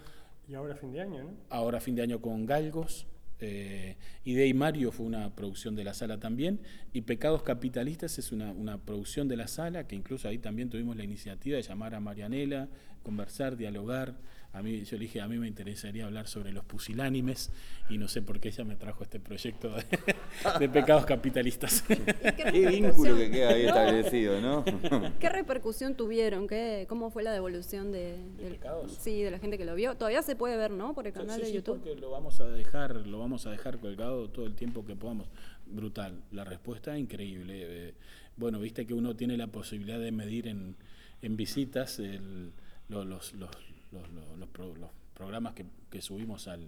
Y 0.47 0.53
ahora 0.53 0.75
fin 0.75 0.91
de 0.91 1.01
año, 1.01 1.23
¿no? 1.23 1.29
Ahora 1.49 1.79
fin 1.79 1.95
de 1.95 2.01
año 2.01 2.21
con 2.21 2.45
Galgos. 2.45 3.07
Eh, 3.39 3.97
Idea 4.23 4.47
y 4.47 4.53
Mario 4.53 4.91
fue 4.91 5.05
una 5.05 5.35
producción 5.35 5.75
de 5.75 5.83
la 5.83 5.93
sala 5.93 6.19
también. 6.19 6.59
Y 6.93 7.01
Pecados 7.01 7.43
Capitalistas 7.43 8.17
es 8.19 8.31
una, 8.31 8.51
una 8.51 8.77
producción 8.77 9.27
de 9.27 9.37
la 9.37 9.47
sala, 9.47 9.87
que 9.87 9.95
incluso 9.95 10.27
ahí 10.27 10.37
también 10.37 10.69
tuvimos 10.69 10.95
la 10.97 11.03
iniciativa 11.03 11.57
de 11.57 11.63
llamar 11.63 11.95
a 11.95 11.99
Marianela, 11.99 12.67
conversar, 13.03 13.57
dialogar. 13.57 14.15
A 14.57 14.63
mí, 14.63 14.83
yo 14.85 14.97
le 14.97 15.03
dije, 15.03 15.21
a 15.21 15.27
mí 15.27 15.37
me 15.37 15.47
interesaría 15.47 16.05
hablar 16.05 16.27
sobre 16.27 16.51
los 16.51 16.65
pusilánimes 16.65 17.51
y 17.89 17.97
no 17.97 18.07
sé 18.07 18.21
por 18.23 18.39
qué 18.39 18.47
ella 18.49 18.63
me 18.63 18.75
trajo 18.75 19.03
este 19.03 19.19
proyecto 19.19 19.69
de, 19.75 19.83
de 20.59 20.69
Pecados 20.69 21.05
Capitalistas. 21.05 21.83
¿Y 21.89 22.33
qué, 22.33 22.67
vínculo 22.67 23.15
que 23.17 23.29
queda 23.29 23.49
ahí 23.49 23.65
establecido, 23.65 24.41
¿no? 24.41 24.65
¿Qué 25.19 25.29
repercusión 25.29 25.95
tuvieron? 25.95 26.47
¿Qué, 26.47 26.85
¿Cómo 26.89 27.09
fue 27.11 27.21
la 27.23 27.31
devolución 27.31 27.91
de, 27.91 28.17
del- 28.37 28.53
Pecados? 28.53 28.97
sí, 28.99 29.21
de 29.21 29.31
la 29.31 29.39
gente 29.39 29.57
que 29.57 29.65
lo 29.65 29.75
vio? 29.75 29.95
Todavía 29.95 30.21
se 30.23 30.35
puede 30.35 30.57
ver, 30.57 30.71
¿no? 30.71 30.93
Por 30.95 31.05
el 31.07 31.13
canal 31.13 31.35
Sí, 31.35 31.41
de 31.41 31.47
sí, 31.47 31.53
YouTube. 31.53 31.79
porque 31.81 31.99
lo 31.99 32.09
vamos 32.09 32.39
a 32.41 32.45
dejar, 32.49 32.95
lo 33.07 33.19
vamos 33.19 33.45
a 33.45 33.51
dejar 33.51 33.77
colgado 33.79 34.29
todo 34.29 34.45
el 34.47 34.55
tiempo 34.55 34.85
que 34.85 34.95
podamos. 34.95 35.27
Brutal. 35.67 36.21
La 36.31 36.43
respuesta 36.45 36.97
increíble. 36.97 37.53
Eh, 37.89 37.93
bueno, 38.37 38.59
viste 38.59 38.85
que 38.87 38.93
uno 38.93 39.15
tiene 39.15 39.37
la 39.37 39.47
posibilidad 39.47 39.99
de 39.99 40.11
medir 40.11 40.47
en, 40.47 40.75
en 41.21 41.37
visitas 41.37 41.99
el- 41.99 42.53
lo- 42.89 43.03
los, 43.03 43.33
los, 43.33 43.49
los, 43.91 44.09
los- 44.11 44.37
los 44.37 44.49
pro- 44.49 44.75
los 44.75 44.89
programas 45.13 45.53
que, 45.53 45.65
que 45.89 46.01
subimos 46.01 46.47
al, 46.47 46.67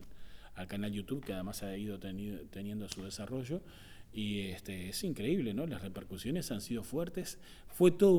al 0.55 0.67
canal 0.67 0.91
YouTube, 0.91 1.23
que 1.23 1.33
además 1.33 1.63
ha 1.63 1.75
ido 1.77 1.99
tenido- 1.99 2.39
teniendo 2.49 2.87
su 2.89 3.03
desarrollo. 3.03 3.61
Y 4.11 4.47
este, 4.47 4.89
es 4.89 5.03
increíble, 5.03 5.53
¿no? 5.53 5.67
Las 5.67 5.83
repercusiones 5.83 6.51
han 6.51 6.61
sido 6.61 6.81
fuertes. 6.81 7.37
Fue 7.67 7.91
todo 7.91 8.17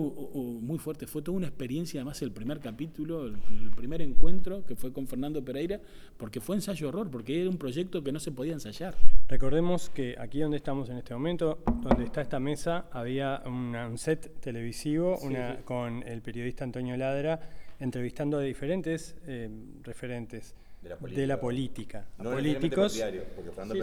muy 0.60 0.78
fuerte, 0.78 1.08
fue 1.08 1.20
toda 1.20 1.36
una 1.36 1.48
experiencia, 1.48 2.00
además 2.00 2.22
el 2.22 2.30
primer 2.30 2.60
capítulo, 2.60 3.26
el, 3.26 3.34
el 3.50 3.70
primer 3.74 4.00
encuentro 4.00 4.64
que 4.64 4.76
fue 4.76 4.92
con 4.92 5.08
Fernando 5.08 5.44
Pereira, 5.44 5.80
porque 6.16 6.40
fue 6.40 6.54
ensayo 6.54 6.88
horror, 6.90 7.10
porque 7.10 7.40
era 7.40 7.50
un 7.50 7.58
proyecto 7.58 8.04
que 8.04 8.12
no 8.12 8.20
se 8.20 8.30
podía 8.30 8.52
ensayar. 8.52 8.94
Recordemos 9.26 9.90
que 9.90 10.14
aquí 10.16 10.38
donde 10.38 10.58
estamos 10.58 10.88
en 10.90 10.98
este 10.98 11.12
momento, 11.12 11.58
donde 11.82 12.04
está 12.04 12.20
esta 12.22 12.38
mesa, 12.38 12.86
había 12.92 13.42
una- 13.44 13.88
un 13.88 13.98
set 13.98 14.40
televisivo 14.40 15.16
Sí, 15.20 15.26
una- 15.26 15.56
sí. 15.56 15.62
con 15.64 16.04
el 16.04 16.22
periodista 16.22 16.62
Antonio 16.62 16.96
Ladra 16.96 17.40
entrevistando 17.80 18.38
a 18.38 18.42
diferentes 18.42 19.16
eh, 19.26 19.48
referentes 19.82 20.54
De 20.82 20.90
la 20.90 20.96
de 20.96 21.26
la 21.26 21.40
política. 21.40 22.06
a 22.18 22.22
políticos 22.22 22.92
Sí, 22.92 23.02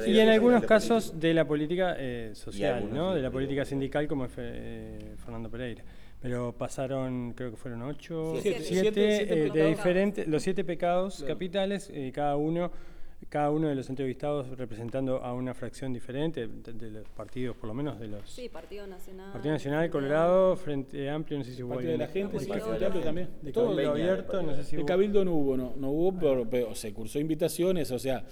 sí. 0.06 0.12
Y 0.12 0.20
en 0.20 0.30
algunos 0.30 0.64
casos 0.66 1.06
político. 1.08 1.20
de 1.28 1.34
la 1.34 1.46
política 1.46 1.96
eh, 1.98 2.32
social, 2.34 2.76
algunos 2.76 2.96
¿no? 2.96 3.16
de 3.16 3.22
la 3.22 3.32
política 3.32 3.66
sindical 3.66 4.08
como 4.08 4.28
eh, 4.38 5.16
Fernando 5.18 5.50
Pereira. 5.50 5.84
Pero 6.22 6.52
pasaron, 6.58 7.34
creo 7.36 7.52
que 7.52 7.58
fueron 7.58 7.84
ocho, 7.84 8.40
Siete. 8.42 8.62
siete, 8.64 8.82
Siete- 8.82 9.18
siete 9.18 9.48
eh, 9.48 9.52
de 9.52 9.68
diferentes, 9.70 10.28
los 10.28 10.42
siete 10.42 10.64
pecados 10.64 11.18
Claro. 11.18 11.34
capitales, 11.36 11.92
eh, 11.94 12.12
cada 12.14 12.36
uno 12.38 12.72
cada 13.30 13.52
uno 13.52 13.68
de 13.68 13.76
los 13.76 13.90
entrevistados 13.90 14.48
representando 14.58 15.24
a 15.24 15.34
una 15.34 15.54
fracción 15.54 15.92
diferente 15.92 16.48
de, 16.48 16.74
de 16.74 16.92
los 16.92 17.10
partidos, 17.10 17.58
por 17.58 17.68
lo 17.68 17.74
menos 17.74 18.00
de 18.00 18.08
los 18.08 18.30
Sí, 18.30 18.48
Partido 18.48 18.88
Nacional. 18.88 19.32
Partido 19.34 19.54
Nacional, 19.54 19.90
Colorado, 19.90 20.56
Frente 20.56 21.10
Amplio, 21.10 21.40
no 21.40 21.44
sé 21.44 21.54
si 21.54 21.62
hubo 21.64 21.74
Partido 21.74 21.92
de 21.94 21.98
la 21.98 22.08
gente, 22.08 22.40
sí, 22.40 22.46
Frente 22.46 22.80
de 22.80 22.86
Amplio 22.86 23.04
también. 23.04 23.30
de 23.42 23.52
Todo. 23.52 23.72
Cabildo 23.72 23.92
Abierto, 23.92 24.42
no 24.44 24.56
sé 24.56 24.64
si 24.64 24.76
De 24.76 24.82
hubo. 24.82 24.88
Cabildo 24.88 25.26
no 25.26 25.34
hubo, 25.34 25.58
no, 25.58 25.74
no 25.76 25.90
hubo, 25.90 26.18
pero, 26.18 26.50
pero 26.50 26.76
se 26.76 26.94
cursó 26.94 27.20
invitaciones, 27.20 27.92
o 27.92 28.00
sea, 28.00 28.24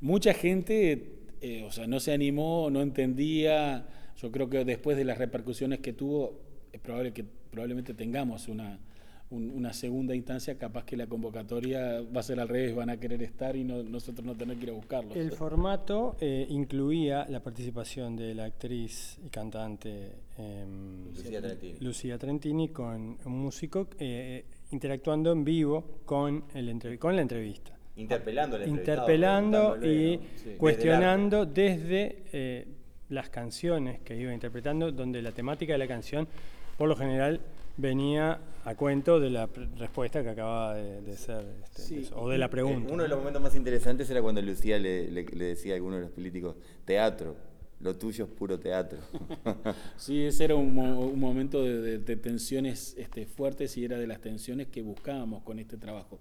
mucha 0.00 0.34
gente, 0.34 1.14
eh, 1.40 1.64
o 1.66 1.70
sea, 1.72 1.86
no 1.86 1.98
se 2.00 2.12
animó, 2.12 2.68
no 2.70 2.82
entendía. 2.82 3.86
Yo 4.16 4.30
creo 4.30 4.50
que 4.50 4.64
después 4.64 4.96
de 4.96 5.04
las 5.04 5.18
repercusiones 5.18 5.78
que 5.80 5.92
tuvo, 5.92 6.40
es 6.72 6.80
probable 6.80 7.12
que 7.12 7.24
probablemente 7.50 7.94
tengamos 7.94 8.48
una, 8.48 8.78
un- 9.32 9.50
una 9.50 9.72
segunda 9.72 10.14
instancia, 10.14 10.56
capaz 10.58 10.84
que 10.84 10.96
la 10.96 11.06
convocatoria 11.06 12.02
va 12.14 12.20
a 12.20 12.22
ser 12.22 12.38
al 12.38 12.48
revés, 12.48 12.74
van 12.74 12.90
a 12.90 12.98
querer 12.98 13.22
estar 13.22 13.56
y 13.56 13.64
no- 13.64 13.82
nosotros 13.82 14.24
no 14.24 14.34
tener 14.34 14.56
que 14.58 14.64
ir 14.64 14.70
a 14.70 14.74
buscarlos. 14.74 15.16
El 15.16 15.32
formato 15.32 16.16
eh, 16.20 16.46
incluía 16.50 17.26
la 17.28 17.40
participación 17.40 18.14
de 18.16 18.34
la 18.34 18.44
actriz 18.44 19.18
y 19.24 19.28
cantante 19.30 20.12
em, 20.38 21.06
Lucía 21.14 21.40
Trentini. 21.40 21.78
Lucía 21.80 22.18
Trentini 22.18 22.68
con 22.68 23.18
un 23.24 23.38
músico 23.42 23.88
eh, 23.98 24.44
interactuando 24.70 25.32
en 25.32 25.44
vivo 25.44 25.84
con, 26.04 26.44
el 26.54 26.68
entrev- 26.68 26.98
con 26.98 27.16
la 27.16 27.22
entrevista. 27.22 27.72
Interpelando 27.96 28.56
al 28.56 28.62
entrevistado, 28.62 28.96
interpelando 29.02 29.76
y. 29.86 30.16
Desde 30.16 30.56
cuestionando 30.56 31.44
desde, 31.46 32.22
eh, 32.32 32.66
las 33.10 33.28
canciones 33.28 34.00
que 34.00 34.16
iba 34.18 34.32
interpretando, 34.32 34.90
donde 34.92 35.20
la 35.20 35.32
temática 35.32 35.72
de 35.74 35.78
la 35.78 35.86
canción, 35.86 36.26
por 36.78 36.88
lo 36.88 36.96
general, 36.96 37.40
venía 37.76 38.40
a 38.64 38.74
cuento 38.74 39.18
de 39.18 39.30
la 39.30 39.48
respuesta 39.76 40.22
que 40.22 40.28
acababa 40.30 40.74
de, 40.76 41.00
de 41.02 41.16
ser, 41.16 41.44
este, 41.64 41.82
Sí. 41.82 41.98
eso, 42.00 42.20
o 42.20 42.28
de 42.28 42.38
la 42.38 42.46
Eh, 42.46 42.50
pregunta. 42.50 42.92
Uno 42.92 43.02
de 43.02 43.08
los 43.08 43.18
momentos 43.18 43.42
más 43.42 43.56
interesantes 43.56 44.08
era 44.10 44.22
cuando 44.22 44.40
Lucía 44.42 44.78
le, 44.78 45.10
le- 45.10 45.24
le 45.24 45.44
decía 45.46 45.72
a 45.74 45.76
alguno 45.76 45.96
de 45.96 46.02
los 46.02 46.10
políticos, 46.10 46.56
teatro, 46.84 47.36
lo 47.80 47.96
tuyo 47.96 48.24
es 48.26 48.30
puro 48.30 48.58
teatro. 48.60 48.98
Sí, 49.96 50.22
ese 50.22 50.44
era 50.44 50.54
un, 50.54 50.74
mo- 50.74 51.00
un 51.00 51.18
momento 51.18 51.62
de, 51.64 51.80
de- 51.80 51.98
de 51.98 52.16
tensiones 52.16 52.94
este, 52.98 53.26
fuertes 53.26 53.76
y 53.76 53.84
era 53.84 53.98
de 53.98 54.06
las 54.06 54.20
tensiones 54.20 54.68
que 54.68 54.82
buscábamos 54.82 55.42
con 55.42 55.58
este 55.58 55.76
trabajo. 55.76 56.20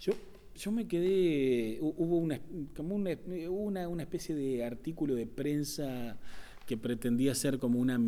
Yo, 0.00 0.12
yo 0.56 0.70
me 0.72 0.86
quedé, 0.86 1.80
hu- 1.80 1.94
hubo 1.96 2.18
una, 2.18 2.40
como 2.76 2.94
una, 2.96 3.12
hubo 3.48 3.62
una, 3.62 3.88
una 3.88 4.02
especie 4.02 4.34
de 4.34 4.64
artículo 4.64 5.14
de 5.14 5.26
prensa 5.26 6.18
que 6.68 6.76
pretendía 6.76 7.34
ser 7.34 7.58
como 7.58 7.80
una, 7.80 7.98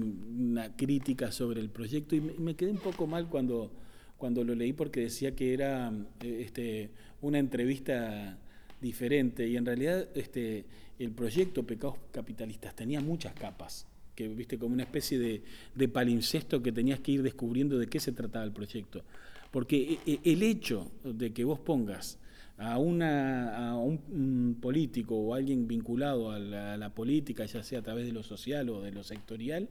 crítica 0.76 1.32
sobre 1.32 1.62
el 1.62 1.70
proyecto 1.70 2.14
y 2.14 2.20
me, 2.20 2.54
quedé 2.54 2.70
un 2.70 2.76
poco 2.76 3.06
mal 3.06 3.26
cuando, 3.26 3.72
cuando 4.18 4.44
lo 4.44 4.54
leí 4.54 4.74
porque 4.74 5.00
decía 5.00 5.34
que 5.34 5.54
era 5.54 5.90
eh, 6.20 6.42
este, 6.44 6.90
una 7.22 7.38
entrevista 7.38 8.38
diferente 8.78 9.48
y 9.48 9.56
en 9.56 9.64
realidad 9.64 10.06
este, 10.14 10.66
el 10.98 11.10
proyecto 11.12 11.66
Pecados 11.66 11.96
Capitalistas 12.12 12.76
tenía 12.76 13.00
muchas 13.00 13.32
capas, 13.32 13.86
que 14.14 14.28
viste 14.28 14.58
como 14.58 14.74
una 14.74 14.82
especie 14.82 15.18
de, 15.18 15.42
de 15.74 16.62
que 16.62 16.70
tenías 16.70 17.00
que 17.00 17.12
ir 17.12 17.22
descubriendo 17.22 17.78
de 17.78 17.86
qué 17.86 17.98
se 17.98 18.12
trataba 18.12 18.44
el 18.44 18.52
proyecto. 18.52 19.02
Porque 19.50 19.98
e- 20.06 20.12
e- 20.12 20.32
el 20.32 20.42
hecho 20.42 20.92
de 21.02 21.32
que 21.32 21.44
vos 21.44 21.58
pongas 21.58 22.18
a, 22.60 22.76
una, 22.78 23.74
un, 23.76 24.58
político 24.60 25.16
o 25.16 25.34
alguien 25.34 25.66
vinculado 25.66 26.30
a 26.30 26.38
la, 26.38 26.90
política, 26.94 27.46
ya 27.46 27.62
sea 27.62 27.78
a 27.80 27.82
través 27.82 28.04
de 28.04 28.12
lo 28.12 28.22
social 28.22 28.68
o 28.68 28.82
de 28.82 28.92
lo 28.92 29.02
sectorial, 29.02 29.68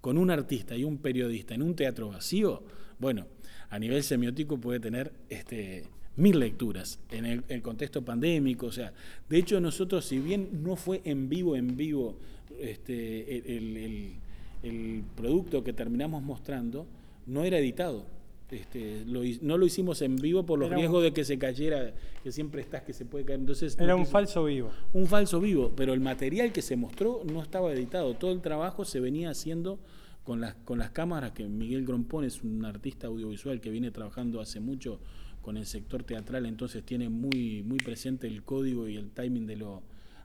con 0.00 0.18
un 0.18 0.30
artista 0.30 0.76
y 0.76 0.84
un 0.84 0.98
periodista 0.98 1.54
en 1.54 1.62
un 1.62 1.76
teatro 1.76 2.08
vacío, 2.08 2.62
bueno, 2.98 3.26
a 3.70 3.78
nivel 3.78 4.02
semiótico 4.02 4.58
puede 4.58 4.80
tener 4.80 5.12
este, 5.28 5.84
mil 6.16 6.38
lecturas 6.40 6.98
en 7.10 7.24
el, 7.48 7.62
contexto 7.62 8.04
pandémico. 8.04 8.66
O 8.66 8.72
sea, 8.72 8.92
de 9.28 9.38
hecho 9.38 9.60
nosotros, 9.60 10.04
si 10.04 10.18
bien 10.18 10.62
no 10.64 10.74
fue 10.76 11.02
en 11.04 11.28
vivo, 11.28 11.54
en 11.56 11.76
vivo, 11.76 12.16
este, 12.60 13.56
el 14.62 15.04
producto 15.16 15.62
que 15.62 15.72
terminamos 15.72 16.22
mostrando, 16.22 16.86
no 17.26 17.44
era 17.44 17.58
editado. 17.58 18.06
Este, 18.50 19.04
lo 19.06 19.22
no 19.42 19.58
lo 19.58 19.66
hicimos 19.66 20.00
en 20.02 20.16
vivo 20.16 20.44
por 20.46 20.58
los 20.58 20.66
Era 20.68 20.76
un- 20.76 20.80
riesgos 20.82 21.02
de 21.02 21.12
que 21.12 21.24
se 21.24 21.38
cayera, 21.38 21.92
que 22.22 22.30
siempre 22.30 22.60
estás 22.60 22.82
que 22.82 22.92
se 22.92 23.04
puede 23.04 23.24
caer. 23.24 23.40
Entonces, 23.40 23.76
Era 23.80 23.96
un 23.96 24.06
falso 24.06 24.44
vivo. 24.44 24.70
un 24.92 25.06
falso 25.06 25.40
vivo, 25.40 25.72
pero 25.74 25.92
el 25.92 26.00
material 26.00 26.52
que 26.52 26.62
se 26.62 26.76
mostró 26.76 27.22
no 27.24 27.42
estaba 27.42 27.72
editado, 27.72 28.14
todo 28.14 28.32
el 28.32 28.40
trabajo 28.42 28.84
se 28.84 29.00
venía 29.00 29.30
haciendo 29.30 29.80
con 30.22 30.40
las, 30.40 30.54
con 30.64 30.78
las 30.78 30.90
cámaras, 30.90 31.32
que 31.32 31.44
Miguel 31.46 31.84
Grompón 31.84 32.24
es 32.24 32.42
un 32.42 32.64
artista 32.64 33.08
audiovisual 33.08 33.60
que 33.60 33.70
viene 33.70 33.90
trabajando 33.90 34.40
hace 34.40 34.60
mucho 34.60 35.00
con 35.42 35.56
el 35.56 35.66
sector 35.66 36.04
teatral, 36.04 36.46
entonces 36.46 36.84
tiene 36.84 37.08
muy, 37.08 37.62
muy 37.62 37.78
presente 37.78 38.26
el 38.26 38.42
código 38.44 38.88
y 38.88 38.96
el 38.96 39.10
timing 39.10 39.46
de 39.46 39.56
lo, 39.56 39.82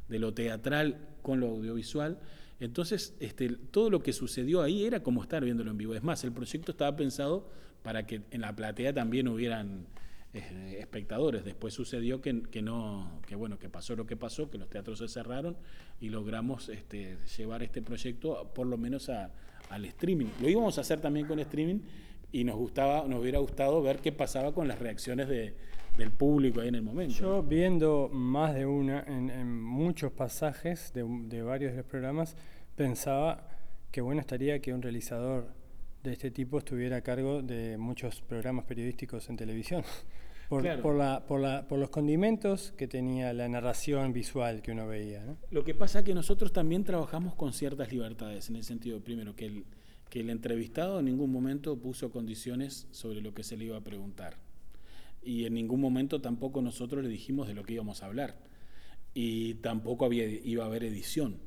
de 0.07 0.19
lo 0.19 0.33
teatral 0.33 0.97
con 1.21 1.39
lo 1.39 1.47
audiovisual. 1.47 2.19
Entonces, 2.59 3.15
este, 3.19 3.49
todo 3.49 3.89
lo 3.89 4.03
que 4.03 4.13
sucedió 4.13 4.61
ahí 4.61 4.85
era 4.85 5.01
como 5.01 5.21
estar 5.21 5.43
viéndolo 5.43 5.71
en 5.71 5.77
vivo. 5.77 5.95
Es 5.95 6.03
más, 6.03 6.23
el 6.23 6.31
proyecto 6.31 6.71
estaba 6.71 6.95
pensado 6.95 7.49
para 7.83 8.05
que 8.05 8.21
en 8.31 8.41
la 8.41 8.55
platea 8.55 8.93
también 8.93 9.27
hubieran 9.27 9.87
eh, 10.33 10.77
espectadores. 10.79 11.45
Después 11.45 11.73
sucedió 11.73 12.21
que, 12.21 12.33
no, 12.61 13.21
que 13.25 13.35
bueno, 13.35 13.57
que 13.57 13.69
pasó 13.69 13.95
lo 13.95 14.05
que 14.05 14.17
pasó, 14.17 14.49
que 14.49 14.57
los 14.57 14.69
teatros 14.69 14.99
se 14.99 15.07
cerraron 15.07 15.55
y 16.01 16.09
logramos 16.09 16.69
este, 16.69 17.17
llevar 17.37 17.63
este 17.63 17.81
proyecto 17.81 18.51
por 18.53 18.67
lo 18.67 18.77
menos 18.77 19.09
al 19.09 19.85
streaming. 19.85 20.27
Lo 20.41 20.49
íbamos 20.49 20.77
a 20.77 20.81
hacer 20.81 20.99
también 20.99 21.27
con 21.27 21.39
streaming 21.39 21.79
y 22.31 22.43
nos 22.43 22.57
gustaba, 22.57 23.07
nos 23.07 23.21
hubiera 23.21 23.39
gustado 23.39 23.81
ver 23.81 23.99
qué 23.99 24.11
pasaba 24.11 24.53
con 24.53 24.67
las 24.67 24.79
reacciones 24.79 25.29
de, 25.29 25.55
del 25.99 26.11
público 26.11 26.61
ahí 26.61 26.69
en 26.69 26.75
el 26.75 26.81
momento. 26.81 27.13
Yo 27.13 27.43
viendo 27.43 28.09
más 28.11 28.55
de 28.55 28.65
una, 28.65 29.03
en, 29.07 29.61
muchos 29.61 30.11
pasajes 30.11 30.91
de, 30.93 31.05
de, 31.27 31.41
varios 31.43 31.71
de 31.71 31.77
los 31.77 31.85
programas, 31.85 32.35
pensaba 32.75 33.47
que 33.91 34.01
bueno 34.01 34.21
estaría 34.21 34.59
que 34.59 34.73
un 34.73 34.81
realizador 34.81 35.47
de 36.03 36.13
este 36.13 36.31
tipo 36.31 36.57
estuviera 36.57 36.97
a 36.97 37.01
cargo 37.01 37.41
de 37.41 37.77
muchos 37.77 38.21
programas 38.21 38.65
periodísticos 38.65 39.29
en 39.29 39.37
televisión. 39.37 39.83
Por, 40.49 40.63
por, 40.81 40.95
la, 40.95 41.27
por, 41.27 41.39
la, 41.39 41.67
por, 41.67 41.77
los 41.77 41.91
condimentos 41.91 42.73
que 42.75 42.87
tenía 42.87 43.33
la 43.33 43.47
narración 43.47 44.13
visual 44.13 44.63
que 44.63 44.71
uno 44.71 44.87
veía. 44.87 45.23
¿no? 45.23 45.37
Lo 45.51 45.63
que 45.63 45.75
pasa 45.75 45.99
es 45.99 46.05
que 46.05 46.15
nosotros 46.15 46.51
también 46.51 46.83
trabajamos 46.83 47.35
con 47.35 47.53
ciertas 47.53 47.91
libertades, 47.91 48.49
en 48.49 48.55
el 48.55 48.63
sentido, 48.63 48.99
primero, 48.99 49.35
que 49.35 49.45
el, 49.45 49.65
que 50.09 50.21
el 50.21 50.31
entrevistado 50.31 50.97
en 50.97 51.05
ningún 51.05 51.31
momento 51.31 51.77
puso 51.77 52.09
condiciones 52.09 52.87
sobre 52.89 53.21
lo 53.21 53.35
que 53.35 53.43
se 53.43 53.57
le 53.57 53.65
iba 53.65 53.77
a 53.77 53.81
preguntar. 53.81 54.37
Y 55.23 55.45
en 55.45 55.53
ningún 55.53 55.81
momento 55.81 56.21
tampoco 56.21 56.61
nosotros 56.61 57.03
le 57.03 57.09
dijimos 57.09 57.47
de 57.47 57.53
lo 57.53 57.63
que 57.63 57.73
íbamos 57.73 58.03
a 58.03 58.07
hablar. 58.07 58.37
Y 59.13 59.55
tampoco 59.55 60.05
había, 60.05 60.25
iba 60.25 60.63
a 60.63 60.67
haber 60.67 60.83
edición. 60.83 61.37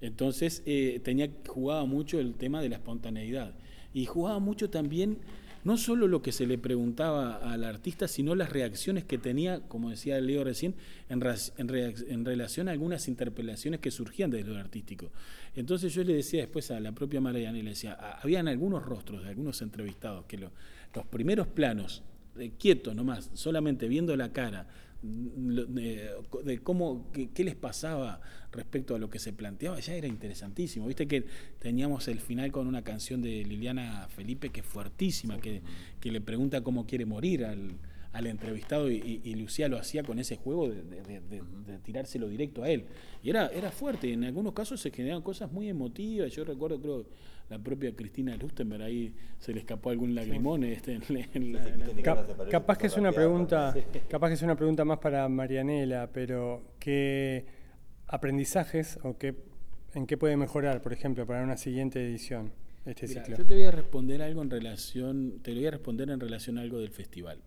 Entonces 0.00 0.62
eh, 0.66 1.00
tenía, 1.04 1.30
jugaba 1.46 1.84
mucho 1.86 2.18
el 2.18 2.34
tema 2.34 2.60
de 2.60 2.68
la 2.68 2.76
espontaneidad. 2.76 3.54
Y 3.94 4.06
jugaba 4.06 4.38
mucho 4.38 4.70
también 4.70 5.18
no 5.64 5.76
solo 5.76 6.08
lo 6.08 6.22
que 6.22 6.32
se 6.32 6.46
le 6.46 6.58
preguntaba 6.58 7.36
al 7.36 7.64
artista, 7.64 8.08
sino 8.08 8.34
las 8.34 8.50
reacciones 8.50 9.04
que 9.04 9.18
tenía, 9.18 9.60
como 9.68 9.90
decía 9.90 10.20
Leo 10.20 10.42
recién, 10.42 10.74
en, 11.08 11.22
en, 11.56 12.24
relación 12.24 12.68
a 12.68 12.72
algunas 12.72 13.06
interpelaciones 13.06 13.80
que 13.80 13.90
surgían 13.90 14.30
desde 14.30 14.50
lo 14.50 14.58
artístico. 14.58 15.12
Entonces 15.54 15.94
yo 15.94 16.02
le 16.02 16.14
decía 16.14 16.40
después 16.40 16.70
a 16.70 16.80
la 16.80 16.92
propia 16.92 17.20
Mariana, 17.20 17.58
y 17.58 17.62
le 17.62 17.70
decía, 17.70 17.96
ah, 18.00 18.18
habían 18.22 18.48
algunos 18.48 18.82
rostros 18.82 19.22
de 19.22 19.30
algunos 19.30 19.62
entrevistados 19.62 20.24
que 20.24 20.38
los 20.38 20.50
primeros 21.10 21.46
planos, 21.46 22.02
eh, 22.38 22.52
quietos 22.58 22.94
nomás, 22.94 23.30
solamente 23.34 23.88
viendo 23.88 24.16
la 24.16 24.32
cara, 24.32 24.66
de, 25.02 26.60
cómo, 26.62 27.10
qué, 27.12 27.44
les 27.44 27.56
pasaba 27.56 28.20
respecto 28.52 28.94
a 28.94 28.98
lo 28.98 29.10
que 29.10 29.18
se 29.18 29.32
planteaba, 29.32 29.80
ya 29.80 29.94
era 29.94 30.06
interesantísimo. 30.06 30.86
Viste 30.86 31.08
que 31.08 31.24
teníamos 31.58 32.06
el 32.06 32.20
final 32.20 32.52
con 32.52 32.68
una 32.68 32.82
canción 32.82 33.20
de 33.20 33.44
Liliana 33.44 34.06
Felipe 34.14 34.50
que 34.50 34.60
es 34.60 34.66
fuertísima, 34.66 35.38
que, 35.38 35.62
que 36.00 36.12
le 36.12 36.20
pregunta 36.20 36.62
cómo 36.62 36.86
quiere 36.86 37.04
morir 37.04 37.44
al, 37.44 37.72
al 38.12 38.26
entrevistado 38.26 38.90
y, 38.90 39.34
Lucía 39.34 39.68
lo 39.68 39.78
hacía 39.78 40.02
con 40.02 40.18
ese 40.18 40.36
juego 40.36 40.68
de, 40.68 41.80
tirárselo 41.82 42.28
directo 42.28 42.62
a 42.62 42.68
él. 42.68 42.84
Y 43.22 43.30
era, 43.30 43.48
era 43.48 43.70
fuerte, 43.70 44.12
en 44.12 44.24
algunos 44.24 44.52
casos 44.52 44.80
se 44.80 44.90
generaban 44.90 45.22
cosas 45.22 45.50
muy 45.50 45.68
emotivas. 45.68 46.30
Yo 46.32 46.44
recuerdo, 46.44 46.80
creo, 46.80 47.06
la 47.48 47.58
propia 47.58 47.94
Cristina 47.94 48.36
Lustenberg 48.36 48.82
ahí 48.82 49.14
se 49.38 49.52
le 49.52 49.60
escapó 49.60 49.90
algún 49.90 50.14
lagrimón. 50.14 50.64
Este, 50.64 50.98
capaz 52.50 52.78
que 52.78 52.86
es 52.86 52.96
una 52.96 53.12
pregunta, 53.12 53.74
capaz 54.08 54.28
que 54.28 54.34
es 54.34 54.42
una 54.42 54.56
pregunta 54.56 54.84
más 54.84 54.98
para 54.98 55.28
Marianela, 55.28 56.10
pero 56.12 56.74
¿qué 56.78 57.46
aprendizajes 58.06 58.98
o 59.02 59.16
qué, 59.16 59.34
en 59.94 60.06
qué 60.06 60.18
puede 60.18 60.36
mejorar, 60.36 60.82
por 60.82 60.92
ejemplo, 60.92 61.26
para 61.26 61.42
una 61.42 61.56
siguiente 61.56 62.04
edición? 62.04 62.52
Este 62.84 63.06
ciclo. 63.06 63.36
Yo 63.36 63.46
te 63.46 63.54
voy 63.54 63.64
a 63.64 63.70
responder 63.70 64.22
algo 64.22 64.42
en 64.42 64.50
relación, 64.50 65.40
te 65.42 65.52
lo 65.52 65.58
voy 65.58 65.66
a 65.68 65.70
responder 65.70 66.10
en 66.10 66.20
relación 66.20 66.58
a 66.58 66.62
algo 66.62 66.80
del 66.80 66.90
festival. 66.90 67.38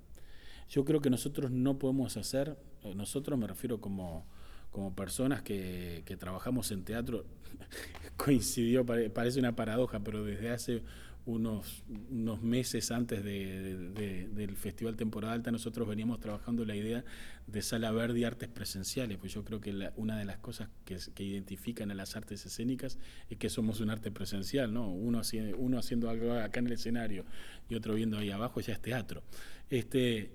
Yo 0.69 0.85
creo 0.85 1.01
que 1.01 1.09
nosotros 1.09 1.51
no 1.51 1.77
podemos 1.77 2.17
hacer, 2.17 2.57
nosotros 2.95 3.37
me 3.37 3.47
refiero 3.47 3.79
como, 3.79 4.25
como 4.71 4.95
personas 4.95 5.41
que, 5.41 6.03
que 6.05 6.17
trabajamos 6.17 6.71
en 6.71 6.83
teatro, 6.83 7.25
coincidió, 8.17 8.85
parece 8.85 9.39
una 9.39 9.55
paradoja, 9.55 9.99
pero 9.99 10.23
desde 10.23 10.49
hace 10.49 10.83
unos, 11.25 11.83
unos 12.11 12.41
meses 12.43 12.91
antes 12.91 13.23
de, 13.23 14.27
del 14.31 14.55
Festival 14.55 14.95
Temporada 14.95 15.33
Alta 15.33 15.51
nosotros 15.51 15.87
veníamos 15.87 16.19
trabajando 16.19 16.65
la 16.65 16.75
idea 16.75 17.03
de 17.47 17.61
Sala 17.61 17.91
Verde 17.91 18.19
y 18.19 18.23
artes 18.23 18.47
presenciales, 18.47 19.17
pues 19.17 19.33
yo 19.33 19.43
creo 19.43 19.59
que 19.59 19.91
una 19.95 20.17
de 20.17 20.25
las 20.25 20.37
cosas 20.37 20.69
que, 20.83 20.97
que, 21.13 21.23
identifican 21.23 21.89
a 21.91 21.95
las 21.95 22.15
artes 22.15 22.45
escénicas 22.45 22.99
es 23.29 23.37
que 23.37 23.49
somos 23.49 23.79
un 23.81 23.89
arte 23.89 24.11
presencial, 24.11 24.71
¿no? 24.71 24.91
Uno, 24.91 25.19
haciendo, 25.19 25.57
uno 25.57 25.79
haciendo 25.79 26.09
algo 26.09 26.33
acá 26.33 26.59
en 26.59 26.67
el 26.67 26.73
escenario 26.73 27.25
y 27.69 27.75
otro 27.75 27.95
viendo 27.95 28.17
ahí 28.17 28.29
abajo 28.29 28.61
ya 28.61 28.73
es 28.73 28.81
teatro. 28.81 29.23
Este, 29.69 30.31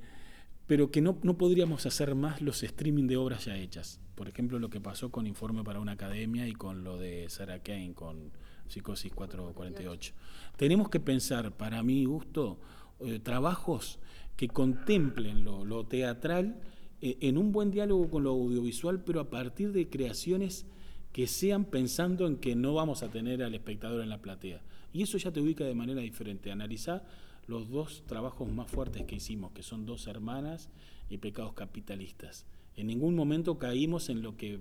pero 0.70 0.92
que 0.92 1.00
no, 1.00 1.18
no 1.24 1.36
podríamos 1.36 1.84
hacer 1.84 2.14
más 2.14 2.40
los 2.40 2.62
streaming 2.62 3.08
de 3.08 3.16
obras 3.16 3.46
ya 3.46 3.56
hechas. 3.56 3.98
Por 4.14 4.28
ejemplo, 4.28 4.60
lo 4.60 4.70
que 4.70 4.80
pasó 4.80 5.10
con 5.10 5.26
Informe 5.26 5.64
para 5.64 5.80
una 5.80 5.90
Academia 5.90 6.46
y 6.46 6.52
con 6.52 6.84
lo 6.84 6.96
de 6.96 7.28
Sarah 7.28 7.58
Kane, 7.58 7.92
con 7.92 8.30
Psicosis 8.68 9.12
448. 9.12 10.14
Tenemos 10.56 10.88
que 10.88 11.00
pensar, 11.00 11.56
para 11.56 11.82
mi 11.82 12.04
gusto, 12.04 12.60
eh, 13.00 13.18
trabajos 13.18 13.98
que 14.36 14.46
contemplen 14.46 15.42
lo, 15.42 15.86
teatral 15.88 16.60
eh, 17.00 17.18
en 17.20 17.36
un 17.36 17.50
buen 17.50 17.72
diálogo 17.72 18.08
con 18.08 18.22
lo 18.22 18.30
audiovisual, 18.30 19.02
pero 19.02 19.18
a 19.18 19.28
partir 19.28 19.72
de 19.72 19.90
creaciones 19.90 20.66
que 21.12 21.26
sean 21.26 21.64
pensando 21.64 22.28
en 22.28 22.36
que 22.36 22.54
no 22.54 22.74
vamos 22.74 23.02
a 23.02 23.10
tener 23.10 23.42
al 23.42 23.56
espectador 23.56 24.02
en 24.02 24.08
la 24.08 24.22
platea. 24.22 24.62
Y 24.92 25.02
eso 25.02 25.18
ya 25.18 25.32
te 25.32 25.40
ubica 25.40 25.64
de 25.64 25.74
manera 25.74 26.00
diferente. 26.00 26.52
Analizar 26.52 27.04
los 27.50 27.68
dos 27.68 28.04
trabajos 28.06 28.48
más 28.48 28.70
fuertes 28.70 29.04
que 29.04 29.16
hicimos, 29.16 29.50
que 29.50 29.64
son 29.64 29.84
Dos 29.84 30.06
Hermanas 30.06 30.70
y 31.10 31.18
Pecados 31.18 31.52
Capitalistas. 31.52 32.46
En 32.76 32.86
ningún 32.86 33.16
momento 33.16 33.58
caímos 33.58 34.08
en 34.08 34.22
lo 34.22 34.36
que 34.36 34.60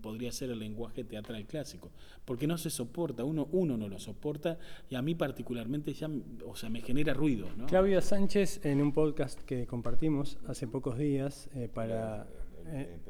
podría 0.00 0.30
ser 0.30 0.50
el 0.50 0.60
lenguaje 0.60 1.02
teatral 1.02 1.44
clásico, 1.46 1.90
porque 2.24 2.46
no 2.46 2.56
se 2.56 2.70
soporta, 2.70 3.24
uno, 3.24 3.48
uno 3.50 3.76
no 3.76 3.88
lo 3.88 3.98
soporta 3.98 4.58
y 4.88 4.94
a 4.94 5.02
mí 5.02 5.16
particularmente 5.16 5.92
ya, 5.92 6.08
o 6.46 6.54
sea, 6.54 6.68
me 6.70 6.80
genera 6.80 7.12
ruido. 7.12 7.48
¿no? 7.56 7.66
Claudia 7.66 8.00
Sánchez, 8.00 8.64
en 8.64 8.80
un 8.80 8.92
podcast 8.92 9.40
que 9.42 9.66
compartimos 9.66 10.38
hace 10.46 10.68
pocos 10.68 10.96
días 10.96 11.50
eh, 11.54 11.68
para, 11.72 12.28
eh, 12.66 13.00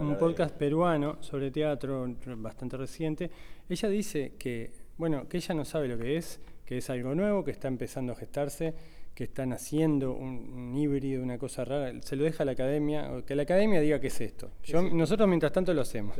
un 0.00 0.16
podcast 0.18 0.56
peruano 0.56 1.18
sobre 1.20 1.52
teatro 1.52 2.12
bastante 2.38 2.76
reciente, 2.76 3.30
ella 3.68 3.88
dice 3.88 4.32
que, 4.36 4.72
bueno, 4.98 5.28
que 5.28 5.36
ella 5.36 5.54
no 5.54 5.64
sabe 5.64 5.86
lo 5.86 5.98
que 5.98 6.16
es, 6.16 6.40
que 6.66 6.78
es 6.78 6.90
algo 6.90 7.14
nuevo, 7.14 7.44
que 7.44 7.52
está 7.52 7.68
empezando 7.68 8.12
a 8.12 8.16
gestarse, 8.16 8.74
que 9.14 9.24
están 9.24 9.54
haciendo 9.54 10.12
un, 10.12 10.76
híbrido, 10.76 11.22
una 11.22 11.38
cosa 11.38 11.64
rara, 11.64 12.02
se 12.02 12.16
lo 12.16 12.24
deja 12.24 12.42
a 12.42 12.46
la 12.46 12.52
academia, 12.52 13.22
que 13.26 13.34
la 13.34 13.44
academia 13.44 13.80
diga 13.80 13.98
qué 13.98 14.08
es 14.08 14.20
esto. 14.20 14.50
Yo, 14.62 14.82
nosotros 14.82 15.26
mientras 15.26 15.52
tanto 15.52 15.72
lo 15.72 15.80
hacemos. 15.80 16.14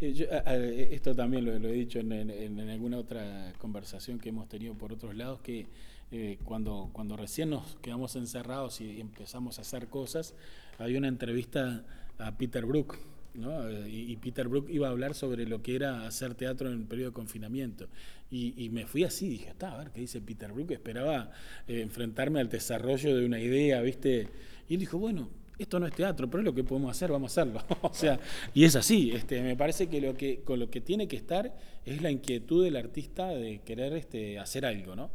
esto 0.00 1.14
también 1.14 1.44
lo, 1.44 1.68
he 1.68 1.72
dicho 1.72 2.00
en, 2.00 2.60
alguna 2.68 2.98
otra 2.98 3.52
conversación 3.58 4.18
que 4.18 4.30
hemos 4.30 4.48
tenido 4.48 4.74
por 4.74 4.92
otros 4.92 5.14
lados, 5.14 5.40
que 5.42 5.66
eh, 6.10 6.38
cuando, 6.44 6.90
cuando 6.92 7.16
recién 7.16 7.50
nos 7.50 7.76
quedamos 7.76 8.16
encerrados 8.16 8.80
y 8.80 9.00
empezamos 9.00 9.58
a 9.58 9.60
hacer 9.60 9.86
cosas, 9.86 10.34
había 10.78 10.98
una 10.98 11.08
entrevista 11.08 11.84
a 12.18 12.36
Peter 12.36 12.66
Brook, 12.66 12.96
y, 13.88 14.16
Peter 14.16 14.48
Brook 14.48 14.68
iba 14.70 14.88
a 14.88 14.90
hablar 14.90 15.14
sobre 15.14 15.46
lo 15.46 15.62
que 15.62 15.76
era 15.76 16.06
hacer 16.06 16.34
teatro 16.34 16.68
en 16.68 16.80
el 16.80 16.84
periodo 16.84 17.10
de 17.10 17.14
confinamiento. 17.14 17.88
Y, 18.30 18.68
me 18.70 18.86
fui 18.86 19.04
así, 19.04 19.28
dije, 19.28 19.50
está, 19.50 19.72
a 19.72 19.78
ver 19.78 19.90
qué 19.90 20.00
dice 20.00 20.20
Peter 20.20 20.52
Brook. 20.52 20.70
Esperaba 20.72 21.30
eh, 21.66 21.80
enfrentarme 21.80 22.40
al 22.40 22.48
desarrollo 22.48 23.16
de 23.16 23.26
una 23.26 23.40
idea, 23.40 23.80
¿viste? 23.82 24.28
Y 24.68 24.74
él 24.74 24.80
dijo, 24.80 24.98
bueno, 24.98 25.28
esto 25.58 25.78
no 25.78 25.86
es 25.86 25.94
teatro, 25.94 26.28
pero 26.30 26.40
es 26.40 26.44
lo 26.44 26.54
que 26.54 26.64
podemos 26.64 26.90
hacer, 26.90 27.10
vamos 27.12 27.36
a 27.36 27.42
hacerlo. 27.42 27.62
o 27.82 27.92
sea, 27.92 28.18
y 28.54 28.64
es 28.64 28.76
así, 28.76 29.10
este, 29.12 29.42
me 29.42 29.56
parece 29.56 29.88
que 29.88 30.00
lo 30.00 30.16
que 30.16 30.40
con 30.40 30.58
lo 30.58 30.70
que 30.70 30.80
tiene 30.80 31.06
que 31.06 31.16
estar 31.16 31.54
es 31.84 32.00
la 32.00 32.10
inquietud 32.10 32.64
del 32.64 32.76
artista 32.76 33.28
de 33.28 33.60
querer 33.60 33.92
este, 33.92 34.38
hacer 34.38 34.64
algo, 34.64 34.96
¿no? 34.96 35.10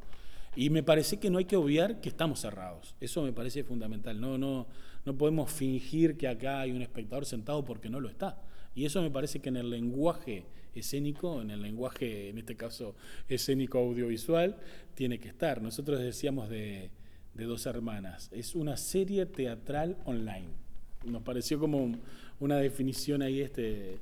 Y 0.56 0.70
me 0.70 0.84
parece 0.84 1.18
que 1.18 1.30
no 1.30 1.38
hay 1.38 1.46
que 1.46 1.58
obviar 1.58 2.00
que 2.00 2.10
estamos 2.10 2.40
cerrados. 2.40 2.96
Eso 3.02 3.24
me 3.24 3.34
parece 3.34 3.64
fundamental. 3.64 4.22
No, 4.22 4.38
no, 4.38 4.68
no 5.06 5.18
podemos 5.18 5.52
fingir 5.52 6.18
que 6.18 6.28
acá 6.28 6.62
hay 6.62 6.72
un 6.72 6.82
espectador 6.82 7.26
sentado 7.26 7.64
porque 7.64 7.90
no 7.90 8.00
lo 8.00 8.10
está. 8.10 8.42
Y 8.74 8.86
eso 8.86 9.02
me 9.02 9.12
parece 9.12 9.40
que 9.40 9.50
en 9.50 9.58
el 9.58 9.70
lenguaje 9.70 10.46
escénico, 10.74 11.42
en 11.42 11.52
el 11.52 11.62
lenguaje, 11.62 12.30
en 12.30 12.38
este 12.38 12.56
caso, 12.56 12.96
escénico 13.30 13.80
audiovisual, 13.80 14.58
tiene 14.94 15.20
que 15.20 15.30
estar. 15.30 15.62
Nosotros 15.62 16.00
decíamos 16.00 16.50
de, 16.50 16.90
Dos 17.34 17.66
Hermanas, 17.66 18.30
es 18.34 18.56
una 18.56 18.78
serie 18.78 19.26
teatral 19.26 19.98
online. 20.06 20.48
Nos 21.06 21.22
pareció 21.22 21.60
como 21.60 21.98
una 22.40 22.58
definición 22.58 23.22
ahí 23.22 23.42
este, 23.42 24.00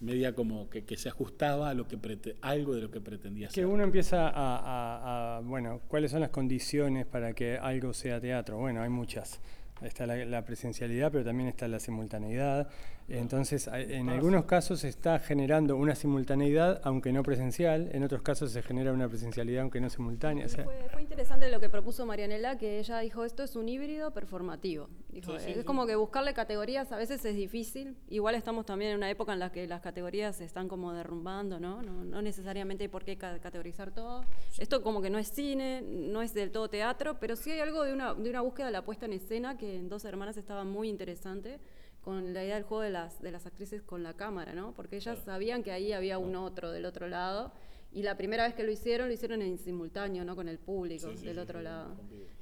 media 0.00 0.34
como 0.34 0.68
que, 0.68 0.84
se 0.96 1.08
ajustaba 1.08 1.70
a 1.70 1.74
lo 1.74 1.86
que 1.86 1.96
algo 2.42 2.74
de 2.74 2.82
lo 2.82 2.90
que 2.90 3.00
pretendía 3.00 3.50
ser. 3.50 3.64
Que 3.64 3.66
uno 3.66 3.84
empieza 3.84 4.28
a, 4.28 5.36
a, 5.36 5.40
bueno, 5.40 5.80
¿cuáles 5.88 6.10
son 6.10 6.20
las 6.20 6.30
condiciones 6.30 7.06
para 7.06 7.32
que 7.32 7.56
algo 7.56 7.92
sea 7.94 8.20
teatro? 8.20 8.58
Bueno, 8.58 8.82
hay 8.82 8.90
muchas 8.90 9.40
está 9.84 10.06
la, 10.06 10.44
presencialidad, 10.44 11.10
pero 11.12 11.24
también 11.24 11.48
está 11.48 11.68
la 11.68 11.80
simultaneidad. 11.80 12.68
Entonces, 13.12 13.68
en 13.70 14.08
algunos 14.08 14.46
casos 14.46 14.80
se 14.80 14.88
está 14.88 15.18
generando 15.18 15.76
una 15.76 15.94
simultaneidad, 15.94 16.80
aunque 16.82 17.12
no 17.12 17.22
presencial, 17.22 17.90
en 17.92 18.04
otros 18.04 18.22
casos 18.22 18.52
se 18.52 18.62
genera 18.62 18.90
una 18.92 19.06
presencialidad, 19.06 19.62
aunque 19.62 19.82
no 19.82 19.90
simultánea. 19.90 20.48
fue, 20.48 21.02
interesante 21.02 21.50
lo 21.50 21.60
que 21.60 21.68
propuso 21.68 22.06
Marianela, 22.06 22.56
que 22.56 22.78
ella 22.78 23.00
dijo, 23.00 23.24
esto 23.24 23.42
es 23.42 23.54
un 23.54 23.68
híbrido 23.68 24.12
performativo. 24.12 24.88
es 25.12 25.64
como 25.64 25.86
que 25.86 25.94
buscarle 25.94 26.32
categorías 26.32 26.90
a 26.90 26.96
veces 26.96 27.22
es 27.26 27.36
difícil. 27.36 27.96
Igual 28.08 28.34
estamos 28.34 28.64
también 28.64 28.92
en 28.92 28.96
una 28.96 29.10
época 29.10 29.34
en 29.34 29.40
la 29.40 29.52
que 29.52 29.66
las 29.66 29.82
categorías 29.82 30.36
se 30.36 30.44
están 30.44 30.68
como 30.68 30.94
derrumbando, 30.94 31.60
¿no? 31.60 31.82
No, 31.82 32.22
necesariamente 32.22 32.84
hay 32.84 32.88
por 32.88 33.04
qué 33.04 33.18
categorizar 33.18 33.90
todo. 33.90 34.24
Esto 34.58 34.82
como 34.82 35.02
que 35.02 35.10
no 35.10 35.18
es 35.18 35.28
cine, 35.28 35.82
no 35.82 36.22
es 36.22 36.32
del 36.32 36.50
todo 36.50 36.70
teatro, 36.70 37.18
pero 37.20 37.36
sí 37.36 37.50
hay 37.50 37.60
algo 37.60 37.84
de 37.84 37.92
una, 37.92 38.14
de 38.14 38.30
una 38.30 38.40
búsqueda 38.40 38.66
de 38.66 38.72
la 38.72 38.84
puesta 38.84 39.04
en 39.04 39.12
escena 39.12 39.58
que 39.58 39.76
en 39.76 39.90
Dos 39.90 40.06
Hermanas 40.06 40.38
estaba 40.38 40.64
muy 40.64 40.88
interesante 40.88 41.60
con 42.02 42.34
la 42.34 42.44
idea 42.44 42.56
del 42.56 42.64
juego 42.64 42.82
de 42.82 42.90
las, 42.90 43.22
de 43.22 43.30
las 43.30 43.46
actrices 43.46 43.82
con 43.82 44.02
la 44.02 44.14
cámara, 44.14 44.52
¿no? 44.54 44.74
Porque 44.74 44.96
ellas 44.96 45.18
sabían 45.24 45.62
que 45.62 45.72
ahí 45.72 45.92
había 45.92 46.18
un 46.18 46.34
otro 46.34 46.72
del 46.72 46.84
otro 46.84 47.08
lado 47.08 47.52
y 47.92 48.02
la 48.02 48.16
primera 48.16 48.44
vez 48.44 48.54
que 48.54 48.64
lo 48.64 48.72
hicieron, 48.72 49.08
lo 49.08 49.14
hicieron 49.14 49.42
en 49.42 49.58
simultáneo, 49.58 50.24
¿no? 50.24 50.34
Con 50.34 50.48
el 50.48 50.58
público 50.58 51.08
del 51.08 51.38
otro 51.38 51.60
lado. 51.62 51.96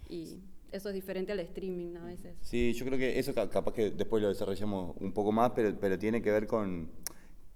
Y 0.09 0.39
eso 0.73 0.89
es 0.89 0.95
diferente 0.95 1.33
al 1.33 1.41
streaming 1.41 1.97
a 1.97 2.05
veces. 2.05 2.37
Sí, 2.41 2.73
yo 2.73 2.87
creo 2.87 2.99
que 2.99 3.19
eso 3.19 3.35
capaz 3.35 3.73
que 3.73 3.91
después 3.91 4.23
lo 4.23 4.29
desarrollamos 4.29 4.97
un 5.01 5.13
poco 5.13 5.33
más, 5.33 5.53
pero, 5.55 5.77
pero 5.79 5.99
tiene 5.99 6.23
que 6.23 6.31
ver 6.31 6.47
con... 6.47 6.89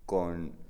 con 0.04 0.64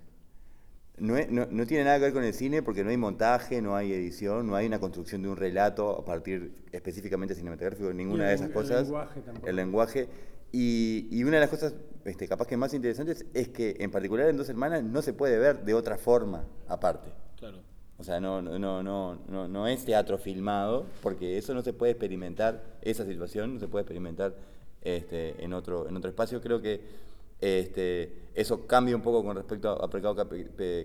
no, 0.96 1.16
no, 1.28 1.66
tiene 1.66 1.82
nada 1.82 1.96
que 1.96 2.04
ver 2.04 2.12
con 2.12 2.22
el 2.22 2.34
cine 2.34 2.62
porque 2.62 2.84
no 2.84 2.90
hay 2.90 2.96
montaje, 2.96 3.60
no 3.60 3.74
hay 3.74 3.92
edición, 3.92 4.46
no 4.46 4.54
hay 4.54 4.66
una 4.66 4.78
construcción 4.78 5.22
de 5.22 5.28
un 5.28 5.36
relato 5.36 5.98
a 5.98 6.04
partir 6.04 6.54
específicamente 6.70 7.34
cinematográfico, 7.34 7.92
ninguna 7.92 8.28
de 8.28 8.34
esas 8.34 8.50
cosas. 8.50 8.82
El 8.82 8.84
lenguaje 8.84 9.20
tampoco. 9.22 9.48
El 9.48 9.56
lenguaje. 9.56 10.08
Y, 10.56 11.24
una 11.24 11.32
de 11.32 11.40
las 11.40 11.50
cosas 11.50 11.74
este, 12.04 12.28
capaz 12.28 12.46
que 12.46 12.56
más 12.56 12.72
interesantes 12.74 13.26
es 13.34 13.48
que 13.48 13.74
en 13.80 13.90
particular 13.90 14.28
en 14.28 14.36
Dos 14.36 14.48
Hermanas 14.48 14.84
no 14.84 15.02
se 15.02 15.12
puede 15.12 15.36
ver 15.36 15.64
de 15.64 15.74
otra 15.74 15.98
forma 15.98 16.44
aparte. 16.68 17.10
Claro. 17.36 17.58
O 17.98 18.04
sea, 18.04 18.20
no, 18.20 18.40
no, 18.40 18.56
no, 18.60 19.18
no, 19.26 19.48
no 19.48 19.66
es 19.66 19.84
teatro 19.84 20.16
filmado, 20.16 20.86
porque 21.02 21.38
eso 21.38 21.54
no 21.54 21.62
se 21.62 21.72
puede 21.72 21.90
experimentar, 21.90 22.62
esa 22.82 23.04
situación 23.04 23.54
no 23.54 23.58
se 23.60 23.66
puede 23.66 23.82
experimentar 23.82 24.36
este, 24.82 25.42
en, 25.42 25.54
otro, 25.54 25.88
en 25.88 25.96
otro 25.96 26.08
espacio. 26.08 26.40
Creo 26.40 26.62
que 26.62 26.80
este, 27.40 28.12
eso 28.34 28.68
cambia 28.68 28.94
un 28.94 29.02
poco 29.02 29.24
con 29.24 29.34
respecto 29.34 29.82
a, 29.82 29.88
mercados 29.88 30.24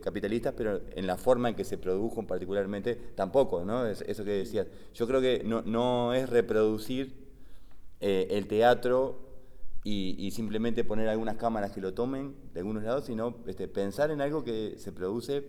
capitalistas, 0.01 0.55
pero 0.57 0.81
en 0.95 1.05
la 1.05 1.15
forma 1.15 1.49
en 1.49 1.53
que 1.53 1.63
se 1.63 1.77
produjo 1.77 2.25
particularmente 2.25 2.95
tampoco, 3.13 3.63
¿no? 3.63 3.85
Es, 3.85 4.01
eso 4.01 4.23
que 4.23 4.31
decías. 4.31 4.65
Yo 4.95 5.05
creo 5.05 5.21
que 5.21 5.43
no, 5.45 5.61
no 5.61 6.15
es 6.15 6.27
reproducir 6.27 7.13
eh, 8.01 8.29
el 8.31 8.47
teatro 8.47 9.28
y, 9.83 10.31
simplemente 10.31 10.83
poner 10.83 11.07
algunas 11.07 11.37
cámaras 11.37 11.71
que 11.71 11.79
lo 11.81 11.93
tomen 11.93 12.35
de 12.53 12.59
algunos 12.59 12.83
lados, 12.83 13.05
sino 13.05 13.37
este, 13.47 13.67
pensar 13.67 14.11
en 14.11 14.21
algo 14.21 14.43
que 14.43 14.75
se 14.77 14.91
produce 14.91 15.47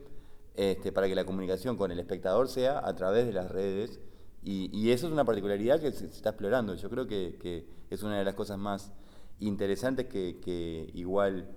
este, 0.54 0.92
para 0.92 1.08
que 1.08 1.14
la 1.14 1.24
comunicación 1.24 1.76
con 1.76 1.90
el 1.90 1.98
espectador 1.98 2.48
sea 2.48 2.86
a 2.86 2.94
través 2.94 3.26
de 3.26 3.32
las 3.32 3.50
redes. 3.50 4.00
Y, 4.42 4.90
eso 4.90 5.06
es 5.06 5.12
una 5.12 5.24
particularidad 5.24 5.80
que 5.80 5.92
se, 5.92 6.06
está 6.06 6.30
explorando. 6.30 6.74
Yo 6.74 6.88
creo 6.88 7.06
que, 7.06 7.66
es 7.90 8.02
una 8.02 8.18
de 8.18 8.24
las 8.24 8.34
cosas 8.34 8.56
más 8.56 8.92
interesantes 9.40 10.06
que, 10.06 10.90
igual 10.94 11.50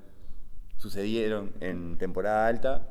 sucedieron 0.77 1.53
en 1.59 1.97
temporada 1.97 2.47
alta. 2.47 2.87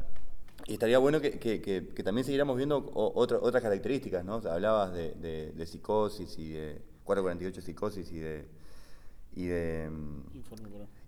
Y 0.66 0.75
estaría 0.75 0.99
bueno 0.99 1.21
que, 1.21 1.92
también 2.05 2.25
siguiéramos 2.25 2.57
viendo 2.57 2.90
otras 2.95 3.62
características, 3.62 4.25
¿no? 4.25 4.35
hablabas 4.35 4.92
de, 4.95 5.53
de, 5.55 5.66
psicosis 5.66 6.38
y 6.38 6.53
de 6.53 6.81
448 7.05 7.61
psicosis 7.61 8.12
y 8.12 8.21
de 8.21 8.62
y 9.35 9.47
de 9.47 9.90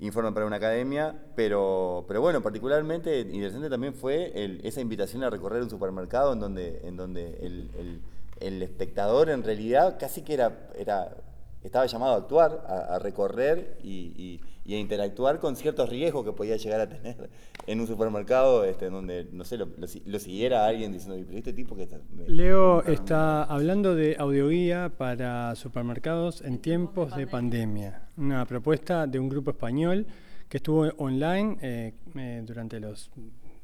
Informe 0.01 0.33
para, 0.33 0.47
una 0.47 0.57
academia, 0.57 1.15
pero, 1.37 2.05
pero 2.09 2.21
bueno, 2.21 2.43
particularmente 2.43 3.21
interesante 3.21 3.71
también 3.71 3.95
fue 3.95 4.33
esa 4.65 4.81
invitación 4.81 5.23
a 5.23 5.31
recorrer 5.31 5.63
un 5.63 5.71
supermercado 5.71 6.33
en 6.33 6.41
donde, 6.41 6.81
en 6.85 6.97
donde 6.97 7.39
el, 7.41 8.01
el, 8.41 8.63
espectador 8.63 9.31
en 9.31 9.45
realidad 9.45 9.97
casi 9.99 10.23
que 10.23 10.35
era, 10.35 10.69
era 10.77 11.17
estaba 11.63 11.87
llamado 11.87 12.15
a 12.15 12.17
actuar, 12.19 12.65
a, 12.69 12.99
recorrer 12.99 13.79
y, 13.83 14.41
a 14.73 14.79
interactuar 14.79 15.39
con 15.41 15.57
ciertos 15.57 15.91
riesgos 15.91 16.25
que 16.25 16.33
podía 16.33 16.57
llegar 16.57 16.81
a 16.81 16.89
tener 16.89 17.29
en 17.67 17.81
un 17.81 17.87
supermercado 17.87 18.65
este, 18.65 18.89
donde, 18.89 19.27
no 19.33 19.45
sé, 19.45 19.59
lo, 19.59 20.19
siguiera 20.19 20.67
alguien 20.67 20.93
diciendo, 20.93 21.23
pero 21.27 21.39
este 21.39 21.53
tipo 21.53 21.77
que 21.77 21.83
está... 21.83 22.01
Leo 22.27 22.83
está 22.85 23.45
hablando 23.45 23.95
de 23.95 24.17
audioguía 24.19 24.91
para 24.97 25.55
supermercados 25.55 26.41
en 26.41 26.59
tiempos 26.59 27.15
de 27.15 27.27
pandemia, 27.27 28.09
una 28.17 28.47
propuesta 28.47 29.07
de 29.07 29.19
un 29.19 29.29
grupo 29.29 29.51
español 29.51 30.07
que 30.49 30.59
estuvo 30.59 30.89
online 30.99 31.59
eh, 31.61 31.93
eh, 32.17 32.43
durante 32.47 32.81
los 32.81 33.11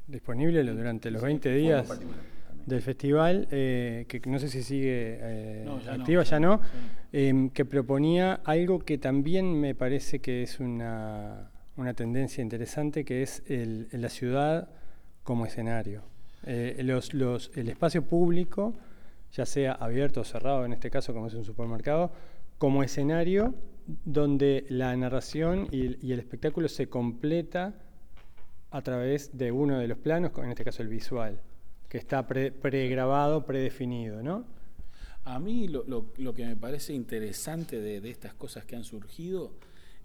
disponible 0.07 0.63
durante 0.63 1.09
los 1.09 1.21
20 1.21 1.53
días 1.53 1.87
del 2.65 2.81
festival, 2.81 3.47
eh, 3.51 4.05
que 4.07 4.21
no 4.25 4.39
sé 4.39 4.47
si 4.47 4.63
sigue 4.63 5.17
eh, 5.21 5.69
activa, 5.89 6.23
ya 6.23 6.39
no, 6.39 6.61
em, 7.11 7.49
que 7.49 7.65
proponía 7.65 8.41
algo 8.43 8.79
que 8.79 8.97
también 8.97 9.59
me 9.59 9.75
parece 9.75 10.19
que 10.19 10.43
es 10.43 10.59
una, 10.59 11.49
tendencia 11.95 12.41
interesante, 12.41 13.03
que 13.03 13.23
es 13.23 13.43
el, 13.47 13.87
la 13.91 14.09
ciudad 14.09 14.69
como 15.23 15.45
escenario. 15.45 16.03
Eh, 16.45 16.81
los, 16.83 17.13
los, 17.13 17.51
el 17.55 17.69
espacio 17.69 18.03
público, 18.03 18.73
ya 19.33 19.45
sea 19.45 19.73
abierto 19.73 20.21
o 20.21 20.23
cerrado, 20.23 20.65
en 20.65 20.73
este 20.73 20.89
caso 20.89 21.13
como 21.13 21.27
es 21.27 21.33
un 21.33 21.45
supermercado, 21.45 22.11
como 22.57 22.83
escenario 22.83 23.55
donde 24.05 24.65
la 24.69 24.95
narración 24.95 25.67
y, 25.71 26.05
y 26.05 26.11
el 26.13 26.19
espectáculo 26.19 26.67
se 26.67 26.87
completa 26.87 27.73
a 28.69 28.81
través 28.81 29.37
de 29.37 29.51
uno 29.51 29.79
de 29.79 29.87
los 29.87 29.97
planos, 29.97 30.31
en 30.37 30.51
este 30.51 30.63
caso 30.63 30.83
el 30.83 30.87
visual 30.87 31.39
que 31.91 31.97
está 31.97 32.25
pregrabado, 32.25 33.45
predefinido, 33.45 34.23
¿no? 34.23 34.45
A 35.25 35.39
mí 35.39 35.67
lo, 35.67 36.13
que 36.33 36.45
me 36.45 36.55
parece 36.55 36.93
interesante 36.93 37.81
de, 37.81 38.09
estas 38.09 38.33
cosas 38.33 38.63
que 38.63 38.77
han 38.77 38.85
surgido 38.85 39.51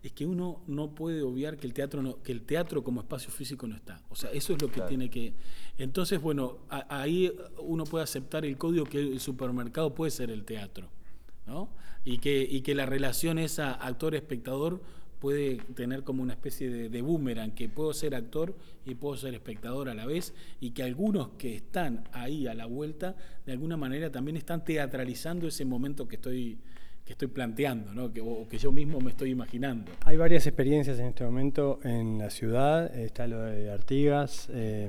es 0.03 0.11
que 0.11 0.27
uno 0.27 0.63
no 0.67 0.97
puede 0.97 1.23
obviar 1.23 1.57
que 1.57 1.65
el 1.65 1.73
teatro 1.73 2.03
no, 2.03 2.21
que 2.25 2.33
el 2.33 2.43
teatro 2.43 2.83
como 2.83 3.03
espacio 3.03 3.31
físico 3.31 3.69
no 3.69 3.77
está. 3.77 4.03
O 4.09 4.17
sea, 4.17 4.33
eso 4.33 4.53
es 4.53 4.61
lo 4.61 4.69
que 4.69 4.81
tiene 4.81 5.09
que. 5.11 5.35
Entonces, 5.79 6.21
bueno, 6.21 6.59
ahí 6.69 7.33
uno 7.59 7.85
puede 7.85 8.03
aceptar 8.03 8.45
el 8.45 8.59
código 8.59 8.85
que 8.85 8.99
el 8.99 9.21
supermercado 9.21 9.95
puede 9.95 10.11
ser 10.11 10.33
el 10.33 10.45
teatro, 10.45 10.89
¿no? 11.47 11.69
Y 12.05 12.19
que, 12.19 12.43
y 12.43 12.63
que 12.63 12.75
la 12.75 12.87
relación 12.87 13.39
esa 13.39 13.75
actor-espectador 13.75 14.83
puede 15.21 15.57
tener 15.75 16.03
como 16.03 16.23
una 16.23 16.35
especie 16.35 16.71
de, 16.89 17.03
boomerang, 17.03 17.53
que 17.53 17.69
puedo 17.69 17.93
ser 17.93 18.15
actor 18.15 18.55
y 18.85 18.95
puedo 18.95 19.17
ser 19.17 19.35
espectador 19.35 19.89
a 19.89 19.95
la 19.95 20.07
vez, 20.07 20.35
y 20.61 20.71
que 20.71 20.83
algunos 20.83 21.31
que 21.39 21.55
están 21.55 22.05
ahí 22.13 22.47
a 22.47 22.55
la 22.55 22.67
vuelta, 22.67 23.17
de 23.45 23.53
alguna 23.53 23.77
manera 23.77 24.11
también 24.11 24.37
están 24.37 24.65
teatralizando 24.65 25.47
ese 25.49 25.65
momento 25.65 26.07
que 26.07 26.17
estoy 26.17 26.59
que 27.05 27.13
estoy 27.13 27.29
planteando, 27.29 27.95
¿no? 27.95 28.13
que, 28.13 28.21
o 28.21 28.49
que 28.49 28.59
yo 28.59 28.73
mismo 28.73 28.99
me 29.01 29.11
estoy 29.11 29.31
imaginando. 29.31 29.93
Hay 30.05 30.17
varias 30.17 30.45
experiencias 30.49 30.99
en 30.99 31.07
este 31.07 31.23
momento 31.23 31.79
en 31.85 32.19
la 32.19 32.31
ciudad, 32.31 32.93
está 32.99 33.29
lo 33.29 33.43
de 33.43 33.71
Artigas. 33.71 34.49
Eh, 34.51 34.89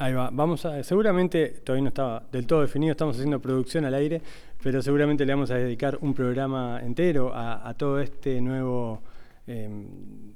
Ahí 0.00 0.14
va, 0.14 0.30
vamos 0.32 0.64
a, 0.64 0.82
seguramente 0.82 1.60
todavía 1.62 1.82
no 1.82 1.88
estaba 1.88 2.26
del 2.32 2.46
todo 2.46 2.62
definido, 2.62 2.92
estamos 2.92 3.16
haciendo 3.16 3.38
producción 3.38 3.84
al 3.84 3.92
aire, 3.92 4.22
pero 4.62 4.80
seguramente 4.80 5.26
le 5.26 5.34
vamos 5.34 5.50
a 5.50 5.56
dedicar 5.56 5.98
un 6.00 6.14
programa 6.14 6.80
entero 6.82 7.32
a, 7.34 7.74
todo 7.76 8.00
este 8.00 8.40
nuevo 8.40 9.02
em, 9.46 10.32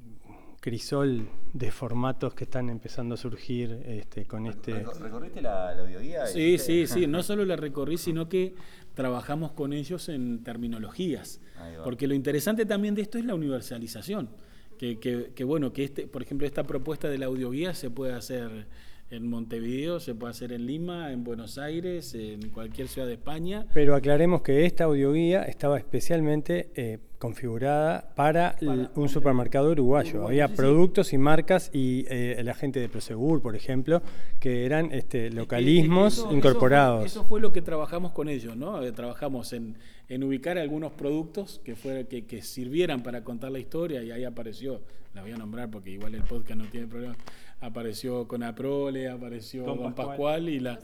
crisol 0.61 1.27
de 1.55 1.71
formatos 1.71 2.35
que 2.35 2.45
están 2.45 2.69
empezando 2.69 3.15
a 3.15 3.17
surgir 3.17 3.81
este, 3.87 4.27
con 4.27 4.45
este... 4.47 4.85
¿Recorriste 5.01 5.41
la, 5.41 5.71
audioguía? 5.71 6.27
Sí, 6.27 6.59
sí, 6.59 6.87
sí, 6.87 7.07
no 7.09 7.23
solo 7.23 7.47
la 7.47 7.57
recorrí, 7.57 7.97
sino 7.97 8.29
que 8.29 8.55
trabajamos 8.93 9.53
con 9.53 9.73
ellos 9.73 10.11
en 10.11 10.45
terminologías, 10.45 11.41
porque 11.83 12.07
lo 12.07 12.13
interesante 12.13 12.67
también 12.67 12.95
de 12.95 13.01
esto 13.01 13.17
es 13.17 13.25
la 13.25 13.35
universalización, 13.35 14.29
que, 14.77 14.99
que, 15.35 15.45
bueno, 15.45 15.73
que 15.73 15.85
este, 15.85 16.07
por 16.07 16.21
ejemplo 16.21 16.47
esta 16.47 16.65
propuesta 16.65 17.09
de 17.09 17.17
la 17.17 17.25
audioguía 17.25 17.73
se 17.73 17.89
puede 17.89 18.13
hacer 18.13 18.67
en 19.15 19.29
Montevideo, 19.29 20.01
se 20.01 20.15
puede 20.15 20.33
hacer 20.33 20.53
en 20.53 20.67
Lima, 20.67 21.13
en 21.13 21.25
Buenos 21.25 21.59
Aires, 21.59 22.15
en 22.15 22.51
cualquier 22.51 22.89
ciudad 22.89 23.07
de 23.07 23.15
España. 23.15 23.67
Pero 23.73 23.95
aclaremos 23.95 24.43
que 24.43 24.67
esta 24.67 24.85
audioguía 24.85 25.43
estaba 25.43 25.79
especialmente 25.79 26.71
eh, 26.75 26.99
configurada 27.19 28.13
para, 28.15 28.57
un 28.97 29.09
supermercado 29.09 29.71
uruguayo. 29.71 30.27
Había 30.27 30.49
productos 30.49 31.13
y 31.15 31.19
marcas 31.19 31.71
y 31.73 32.05
eh, 32.11 32.37
el 32.39 32.49
agente 32.51 32.81
de 32.81 32.89
Prosegur, 32.91 33.41
por 33.41 33.57
ejemplo, 33.57 34.03
que 34.41 34.67
eran 34.67 34.93
este, 34.93 35.31
localismos 35.31 36.27
incorporados. 36.31 37.07
Eso 37.07 37.25
fue, 37.25 37.41
lo 37.41 37.51
que 37.51 37.63
trabajamos 37.63 38.13
con 38.13 38.29
ellos, 38.29 38.57
¿no? 38.57 38.83
Eh, 38.83 38.93
trabajamos 38.93 39.55
en, 39.55 39.77
ubicar 40.23 40.59
algunos 40.59 40.93
productos 40.93 41.63
que, 41.65 41.75
fuera, 41.77 42.05
que, 42.05 42.27
que, 42.27 42.43
sirvieran 42.43 43.03
para 43.03 43.25
contar 43.25 43.51
la 43.53 43.59
historia 43.59 44.03
y 44.03 44.11
ahí 44.11 44.25
apareció, 44.25 44.83
la 45.15 45.23
voy 45.23 45.33
a 45.33 45.37
nombrar 45.37 45.71
porque 45.71 45.91
igual 45.91 46.15
el 46.15 46.23
podcast 46.25 46.59
no 46.59 46.67
tiene 46.67 46.87
problema, 46.87 47.17
apareció 47.65 48.29
con 48.29 48.43
Aprole, 48.43 49.09
apareció 49.09 49.65
Don, 49.65 49.95
Pascual. 49.95 50.49
y 50.49 50.61
la, 50.61 50.79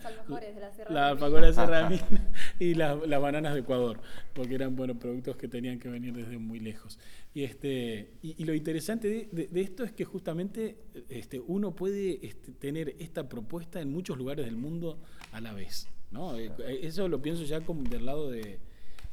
la, 0.89 1.15
la 1.15 2.01
y 2.59 2.75
las 2.75 3.21
bananas 3.21 3.55
de 3.55 3.61
Ecuador, 3.61 4.01
porque 4.33 4.55
eran 4.55 4.77
buenos 4.77 4.97
productos 4.97 5.37
que 5.37 5.47
tenían 5.47 5.79
que 5.79 5.89
venir 5.89 6.15
desde 6.15 6.39
muy 6.39 6.59
lejos. 6.59 6.99
Y, 7.35 7.45
este, 7.45 8.15
y, 8.23 8.45
lo 8.45 8.55
interesante 8.55 9.29
de, 9.31 9.61
esto 9.61 9.85
es 9.85 9.93
que 9.93 10.05
justamente 10.05 10.79
este, 11.09 11.39
uno 11.39 11.75
puede 11.75 12.27
este, 12.27 12.53
tener 12.53 12.97
esta 12.99 13.29
propuesta 13.29 13.81
en 13.81 13.93
muchos 13.93 14.17
lugares 14.17 14.47
del 14.47 14.57
mundo 14.57 14.99
a 15.33 15.41
la 15.41 15.53
vez. 15.53 15.89
¿no? 16.11 16.37
Eh, 16.39 16.51
eso 16.83 17.09
lo 17.09 17.21
pienso 17.21 17.45
ya 17.45 17.61
como 17.61 17.83
del 17.83 18.07
lado 18.07 18.31
de, 18.31 18.59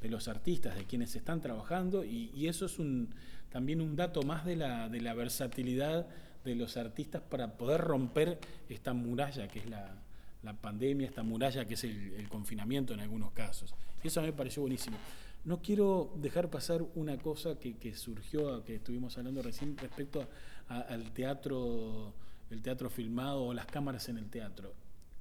los 0.04 0.30
artistas, 0.30 0.78
de 0.78 0.86
quienes 0.86 1.18
están 1.18 1.42
trabajando, 1.42 2.06
y, 2.06 2.32
y 2.34 2.48
eso 2.48 2.66
es 2.66 2.80
un, 2.80 3.10
también 3.50 3.82
un 3.82 3.98
dato 3.98 4.24
más 4.24 4.46
de 4.46 4.56
la, 4.56 4.88
de 4.88 5.02
la 5.02 5.14
versatilidad 5.14 6.08
de 6.48 6.56
los 6.56 6.78
artistas 6.78 7.22
para 7.22 7.58
poder 7.58 7.82
romper 7.82 8.40
esta 8.70 8.94
muralla 8.94 9.48
que 9.48 9.60
es 9.60 9.70
la, 9.70 10.02
pandemia, 10.62 11.08
esta 11.08 11.24
muralla 11.24 11.66
que 11.66 11.74
es 11.74 11.84
el, 11.84 12.28
confinamiento 12.30 12.94
en 12.94 13.02
algunos 13.02 13.32
casos. 13.32 13.76
Y 14.04 14.08
eso 14.08 14.22
me 14.22 14.32
pareció 14.32 14.62
buenísimo. 14.62 14.98
No 15.44 15.62
quiero 15.62 16.14
dejar 16.16 16.50
pasar 16.50 16.82
una 16.96 17.18
cosa 17.18 17.60
que, 17.60 17.96
surgió, 17.96 18.64
que 18.64 18.76
estuvimos 18.76 19.18
hablando 19.18 19.42
recién 19.42 19.78
respecto 19.78 20.26
al 20.70 21.12
teatro, 21.12 22.14
el 22.50 22.62
teatro 22.62 22.90
filmado 22.90 23.44
o 23.44 23.54
las 23.54 23.66
cámaras 23.66 24.08
en 24.10 24.18
el 24.18 24.30
teatro. 24.30 24.74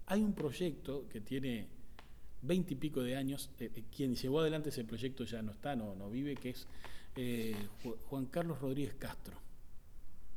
Hay 0.06 0.22
un 0.22 0.32
proyecto 0.32 1.08
que 1.08 1.20
tiene 1.20 1.66
veinte 2.42 2.74
y 2.74 2.76
pico 2.76 3.02
de 3.02 3.16
años, 3.16 3.50
eh, 3.58 3.70
eh, 3.74 3.82
quien 3.94 4.14
llevó 4.14 4.40
adelante 4.40 4.68
ese 4.68 4.84
proyecto 4.84 5.24
ya 5.24 5.42
no 5.42 5.52
está, 5.52 5.74
no, 5.74 5.94
no 5.96 6.08
vive, 6.08 6.36
que 6.36 6.50
es 6.50 6.66
eh, 7.16 7.56
Juan 8.08 8.26
Carlos 8.26 8.60
Rodríguez 8.60 8.94
Castro. 8.94 9.45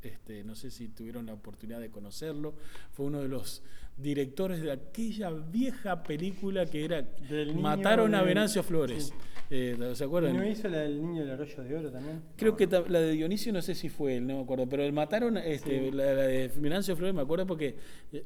Este, 0.02 0.44
no 0.44 0.54
sé 0.54 0.70
si 0.70 0.88
tuvieron 0.88 1.26
la 1.26 1.34
oportunidad 1.34 1.80
de 1.80 1.90
conocerlo, 1.90 2.54
fue 2.92 3.06
uno 3.06 3.20
de 3.20 3.28
los 3.28 3.62
directores 4.00 4.62
de 4.62 4.72
aquella 4.72 5.30
vieja 5.30 6.02
película 6.02 6.66
que 6.66 6.84
era 6.84 7.06
Mataron 7.54 8.14
a 8.14 8.22
Venancio 8.22 8.62
Flores. 8.62 9.12
Eh, 9.52 9.76
¿Se 9.94 10.04
acuerdan? 10.04 10.36
¿No 10.36 10.46
hizo 10.46 10.68
la 10.68 10.78
del 10.78 11.02
niño 11.02 11.22
del 11.22 11.32
arroyo 11.32 11.64
de 11.64 11.76
oro 11.76 11.90
también? 11.90 12.22
Creo 12.36 12.56
que 12.56 12.68
la 12.68 13.00
de 13.00 13.10
Dionisio 13.10 13.52
no 13.52 13.60
sé 13.60 13.74
si 13.74 13.88
fue 13.88 14.16
él, 14.16 14.26
no 14.26 14.36
me 14.36 14.42
acuerdo, 14.42 14.68
pero 14.68 14.84
el 14.84 14.92
Mataron, 14.92 15.36
este, 15.38 15.90
la, 15.90 16.04
de 16.04 16.48
Venancio 16.56 16.94
Flores 16.94 17.16
me 17.16 17.22
acuerdo 17.22 17.48
porque 17.48 17.74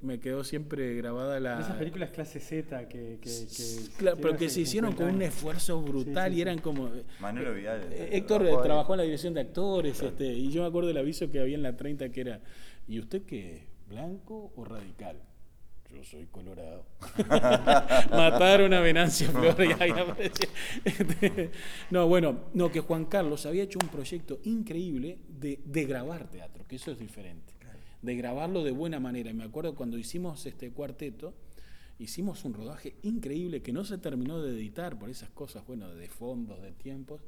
me 0.03 0.21
quedó 0.21 0.45
siempre 0.45 0.95
grabada 0.97 1.41
la... 1.41 1.61
Esas 1.61 1.77
películas 1.77 2.11
clase 2.11 2.41
Z 2.41 2.89
que... 2.89 3.19
claro, 3.97 4.19
pero 4.21 4.37
que 4.37 4.51
se 4.51 4.61
hicieron 4.61 4.93
con 4.93 5.07
un 5.15 5.23
esfuerzo 5.23 5.81
brutal 5.81 6.35
y 6.35 6.43
eran 6.43 6.59
como... 6.59 6.91
Manuel 7.21 7.55
Vidal. 7.55 7.89
Eh, 7.91 8.11
Héctor 8.13 8.63
trabajó 8.63 8.93
en 8.93 8.99
la 8.99 9.05
dirección 9.05 9.33
de 9.33 9.41
actores 9.41 10.03
este, 10.03 10.27
y 10.27 10.51
yo 10.51 10.61
me 10.61 10.69
acuerdo 10.69 10.89
del 10.89 10.99
aviso 10.99 11.31
que 11.31 11.41
había 11.41 11.55
en 11.55 11.63
la 11.63 11.75
30 11.75 12.11
que 12.11 12.21
era, 12.21 12.41
¿y 12.87 12.99
usted 12.99 13.23
qué? 13.23 13.67
¿Blanco 13.89 14.53
o 14.57 14.65
radical? 14.67 15.17
Yo 15.95 16.05
soy 16.05 16.27
colorado. 16.27 16.85
Mataron 18.11 18.73
a 18.75 18.81
Venancio 18.81 19.31
Flores 19.31 19.77
no, 21.91 22.09
bueno, 22.09 22.41
no, 22.55 22.71
que 22.71 22.81
Juan 22.81 23.07
Carlos 23.07 23.47
había 23.47 23.63
hecho 23.63 23.79
un 23.83 23.89
proyecto 23.89 24.41
increíble 24.45 25.19
de, 25.29 25.61
de 25.65 25.85
grabar 25.85 26.29
teatro, 26.31 26.65
que 26.67 26.77
eso 26.77 26.91
es 26.91 26.99
diferente. 26.99 27.55
De 28.03 28.17
grabarlo 28.17 28.63
de 28.63 28.71
buena 28.71 29.01
manera. 29.01 29.31
Y 29.31 29.35
me 29.35 29.45
acuerdo 29.45 29.75
cuando 29.75 29.97
hicimos 29.97 30.45
este 30.45 30.71
cuarteto, 30.71 31.33
hicimos 31.99 32.45
un 32.45 32.53
rodaje 32.53 32.97
increíble 33.03 33.63
que 33.63 33.73
no 33.73 33.85
se 33.85 33.97
terminó 33.97 34.43
de 34.43 34.53
editar 34.53 34.99
por 34.99 35.09
esas 35.09 35.31
cosas, 35.31 35.67
bueno, 35.67 35.89
de 35.95 36.09
fondos, 36.09 36.61
de 36.61 36.73
tiempos. 36.73 37.23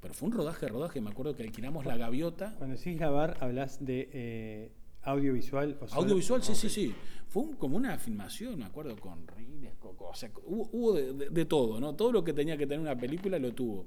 Pero 0.00 0.14
fue 0.14 0.28
un 0.28 0.34
rodaje, 0.34 0.68
rodaje. 0.68 1.00
Me 1.00 1.10
acuerdo 1.10 1.34
que 1.34 1.42
alquilamos 1.42 1.86
la 1.86 1.96
gaviota. 1.96 2.54
Cuando 2.58 2.76
decís 2.76 2.96
grabar, 2.96 3.36
hablas 3.40 3.84
de 3.84 4.10
eh, 4.12 4.72
audiovisual. 5.02 5.78
audiovisual, 5.92 6.42
sí, 6.42 6.54
sí, 6.54 6.68
sí. 6.68 6.94
Fue 7.28 7.44
como 7.58 7.76
una 7.76 7.96
filmación, 7.98 8.58
me 8.58 8.66
acuerdo, 8.66 8.96
con 8.96 9.26
rines, 9.26 9.72
o 9.80 10.14
sea, 10.14 10.30
hubo, 10.44 10.92
de, 10.92 11.44
todo, 11.46 11.80
¿no? 11.80 11.94
Todo 11.94 12.12
lo 12.12 12.22
que 12.22 12.32
tenía 12.32 12.56
que 12.56 12.66
tener 12.66 12.80
una 12.80 12.96
película 12.96 13.38
lo 13.38 13.52
tuvo. 13.52 13.86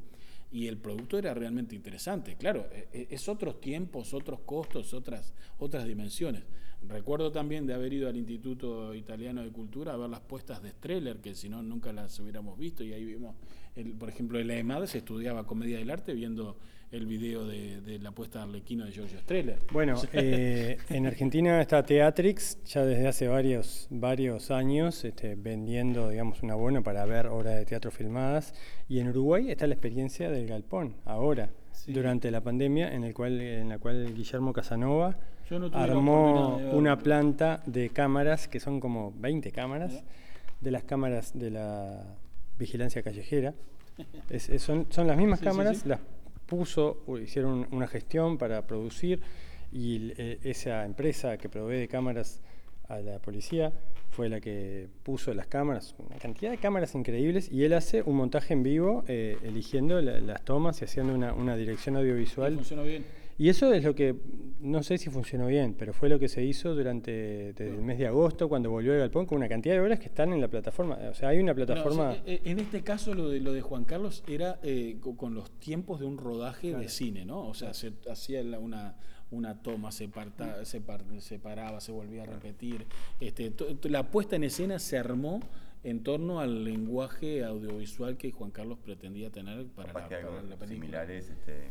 Y 0.51 0.67
el 0.67 0.77
producto 0.77 1.17
era 1.17 1.33
realmente 1.33 1.75
interesante. 1.75 2.35
Claro, 2.35 2.67
e, 2.71 2.87
e, 2.93 3.07
es 3.11 3.27
otros 3.27 3.59
tiempos, 3.59 4.13
otros 4.13 4.39
costos, 4.41 4.93
otras, 4.93 5.33
otras 5.59 5.85
dimensiones. 5.85 6.43
Recuerdo 6.87 7.31
también 7.31 7.65
de 7.65 7.73
haber 7.73 7.93
ido 7.93 8.07
al 8.07 8.15
Instituto 8.15 8.93
Italiano 8.93 9.43
de 9.43 9.51
Cultura 9.51 9.93
a 9.93 9.97
ver 9.97 10.09
las 10.09 10.21
puestas 10.21 10.61
de 10.61 10.69
Streller, 10.69 11.17
que 11.17 11.35
si 11.35 11.49
no 11.49 11.61
nunca 11.61 11.91
las 11.93 12.19
hubiéramos 12.19 12.57
visto, 12.57 12.83
y 12.83 12.93
ahí 12.93 13.03
vimos, 13.03 13.35
el, 13.75 13.93
por 13.93 14.09
ejemplo, 14.09 14.39
en 14.39 14.47
la 14.47 14.57
EMAD 14.57 14.85
se 14.85 14.99
estudiaba 14.99 15.45
comedia 15.45 15.77
del 15.77 15.89
arte 15.89 16.13
viendo 16.13 16.57
el 16.91 17.05
video 17.05 17.45
de, 17.45 17.99
la 18.01 18.11
puesta 18.11 18.39
de 18.39 18.45
Arlequino 18.45 18.85
de 18.85 18.91
Giorgio 18.91 19.19
Streller. 19.19 19.59
Bueno, 19.71 19.95
eh, 20.13 20.77
en 20.89 21.05
Argentina 21.05 21.61
está 21.61 21.83
Teatrix 21.83 22.63
ya 22.65 22.85
desde 22.85 23.07
hace 23.07 23.27
varios, 23.27 23.87
varios 23.89 24.51
años 24.51 25.03
este, 25.03 25.35
vendiendo, 25.35 26.09
digamos, 26.09 26.41
una 26.43 26.55
buena 26.55 26.81
para 26.81 27.05
ver 27.05 27.27
obras 27.27 27.55
de 27.55 27.65
teatro 27.65 27.91
filmadas. 27.91 28.53
Y 28.87 28.99
en 28.99 29.09
Uruguay 29.09 29.49
está 29.51 29.67
la 29.67 29.73
experiencia 29.73 30.29
del 30.29 30.47
Galpón, 30.47 30.95
ahora, 31.05 31.49
durante 31.87 32.31
la 32.31 32.41
pandemia, 32.41 32.93
en, 32.93 33.03
el 33.03 33.13
cual, 33.13 33.41
en 33.41 33.69
la 33.69 33.79
cual 33.79 34.13
Guillermo 34.13 34.53
Casanova 34.53 35.17
armó 35.73 36.57
una 36.57 36.97
planta 36.97 37.61
de 37.65 37.89
cámaras, 37.89 38.47
que 38.47 38.59
son 38.59 38.79
como 38.79 39.13
20 39.17 39.51
cámaras, 39.51 40.03
de 40.61 40.71
las 40.71 40.83
cámaras 40.83 41.37
de 41.37 41.51
la 41.51 42.03
vigilancia 42.57 43.03
callejera. 43.03 43.53
son, 44.57 44.87
son 44.89 45.07
las 45.07 45.17
mismas 45.17 45.41
cámaras, 45.41 45.85
las 45.85 45.99
puso, 46.45 47.03
hicieron 47.21 47.67
una 47.71 47.87
gestión 47.87 48.37
para 48.37 48.65
producir 48.67 49.21
y 49.71 50.13
eh, 50.17 50.39
esa 50.43 50.85
empresa 50.85 51.37
que 51.37 51.49
provee 51.49 51.77
de 51.77 51.87
cámaras 51.87 52.41
a 52.87 52.99
la 52.99 53.19
policía 53.19 53.73
fue 54.11 54.29
la 54.29 54.39
que 54.39 54.87
puso 55.03 55.33
las 55.33 55.47
cámaras, 55.47 55.95
una 55.97 56.17
cantidad 56.17 56.51
de 56.51 56.57
cámaras 56.57 56.95
increíbles 56.95 57.51
y 57.51 57.63
él 57.63 57.73
hace 57.73 58.01
un 58.01 58.15
montaje 58.15 58.53
en 58.53 58.63
vivo 58.63 59.03
eh, 59.07 59.37
eligiendo 59.43 59.99
las 60.01 60.41
tomas 60.43 60.81
y 60.81 60.85
haciendo 60.85 61.13
una, 61.13 61.33
una 61.33 61.57
dirección 61.57 61.97
audiovisual. 61.97 62.55
Funcionó 62.55 62.83
bien. 62.83 63.03
Y 63.37 63.49
eso 63.49 63.73
es 63.73 63.83
lo 63.83 63.93
que, 63.93 64.15
no 64.61 64.81
sé 64.81 64.97
si 64.97 65.09
funcionó 65.09 65.47
bien, 65.47 65.75
pero 65.77 65.93
fue 65.93 66.07
lo 66.07 66.17
que 66.17 66.29
se 66.29 66.43
hizo 66.43 66.73
durante 66.73 67.49
el 67.49 67.81
mes 67.81 67.97
de 67.97 68.07
agosto, 68.07 68.47
cuando 68.47 68.69
volvió 68.69 68.93
el 68.93 68.99
Galpón, 68.99 69.25
con 69.25 69.37
una 69.37 69.49
cantidad 69.49 69.75
de 69.75 69.81
horas 69.81 69.99
que 69.99 70.05
están 70.05 70.31
en 70.31 70.39
la 70.39 70.47
plataforma. 70.47 70.97
O 71.09 71.13
sea, 71.13 71.29
hay 71.29 71.39
una 71.39 71.53
plataforma... 71.53 72.15
Eh, 72.25 72.41
en 72.45 72.59
este 72.59 72.81
caso, 72.81 73.13
lo 73.13 73.29
de, 73.29 73.41
lo 73.41 73.51
de 73.51 73.61
Juan 73.61 73.83
Carlos 73.83 74.23
era 74.27 74.59
eh, 74.63 74.99
con 75.17 75.33
los 75.33 75.51
tiempos 75.59 75.99
de 75.99 76.05
un 76.05 76.17
rodaje 76.17 76.73
de 76.73 76.87
cine, 76.87 77.25
¿no? 77.25 77.45
O 77.45 77.53
sea, 77.53 77.73
se 77.73 77.91
hacía 78.09 78.41
una, 78.57 78.95
una 79.31 79.61
toma, 79.61 79.91
se, 79.91 80.09
se, 80.63 81.39
paraba, 81.39 81.81
se 81.81 81.91
volvía 81.91 82.23
a 82.23 82.25
repetir. 82.25 82.85
Este, 83.19 83.51
la 83.89 84.09
puesta 84.09 84.37
en 84.37 84.45
escena 84.45 84.79
se 84.79 84.97
armó 84.97 85.41
en 85.83 86.03
torno 86.03 86.39
al 86.39 86.63
lenguaje 86.63 87.43
audiovisual 87.43 88.15
que 88.15 88.31
Juan 88.31 88.51
Carlos 88.51 88.79
pretendía 88.79 89.29
tener 89.29 89.65
para, 89.67 89.89
la, 89.89 89.93
para 89.93 90.41
la, 90.41 90.55
película. 90.55 90.67
Similares, 90.67 91.29
este 91.29 91.69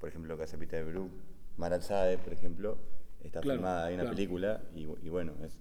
por 0.00 0.08
ejemplo, 0.08 0.36
Casa 0.36 0.56
Peter 0.58 0.84
Brook, 0.84 1.10
Marazade, 1.56 2.18
por 2.18 2.32
ejemplo, 2.32 2.78
está 3.22 3.42
filmada 3.42 3.86
ahí 3.86 3.94
en 3.94 4.04
la 4.04 4.10
película 4.10 4.62
y, 4.74 5.08
bueno, 5.08 5.32
es... 5.44 5.58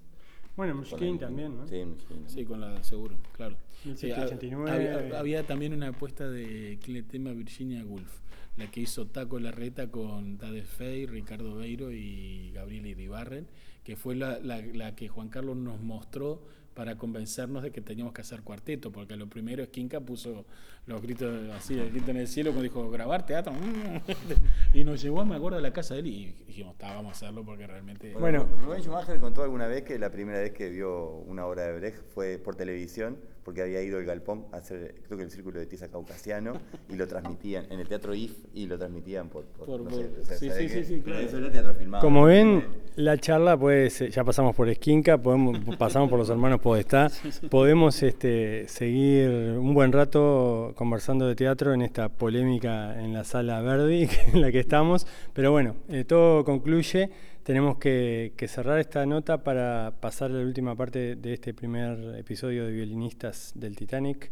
Bueno, 0.56 0.76
Mushkin 0.76 1.20
también, 1.20 1.58
¿no? 1.58 1.68
Sí, 1.68 1.84
Sí, 2.28 2.46
con 2.46 2.60
la 2.60 2.84
seguro, 2.84 3.16
claro. 3.34 3.56
había, 5.18 5.46
también 5.46 5.74
una 5.74 5.90
apuesta 5.90 6.30
de 6.30 6.78
tema 7.10 7.32
Virginia 7.32 7.86
Woolf, 7.86 8.20
la 8.58 8.70
que 8.70 8.82
hizo 8.82 9.08
Taco 9.08 9.40
Larreta 9.40 9.90
con 9.90 10.38
Tade 10.38 10.64
Fey, 10.64 11.06
Ricardo 11.06 11.56
Beiro 11.56 11.92
y 11.92 12.52
Gabriel 12.52 12.88
Iribarren, 12.88 13.48
que 13.84 13.96
fue 13.96 14.16
la, 14.16 14.40
la 14.40 14.96
que 14.96 15.08
Juan 15.08 15.30
Carlos 15.30 15.56
nos 15.56 15.80
mostró 15.80 16.44
para 16.80 16.96
convencernos 16.96 17.62
de 17.62 17.72
que 17.72 17.82
teníamos 17.82 18.14
que 18.14 18.22
hacer 18.22 18.42
cuarteto, 18.42 18.90
porque 18.90 19.18
lo 19.18 19.28
primero 19.28 19.62
es 19.62 19.68
Kinka 19.68 20.00
puso 20.00 20.46
los 20.86 21.02
gritos 21.02 21.50
así, 21.50 21.78
el 21.78 21.90
grito 21.92 22.12
en 22.12 22.16
el 22.16 22.28
cielo, 22.30 22.52
cuando 22.52 22.64
dijo, 22.64 22.90
grabar 22.90 23.26
teatro, 23.26 23.52
y 24.74 24.86
nos 24.86 25.02
llevó, 25.02 25.26
me 25.26 25.36
acuerdo, 25.36 25.58
a 25.58 25.62
la 25.62 25.74
casa 25.74 25.96
de 25.96 26.00
él 26.00 26.08
y 26.08 26.36
dijimos, 26.48 26.78
vamos 26.80 27.08
a 27.08 27.12
hacerlo 27.12 27.44
porque 27.44 27.68
realmente... 27.68 28.14
Bueno, 28.14 28.48
Rubén 28.64 28.82
Schumacher 28.82 29.20
contó 29.20 29.44
alguna 29.44 29.68
vez 29.68 29.84
que 29.84 30.00
la 30.00 30.10
primera 30.10 30.40
vez 30.40 30.54
que 30.54 30.70
vio 30.70 31.18
una 31.28 31.46
obra 31.48 31.64
de 31.64 31.78
Brecht 31.78 32.02
fue 32.14 32.38
por 32.38 32.56
televisión, 32.56 33.18
porque 33.50 33.64
había 33.64 33.82
ido 33.82 33.98
el 33.98 34.06
galpón 34.06 34.46
a 34.52 34.58
hacer, 34.58 34.94
creo 35.08 35.18
que 35.18 35.24
el 35.24 35.32
círculo 35.32 35.60
de 35.60 35.66
tiza 35.66 35.88
caucasiano, 35.88 36.54
y 36.88 36.96
lo 36.96 37.08
transmitían 37.08 37.66
en 37.72 37.80
el 37.80 37.88
teatro 37.88 38.14
IF 38.14 38.38
y 38.54 38.68
lo 38.68 38.78
transmitían 38.78 39.28
por. 39.28 39.46
por, 39.46 39.82
no 39.82 39.90
sé, 39.90 40.08
o 40.22 40.24
sea, 40.24 40.38
sí, 40.38 40.50
¿sabés 40.50 40.72
sí, 40.72 40.84
sí, 40.84 40.96
sí, 40.98 41.02
claro. 41.02 41.22
Eso 41.22 41.40
era 41.40 41.50
teatro 41.50 41.74
filmado. 41.74 42.04
Como 42.06 42.26
ven, 42.26 42.64
la 42.96 43.18
charla 43.18 43.58
puede 43.58 43.90
ser- 43.90 44.12
ya 44.12 44.24
pasamos 44.24 44.56
por 44.56 44.70
Esquinca, 44.70 45.18
podemos, 45.18 45.58
pasamos 45.80 46.12
por 46.12 46.20
los 46.20 46.30
hermanos 46.30 46.60
Podestá, 46.60 47.10
podemos 47.50 48.04
este, 48.04 48.68
seguir 48.68 49.28
un 49.58 49.74
buen 49.74 49.92
rato 49.94 50.74
conversando 50.76 51.26
de 51.28 51.34
teatro 51.36 51.74
en 51.74 51.82
esta 51.82 52.08
polémica 52.08 53.02
en 53.02 53.14
la 53.14 53.24
sala 53.24 53.64
Verdi 53.64 54.08
en 54.34 54.42
la 54.42 54.52
que 54.52 54.60
estamos, 54.60 55.08
pero 55.34 55.52
bueno, 55.52 55.76
eh, 55.90 56.04
todo 56.04 56.46
concluye, 56.46 57.10
tenemos 57.50 57.80
que, 57.80 58.34
que 58.38 58.48
cerrar 58.48 58.78
esta 58.78 59.04
nota 59.08 59.44
para 59.44 59.96
pasar 60.00 60.30
a 60.30 60.36
la 60.36 60.46
última 60.46 60.76
parte 60.76 61.16
de 61.16 61.34
este 61.34 61.52
primer 61.56 62.14
episodio 62.16 62.68
de 62.68 62.72
Violinistas 62.72 63.54
del 63.56 63.76
Titanic. 63.76 64.30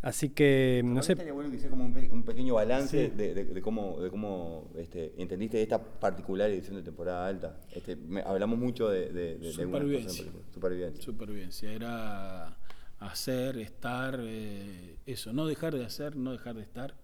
Así 0.00 0.30
que, 0.30 0.80
no 0.82 1.02
sé, 1.02 1.12
Estaría 1.12 1.34
bueno 1.34 1.50
que 1.50 1.56
hiciera 1.56 1.72
como 1.72 1.84
un, 1.84 1.92
pe- 1.92 2.08
un 2.10 2.22
pequeño 2.22 2.54
balance 2.54 3.10
Sí. 3.10 3.14
de, 3.14 3.34
de- 3.34 3.44
de 3.44 3.60
cómo, 3.60 4.00
de 4.00 4.08
cómo 4.08 4.70
este, 4.78 5.12
entendiste 5.18 5.60
esta 5.60 5.82
particular 5.84 6.48
edición 6.50 6.76
de 6.76 6.82
temporada 6.82 7.28
alta. 7.28 7.60
Este, 7.74 7.94
me- 7.94 8.22
hablamos 8.22 8.58
mucho 8.58 8.88
de, 8.88 9.12
de, 9.12 9.52
Supervivencia. 9.52 10.24
Supervivencia. 10.54 11.02
Supervivencia, 11.04 11.70
era 11.74 12.56
hacer, 13.00 13.58
estar, 13.58 14.18
eh, 14.22 14.96
eso, 15.04 15.34
no 15.34 15.44
dejar 15.46 15.74
de 15.76 15.84
hacer, 15.84 16.16
no 16.16 16.32
dejar 16.32 16.54
de 16.54 16.62
estar. 16.62 16.94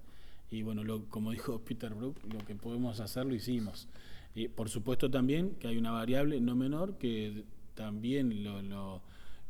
Y 0.50 0.62
bueno, 0.62 0.82
lo- 0.82 1.04
como 1.10 1.30
dijo 1.30 1.58
Peter 1.58 1.92
Brook, 1.92 2.16
lo 2.32 2.38
que 2.46 2.54
podemos 2.54 3.00
hacer 3.00 3.26
lo 3.26 3.34
hicimos. 3.34 3.86
Y 4.34 4.48
por 4.48 4.68
supuesto 4.68 5.10
también 5.10 5.56
que 5.56 5.68
hay 5.68 5.76
una 5.76 5.90
variable 5.90 6.40
no 6.40 6.54
menor 6.56 6.96
que 6.96 7.44
también 7.74 8.44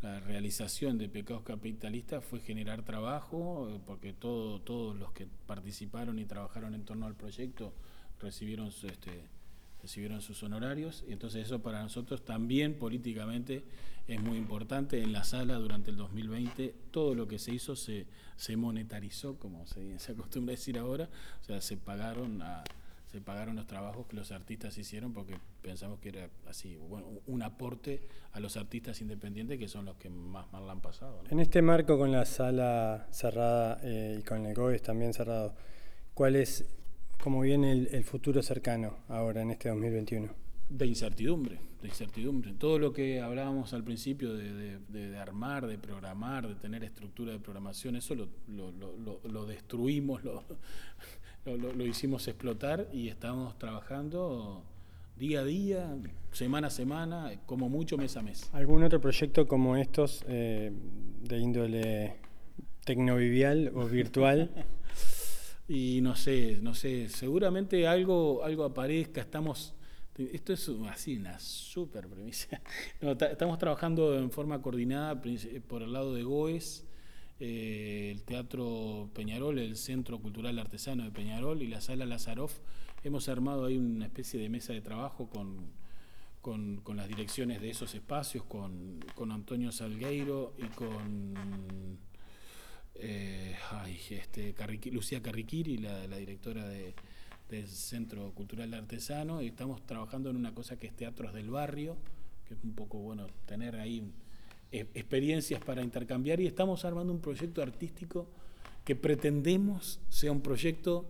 la 0.03 0.20
realización 0.20 0.99
de 0.99 1.09
pecados 1.09 1.45
capitalistas 1.45 2.24
fue 2.24 2.41
generar 2.41 2.85
trabajo, 2.85 3.68
eh, 3.70 3.78
porque 3.87 4.12
todo, 4.12 4.61
todos 4.61 4.97
los 4.97 5.12
que 5.12 5.28
participaron 5.47 6.18
y 6.18 6.24
trabajaron 6.24 6.74
en 6.74 6.85
torno 6.85 7.07
al 7.07 7.14
proyecto 7.14 7.72
recibieron 8.20 8.68
este, 8.68 9.22
recibieron 9.80 10.20
sus 10.20 10.43
honorarios 10.43 11.05
y 11.09 11.12
entonces 11.12 11.47
eso 11.47 11.61
para 11.62 11.83
nosotros 11.83 12.24
también 12.24 12.74
políticamente 12.74 13.64
es 14.09 14.20
muy 14.20 14.39
importante. 14.39 15.01
En 15.03 15.12
la 15.12 15.22
sala 15.22 15.57
durante 15.59 15.91
el 15.91 15.97
2020 15.97 16.74
todo 16.91 17.14
lo 17.14 17.28
que 17.28 17.39
se 17.39 17.55
hizo 17.55 17.76
se, 17.76 18.07
se 18.37 18.57
monetarizó, 18.57 19.37
como 19.39 19.66
se, 19.66 19.99
se 20.01 20.12
acostumbra 20.12 20.53
decir 20.53 20.78
ahora, 20.78 21.09
o 21.43 21.45
sea, 21.45 21.61
se 21.61 21.76
pagaron 21.76 22.43
a- 22.43 22.64
se 23.12 23.20
pagaron 23.20 23.56
los 23.56 23.66
trabajos 23.66 24.06
que 24.06 24.16
los 24.16 24.32
artistas 24.32 24.78
hicieron 24.78 25.12
porque 25.12 25.36
pensamos 25.60 26.00
que 26.00 26.08
era 26.08 26.30
así, 26.48 26.76
bueno, 26.76 27.06
un 27.26 27.42
aporte 27.42 28.08
a 28.32 28.40
los 28.40 28.56
artistas 28.56 29.00
independientes 29.02 29.58
que 29.58 29.68
son 29.68 29.84
los 29.84 29.96
que 29.96 30.08
más 30.08 30.50
mal 30.50 30.66
la 30.66 30.72
han 30.72 30.80
pasado. 30.80 31.22
¿no? 31.22 31.30
En 31.30 31.38
este 31.38 31.60
marco 31.60 31.98
con 31.98 32.10
la 32.10 32.24
sala 32.24 33.06
cerrada 33.10 33.78
eh, 33.82 34.16
y 34.18 34.22
con 34.22 34.46
el 34.46 34.54
GOES 34.54 34.80
también 34.80 35.12
cerrado, 35.12 35.54
¿cuál 36.14 36.36
es, 36.36 36.64
cómo 37.22 37.42
viene 37.42 37.72
el, 37.72 37.88
el 37.92 38.02
futuro 38.04 38.42
cercano 38.42 38.96
ahora 39.08 39.42
en 39.42 39.50
este 39.50 39.68
2021? 39.68 40.32
De 40.70 40.86
incertidumbre, 40.86 41.60
de 41.82 41.88
incertidumbre. 41.88 42.54
Todo 42.54 42.78
lo 42.78 42.94
que 42.94 43.20
hablábamos 43.20 43.74
al 43.74 43.84
principio 43.84 44.32
de, 44.32 44.54
de- 44.54 44.78
de- 44.88 45.10
de 45.10 45.18
armar, 45.18 45.66
de 45.66 45.76
programar, 45.76 46.48
de 46.48 46.54
tener 46.54 46.82
estructura 46.82 47.32
de 47.32 47.40
programación, 47.40 47.94
eso 47.96 48.14
lo, 48.14 48.28
lo- 48.48 48.72
lo- 48.72 48.96
lo- 48.96 49.20
lo 49.28 49.44
destruimos, 49.44 50.24
lo, 50.24 50.42
lo- 51.45 51.57
lo- 51.57 51.72
lo 51.72 51.86
hicimos 51.86 52.26
explotar 52.28 52.88
y 52.93 53.09
estamos 53.09 53.59
trabajando 53.59 54.62
día 55.18 55.40
a 55.40 55.45
día, 55.45 55.97
semana 56.32 56.68
a 56.68 56.70
semana, 56.70 57.32
como 57.47 57.68
mucho 57.68 57.97
mes 57.97 58.16
a 58.16 58.22
mes. 58.22 58.49
¿Algún 58.53 58.82
otro 58.82 59.01
proyecto 59.01 59.47
como 59.47 59.76
estos 59.76 60.24
eh, 60.28 60.72
de 61.22 61.38
índole 61.38 62.16
tecnovivial 62.84 63.72
o 63.74 63.86
virtual? 63.86 64.51
Y 65.68 66.01
no 66.03 66.16
sé, 66.16 66.59
no 66.61 66.74
sé, 66.74 67.09
seguramente 67.09 67.86
algo, 67.86 68.43
algo 68.45 68.64
aparezca, 68.64 69.20
estamos, 69.22 69.74
esto 70.18 70.53
es 70.53 70.68
así 70.90 71.16
una 71.16 71.38
super 71.38 72.09
premisa. 72.09 72.61
No, 73.01 73.12
estamos 73.12 73.59
trabajando 73.59 74.18
en 74.18 74.30
forma 74.32 74.61
coordinada 74.61 75.22
por 75.68 75.82
el 75.82 75.93
lado 75.93 76.14
de 76.14 76.24
GOES, 76.24 76.84
eh, 77.45 78.12
el 78.12 78.22
Teatro 78.22 79.11
Peñarol, 79.14 79.59
el 79.59 79.76
Centro 79.76 80.20
Cultural 80.20 80.57
Artesano 80.61 81.03
de 81.03 81.11
Peñarol 81.11 81.61
y 81.61 81.66
la 81.66 81.80
Sala 81.80 82.07
Lazaroff. 82.07 82.61
Hemos 83.03 83.28
armado 83.28 83.66
ahí 83.66 83.76
una 83.76 84.07
especie 84.07 84.38
de 84.38 84.49
mesa 84.49 84.72
de 84.72 84.80
trabajo 84.80 85.28
con, 85.28 85.72
con, 86.40 86.97
las 86.97 87.09
direcciones 87.09 87.61
de 87.61 87.70
esos 87.70 87.97
espacios, 87.97 88.45
con, 88.45 89.05
con 89.16 89.32
Antonio 89.32 89.72
Salgueiro 89.72 90.55
y 90.57 90.66
con 90.68 91.99
eh, 92.95 93.57
ay, 93.72 93.99
este, 94.11 94.55
Lucía 94.93 95.20
Carriquiri, 95.20 95.78
la, 95.78 96.07
directora 96.07 96.68
de- 96.68 96.95
del 97.49 97.66
Centro 97.66 98.30
Cultural 98.34 98.72
Artesano, 98.72 99.43
y 99.43 99.49
estamos 99.49 99.84
trabajando 99.84 100.30
en 100.30 100.36
una 100.36 100.55
cosa 100.55 100.78
que 100.78 100.86
es 100.86 100.95
Teatros 100.95 101.34
del 101.34 101.51
Barrio, 101.51 101.97
que 102.47 102.55
es 102.55 102.62
un 102.62 102.74
poco 102.74 102.99
bueno 102.99 103.26
tener 103.47 103.74
ahí 103.74 104.12
eh, 104.72 104.86
experiencias 104.94 105.60
para 105.62 105.82
intercambiar, 105.82 106.40
y 106.40 106.46
estamos 106.46 106.84
armando 106.84 107.12
un 107.12 107.20
proyecto 107.20 107.62
artístico 107.62 108.26
que 108.84 108.96
pretendemos 108.96 110.00
sea 110.08 110.32
un 110.32 110.40
proyecto 110.40 111.06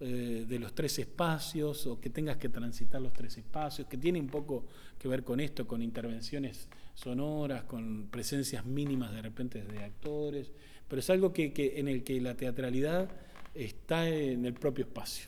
eh, 0.00 0.44
de 0.48 0.58
los 0.60 0.72
tres 0.74 0.96
espacios 1.00 1.84
o 1.88 1.98
que 2.00 2.10
tengas 2.10 2.36
que 2.36 2.48
transitar 2.48 3.00
los 3.02 3.12
tres 3.12 3.36
espacios, 3.38 3.88
que 3.88 3.96
tiene 3.98 4.20
un 4.20 4.28
poco 4.28 4.64
que 4.96 5.08
ver 5.08 5.24
con 5.24 5.40
esto, 5.40 5.66
con 5.66 5.82
intervenciones 5.82 6.68
sonoras, 6.94 7.64
con 7.64 8.06
presencias 8.08 8.64
mínimas 8.64 9.12
de 9.12 9.22
repente 9.22 9.62
de 9.64 9.78
actores, 9.82 10.52
pero 10.86 11.00
es 11.00 11.10
algo 11.10 11.32
que, 11.32 11.52
que- 11.52 11.80
en 11.80 11.88
el 11.88 12.04
que 12.04 12.20
la 12.20 12.34
teatralidad 12.36 13.08
está 13.54 14.08
en 14.08 14.44
el 14.44 14.54
propio 14.54 14.84
espacio. 14.84 15.26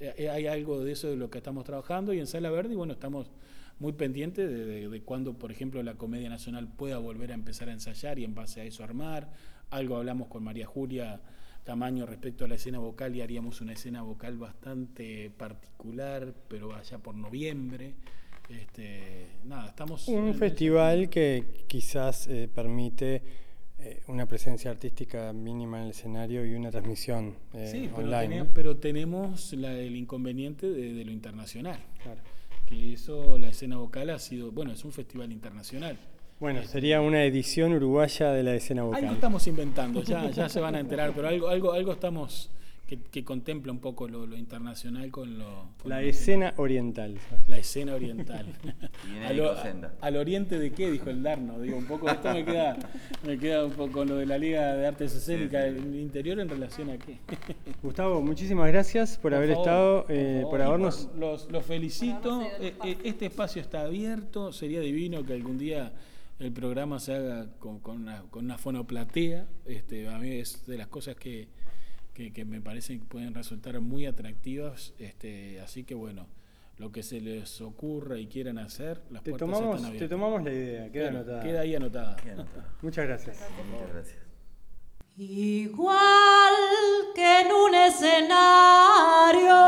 Eh, 0.00 0.14
eh, 0.18 0.28
Hay 0.30 0.46
algo 0.48 0.82
de 0.82 0.90
eso 0.92 1.08
de 1.08 1.16
lo 1.16 1.30
que 1.30 1.38
estamos 1.38 1.64
trabajando 1.64 2.12
y 2.12 2.18
en 2.18 2.26
Sala 2.26 2.50
Verde, 2.50 2.74
bueno, 2.74 2.94
estamos 2.94 3.30
muy 3.78 3.92
pendientes 3.92 4.48
de, 4.48 4.64
de, 4.64 4.88
de 4.88 5.00
cuándo, 5.02 5.34
por 5.34 5.50
ejemplo, 5.50 5.82
la 5.82 5.94
Comedia 5.94 6.28
Nacional 6.28 6.68
pueda 6.68 6.98
volver 6.98 7.32
a 7.32 7.34
empezar 7.34 7.68
a 7.68 7.72
ensayar 7.72 8.18
y 8.18 8.24
en 8.24 8.34
base 8.34 8.60
a 8.60 8.64
eso 8.64 8.84
armar. 8.84 9.30
Algo 9.70 9.96
hablamos 9.96 10.28
con 10.28 10.44
María 10.44 10.66
Julia 10.66 11.20
Tamaño 11.64 12.06
respecto 12.06 12.44
a 12.44 12.48
la 12.48 12.56
escena 12.56 12.78
vocal 12.78 13.14
y 13.16 13.20
haríamos 13.22 13.60
una 13.60 13.72
escena 13.72 14.02
vocal 14.02 14.36
bastante 14.36 15.30
particular, 15.30 16.34
pero 16.48 16.74
allá 16.74 16.98
por 16.98 17.14
noviembre. 17.14 17.94
Este, 18.48 19.28
nada, 19.44 19.68
estamos... 19.68 20.08
Un 20.08 20.34
festival 20.34 21.08
que 21.08 21.64
quizás 21.68 22.26
eh, 22.28 22.48
permite 22.52 23.22
eh, 23.78 24.02
una 24.08 24.26
presencia 24.26 24.70
artística 24.70 25.32
mínima 25.32 25.78
en 25.78 25.84
el 25.84 25.90
escenario 25.90 26.44
y 26.44 26.54
una 26.54 26.70
transmisión 26.70 27.34
eh, 27.54 27.68
Sí, 27.72 27.88
pero, 27.94 28.06
online. 28.08 28.28
tene- 28.28 28.38
¿no? 28.44 28.46
pero 28.52 28.76
tenemos 28.76 29.52
la- 29.54 29.78
el 29.78 29.96
inconveniente 29.96 30.68
de, 30.68 30.92
de 30.92 31.04
lo 31.04 31.12
internacional. 31.12 31.78
Claro. 32.02 32.20
Que 32.72 32.94
eso, 32.94 33.36
la 33.36 33.48
escena 33.48 33.76
vocal 33.76 34.08
ha 34.08 34.18
sido, 34.18 34.50
bueno, 34.50 34.72
es 34.72 34.82
un 34.82 34.92
festival 34.92 35.30
internacional. 35.30 35.98
Bueno, 36.40 36.62
sería 36.62 37.02
una 37.02 37.22
edición 37.22 37.74
uruguaya 37.74 38.32
de 38.32 38.42
la 38.42 38.54
escena 38.54 38.82
vocal. 38.82 39.02
Algo 39.02 39.14
estamos 39.14 39.46
inventando, 39.46 40.02
ya, 40.02 40.30
ya 40.30 40.48
se 40.48 40.58
van 40.58 40.76
a 40.76 40.80
enterar, 40.80 41.12
pero 41.14 41.28
algo, 41.28 41.50
algo, 41.50 41.72
algo 41.72 41.92
estamos 41.92 42.48
que, 42.86 42.98
que 42.98 43.24
contempla 43.24 43.72
un 43.72 43.78
poco 43.78 44.06
lo, 44.08 44.26
lo 44.26 44.36
internacional 44.36 45.10
con 45.10 45.38
lo. 45.38 45.68
con 45.80 45.88
La 45.90 46.00
lo 46.02 46.06
escena 46.08 46.52
oriental. 46.58 47.16
La 47.48 47.56
escena 47.56 47.94
oriental. 47.94 48.46
Viene 49.10 49.26
Al, 49.28 49.40
o- 49.40 49.52
Ecosenda. 49.52 49.94
al 50.00 50.16
oriente 50.16 50.58
de 50.58 50.72
qué, 50.72 50.90
dijo 50.90 51.08
el 51.08 51.22
Darno. 51.22 51.58
Digo, 51.60 51.78
un 51.78 51.86
poco, 51.86 52.08
esto 52.10 52.32
me 52.34 52.44
queda, 52.44 52.76
me 53.26 53.38
queda 53.38 53.64
un 53.64 53.72
poco 53.72 53.92
con 53.92 54.08
lo 54.08 54.16
de 54.16 54.26
la 54.26 54.36
Liga 54.36 54.74
de 54.74 54.86
Artes 54.86 55.14
Escénicas, 55.14 55.64
el 55.64 55.96
interior 55.96 56.38
en 56.40 56.48
relación 56.48 56.90
a 56.90 56.98
qué. 56.98 57.18
Gustavo, 57.82 58.20
muchísimas 58.20 58.68
gracias 58.68 59.16
por, 59.16 59.32
haber 59.34 59.50
favor, 59.50 59.62
estado, 59.66 60.02
por 60.06 60.14
eh, 60.14 60.42
por 60.50 60.60
habernos... 60.62 61.08
Los, 61.18 61.50
los 61.50 61.64
felicito. 61.64 62.40
Por 62.40 62.46
Eh, 62.46 62.52
eh, 62.60 62.68
espacio. 62.68 62.96
Este 63.04 63.26
espacio 63.26 63.62
está 63.62 63.80
abierto. 63.82 64.52
Sería 64.52 64.80
divino 64.80 65.24
que 65.24 65.32
algún 65.32 65.56
día 65.56 65.92
el 66.38 66.52
programa 66.52 66.98
se 67.00 67.14
haga 67.14 67.46
con, 67.58 67.78
con 67.78 68.02
una, 68.02 68.22
con 68.30 68.44
una 68.44 68.58
fonoplatea. 68.58 69.46
Este, 69.66 70.08
a 70.08 70.18
mí 70.18 70.30
es 70.32 70.66
de 70.66 70.76
las 70.76 70.88
cosas 70.88 71.14
que, 71.16 71.48
que, 72.14 72.32
que 72.32 72.44
me 72.44 72.60
parecen 72.60 73.00
que 73.00 73.06
pueden 73.06 73.34
resultar 73.34 73.80
muy 73.80 74.06
atractivas. 74.06 74.94
Este, 74.98 75.60
así 75.60 75.84
que 75.84 75.94
bueno, 75.94 76.26
lo 76.78 76.90
que 76.92 77.02
se 77.02 77.20
les 77.20 77.60
ocurra 77.60 78.18
y 78.18 78.26
quieran 78.26 78.58
hacer, 78.58 79.02
las 79.10 79.22
Te 79.22 79.30
puertas 79.30 79.48
tomamos, 79.48 79.76
están 79.76 79.82
te 79.82 79.88
abiertas. 79.98 80.10
tomamos 80.10 80.42
la 80.44 80.52
idea, 80.52 80.90
queda 80.90 81.10
Claro, 81.10 81.16
anotada. 81.18 81.42
queda 81.42 81.60
ahí 81.60 81.74
anotada. 81.74 82.16
Muchas 82.82 83.06
gracias. 83.06 83.38
Muchas 83.70 83.92
gracias. 83.92 84.18
Igual 85.18 86.54
que 87.14 87.40
en 87.42 87.52
un 87.52 87.74
escenario, 87.74 89.58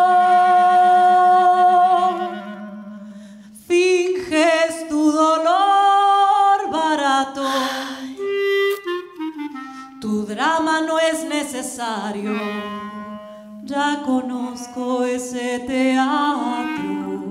finges 3.66 4.88
tu 4.88 5.12
dolor 5.12 5.43
drama 10.34 10.80
no 10.80 10.98
es 10.98 11.24
necesario. 11.24 12.32
Ya 13.62 14.02
conozco 14.04 15.04
ese 15.04 15.60
teatro. 15.60 17.22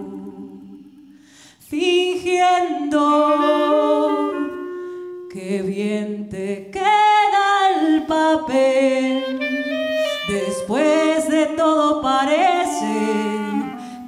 Fingiendo 1.60 3.02
que 5.32 5.62
bien 5.62 6.30
te 6.30 6.72
queda 6.72 7.70
el 7.76 8.04
papel. 8.04 9.40
Después 10.28 11.28
de 11.28 11.48
todo 11.58 12.02
parece 12.02 12.94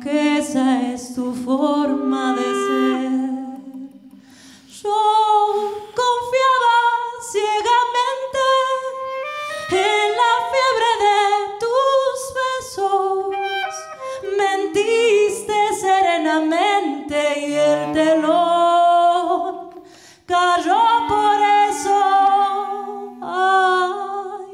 que 0.02 0.38
esa 0.38 0.94
es 0.94 1.14
tu 1.14 1.34
forma 1.34 2.36
de 2.36 2.44
ser. 2.44 3.12
Yo 4.82 5.85
en 9.72 10.08
la 10.22 10.34
fiebre 10.52 10.92
de 11.06 11.20
tus 11.64 12.18
besos. 12.40 13.74
Mentiste 14.38 15.58
serenamente 15.80 17.18
y 17.40 17.54
el 17.54 17.92
telón 17.94 19.70
cayó 20.26 20.84
por 21.08 21.38
eso. 21.70 22.00
Ay, 23.22 24.54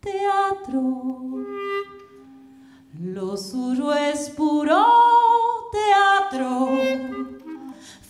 teatro. 0.00 0.82
Lo 3.00 3.36
suyo 3.36 3.94
es 3.94 4.30
puro 4.30 4.84
teatro, 5.70 6.68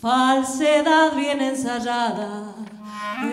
falsedad 0.01 1.15
bien 1.15 1.41
ensayada, 1.41 2.48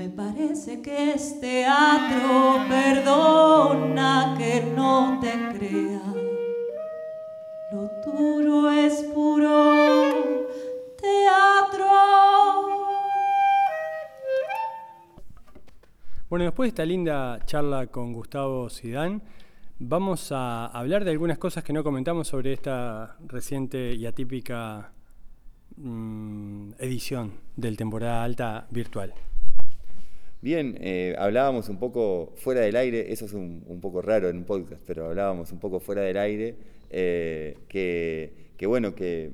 Me 0.00 0.08
parece 0.08 0.80
que 0.80 1.12
es 1.12 1.38
teatro. 1.42 2.64
Perdona 2.70 4.34
que 4.38 4.72
no 4.74 5.20
te 5.20 5.30
crea. 5.58 6.00
Lo 7.70 7.90
tuyo 8.02 8.70
es 8.70 8.94
puro 9.12 9.74
teatro. 10.98 11.86
Bueno, 16.30 16.46
después 16.46 16.68
de 16.68 16.68
esta 16.68 16.86
linda 16.86 17.38
charla 17.44 17.88
con 17.88 18.14
Gustavo 18.14 18.70
Sidán, 18.70 19.22
vamos 19.78 20.32
a 20.32 20.68
hablar 20.68 21.04
de 21.04 21.10
algunas 21.10 21.36
cosas 21.36 21.62
que 21.62 21.74
no 21.74 21.84
comentamos 21.84 22.26
sobre 22.26 22.54
esta 22.54 23.18
reciente 23.26 23.92
y 23.92 24.06
atípica 24.06 24.92
mm, 25.76 26.70
edición 26.78 27.34
del 27.54 27.76
temporada 27.76 28.24
alta 28.24 28.66
virtual. 28.70 29.12
Bien, 30.42 30.78
eh, 30.80 31.14
hablábamos 31.18 31.68
un 31.68 31.78
poco 31.78 32.32
fuera 32.36 32.62
del 32.62 32.74
aire, 32.76 33.12
eso 33.12 33.26
es 33.26 33.34
un, 33.34 33.62
un, 33.66 33.78
poco 33.82 34.00
raro 34.00 34.30
en 34.30 34.38
un 34.38 34.44
podcast, 34.44 34.82
pero 34.86 35.04
hablábamos 35.04 35.52
un 35.52 35.58
poco 35.60 35.80
fuera 35.80 36.00
del 36.00 36.16
aire, 36.16 36.56
eh, 36.88 37.58
que, 37.68 38.32
que, 38.56 38.66
bueno, 38.66 38.94
que 38.94 39.32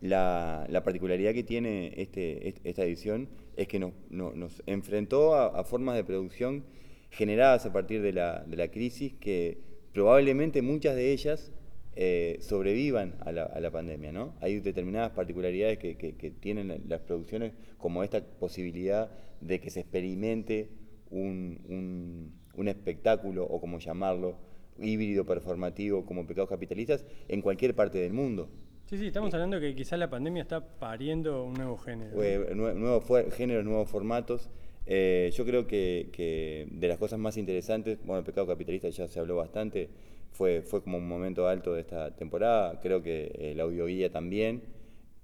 la, 0.00 0.66
la, 0.68 0.82
particularidad 0.82 1.32
que 1.34 1.44
tiene 1.44 1.92
este, 1.96 2.52
esta 2.64 2.82
edición 2.82 3.28
es 3.56 3.68
que 3.68 3.78
nos, 3.78 3.92
no, 4.10 4.32
nos 4.32 4.60
enfrentó 4.66 5.36
a, 5.36 5.60
a, 5.60 5.62
formas 5.62 5.94
de 5.94 6.02
producción 6.02 6.64
generadas 7.10 7.64
a 7.66 7.72
partir 7.72 8.02
de 8.02 8.12
la, 8.12 8.42
de 8.44 8.56
la 8.56 8.72
crisis 8.72 9.12
que 9.20 9.58
probablemente 9.92 10.62
muchas 10.62 10.96
de 10.96 11.12
ellas 11.12 11.52
eh, 12.00 12.38
sobrevivan 12.42 13.16
a 13.22 13.32
la, 13.32 13.42
a 13.42 13.58
la, 13.58 13.72
pandemia. 13.72 14.12
¿no? 14.12 14.34
Hay 14.40 14.60
determinadas 14.60 15.10
particularidades 15.10 15.78
que, 15.78 15.96
que, 15.96 16.14
que, 16.14 16.30
tienen 16.30 16.84
las 16.86 17.00
producciones, 17.00 17.54
como 17.76 18.04
esta 18.04 18.22
posibilidad 18.22 19.10
de 19.40 19.60
que 19.60 19.68
se 19.70 19.80
experimente 19.80 20.68
un, 21.10 21.58
un, 21.68 22.32
un 22.54 22.68
espectáculo, 22.68 23.44
o 23.44 23.60
como 23.60 23.80
llamarlo, 23.80 24.36
híbrido 24.78 25.26
performativo, 25.26 26.06
como 26.06 26.24
pecados 26.24 26.48
capitalistas, 26.48 27.04
en 27.26 27.42
cualquier 27.42 27.74
parte 27.74 27.98
del 27.98 28.12
mundo. 28.12 28.48
Sí, 28.86 28.96
sí, 28.96 29.08
estamos 29.08 29.34
hablando 29.34 29.58
que 29.58 29.74
quizás 29.74 29.98
la 29.98 30.08
pandemia 30.08 30.42
está 30.42 30.64
pariendo 30.78 31.42
un 31.42 31.54
nuevo 31.54 31.78
género. 31.78 32.22
Eh, 32.22 32.54
nuevos 32.54 33.04
géneros, 33.34 33.64
nuevos 33.64 33.90
formatos. 33.90 34.50
Eh, 34.86 35.32
yo 35.34 35.44
creo 35.44 35.66
que, 35.66 36.10
que, 36.12 36.68
de 36.70 36.86
las 36.86 36.98
cosas 36.98 37.18
más 37.18 37.36
interesantes, 37.36 37.98
bueno, 38.04 38.20
el 38.20 38.24
pecado 38.24 38.46
capitalista 38.46 38.88
ya 38.88 39.08
se 39.08 39.18
habló 39.18 39.34
bastante, 39.34 39.90
fue, 40.38 40.62
fue 40.62 40.82
como 40.82 40.98
un 40.98 41.08
momento 41.08 41.48
alto 41.48 41.74
de 41.74 41.80
esta 41.80 42.14
temporada, 42.14 42.80
creo 42.80 43.02
que 43.02 43.32
eh, 43.34 43.54
la 43.56 43.64
audioguía 43.64 44.10
también. 44.10 44.62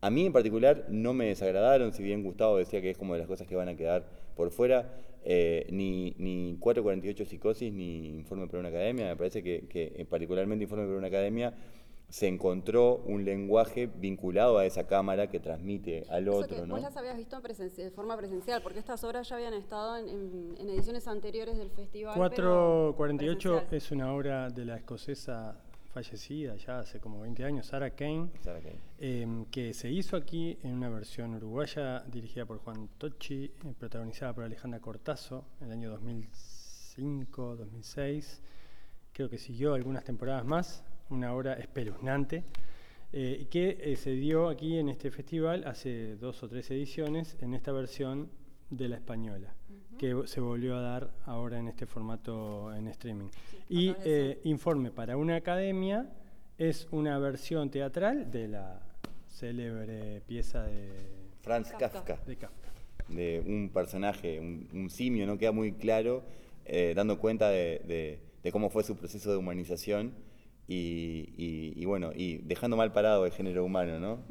A 0.01 0.11
mí 0.11 0.27
en 0.27 0.33
particular 0.33 0.87
no 0.91 1.15
me 1.15 1.27
desagradaron, 1.27 1.93
si 1.93 2.03
bien 2.03 2.25
Gustavo 2.25 2.59
decía 2.59 2.83
que 2.83 2.91
es 2.91 2.99
como 2.99 3.15
de 3.15 3.21
las 3.21 3.29
cosas 3.29 3.47
que 3.47 3.55
van 3.55 3.69
a 3.69 3.77
quedar 3.77 4.05
por 4.35 4.51
fuera, 4.51 4.93
eh, 5.25 5.67
ni, 5.71 6.15
ni 6.19 6.57
448 6.59 7.25
Psicosis 7.25 7.73
ni 7.73 8.09
Informe 8.19 8.49
para 8.49 8.59
una 8.59 8.69
Academia, 8.71 9.07
me 9.07 9.17
parece 9.17 9.43
que, 9.43 9.67
que 9.69 10.05
particularmente 10.11 10.65
Informe 10.65 10.85
para 10.85 10.99
una 10.99 11.07
Academia 11.07 11.55
se 12.09 12.29
encontró 12.29 12.97
un 13.07 13.25
lenguaje 13.25 13.87
vinculado 13.87 14.59
a 14.59 14.67
esa 14.67 14.87
cámara 14.87 15.29
que 15.29 15.41
transmite 15.41 16.05
al 16.09 16.29
Eso 16.29 16.37
otro. 16.37 16.57
Que 16.57 16.67
¿no? 16.67 16.75
Vos 16.75 16.83
las 16.83 16.97
habías 16.97 17.17
visto 17.17 17.41
de 17.41 17.91
forma 17.91 18.17
presencial, 18.17 18.63
porque 18.63 18.79
estas 18.79 19.03
obras 19.05 19.29
ya 19.29 19.37
habían 19.37 19.55
estado 19.55 19.97
en, 19.97 20.09
en, 20.09 20.55
en 20.59 20.69
ediciones 20.71 21.09
anteriores 21.09 21.59
del 21.59 21.71
festival. 21.71 22.15
448 22.15 23.65
es 23.71 23.91
una 23.91 24.13
obra 24.13 24.51
de 24.51 24.65
la 24.65 24.77
escocesa 24.77 25.61
fallecida 25.95 26.57
ya 26.57 26.81
hace 26.81 26.99
como 26.99 27.21
20 27.21 27.45
años, 27.45 27.67
Sarah 27.67 27.91
Kane, 27.91 28.29
Sarah 28.43 28.61
Kane. 28.61 28.81
Eh, 28.99 29.45
que 29.51 29.73
se 29.73 29.89
hizo 29.89 30.17
aquí 30.17 30.59
en 30.65 30.73
una 30.73 30.89
versión 30.89 31.35
uruguaya 31.35 32.01
dirigida 32.01 32.45
por 32.45 32.59
Juan 32.59 32.89
Tocci, 32.99 33.45
eh, 33.45 33.75
protagonizada 33.79 34.35
por 34.35 34.43
Alejandra 34.43 34.81
Cortazo 34.81 35.45
en 35.61 35.69
el 35.69 35.73
año 35.73 35.91
2005, 35.91 37.57
2006. 37.57 38.43
Creo 39.13 39.31
que 39.31 39.39
siguió 39.39 39.75
algunas 39.75 40.03
temporadas 40.03 40.45
más, 40.45 40.85
una 41.11 41.35
obra 41.35 41.55
espeluznante, 41.55 42.45
eh, 43.13 43.47
que 43.51 43.79
eh, 43.81 43.97
se 43.97 44.11
dio 44.11 44.49
aquí 44.49 44.79
en 44.79 44.89
este 44.89 45.11
festival 45.11 45.65
hace 45.67 46.17
dos 46.17 46.43
o 46.43 46.49
tres 46.49 46.71
ediciones 46.71 47.37
en 47.41 47.55
esta 47.55 47.71
versión 47.73 48.29
de 48.71 48.89
la 48.89 48.97
española, 48.97 49.55
uh 49.69 49.73
-huh. 49.73 49.97
que 49.99 50.27
se 50.29 50.41
volvió 50.41 50.77
a 50.77 50.81
dar 50.81 51.11
ahora 51.25 51.59
en 51.59 51.69
este 51.69 51.87
formato 51.87 52.75
en 52.75 52.89
streaming. 52.89 53.29
Sí, 53.51 53.57
y 53.69 53.97
eh, 54.05 54.41
Informe 54.45 54.91
para 54.91 55.17
una 55.17 55.37
academia 55.37 56.11
es 56.59 56.89
una 56.91 57.19
versión 57.19 57.71
teatral 57.71 58.31
de 58.31 58.49
la 58.49 58.81
célebre 59.29 60.21
pieza 60.27 60.65
de 60.65 60.91
Franz 61.41 61.71
Kafka. 61.79 62.19
De, 62.27 62.37
Kafka. 62.37 62.71
de 63.09 63.43
un 63.47 63.71
personaje, 63.73 64.41
un, 64.41 64.69
un, 64.73 64.91
simio, 64.91 65.27
no 65.27 65.39
queda 65.39 65.53
muy 65.53 65.73
claro, 65.73 66.23
eh, 66.65 66.95
dando 66.97 67.19
cuenta 67.19 67.49
de, 67.51 67.81
de, 67.87 68.19
de 68.43 68.53
cómo 68.53 68.71
fue 68.71 68.83
su 68.83 68.97
proceso 68.97 69.31
de 69.31 69.37
humanización 69.37 70.13
y, 70.67 71.35
y, 71.37 71.73
y, 71.77 71.85
bueno, 71.85 72.11
y 72.15 72.39
dejando 72.39 72.77
mal 72.77 72.93
parado 72.93 73.27
el 73.27 73.33
género 73.33 73.65
humano, 73.65 73.99
¿no? 74.01 74.25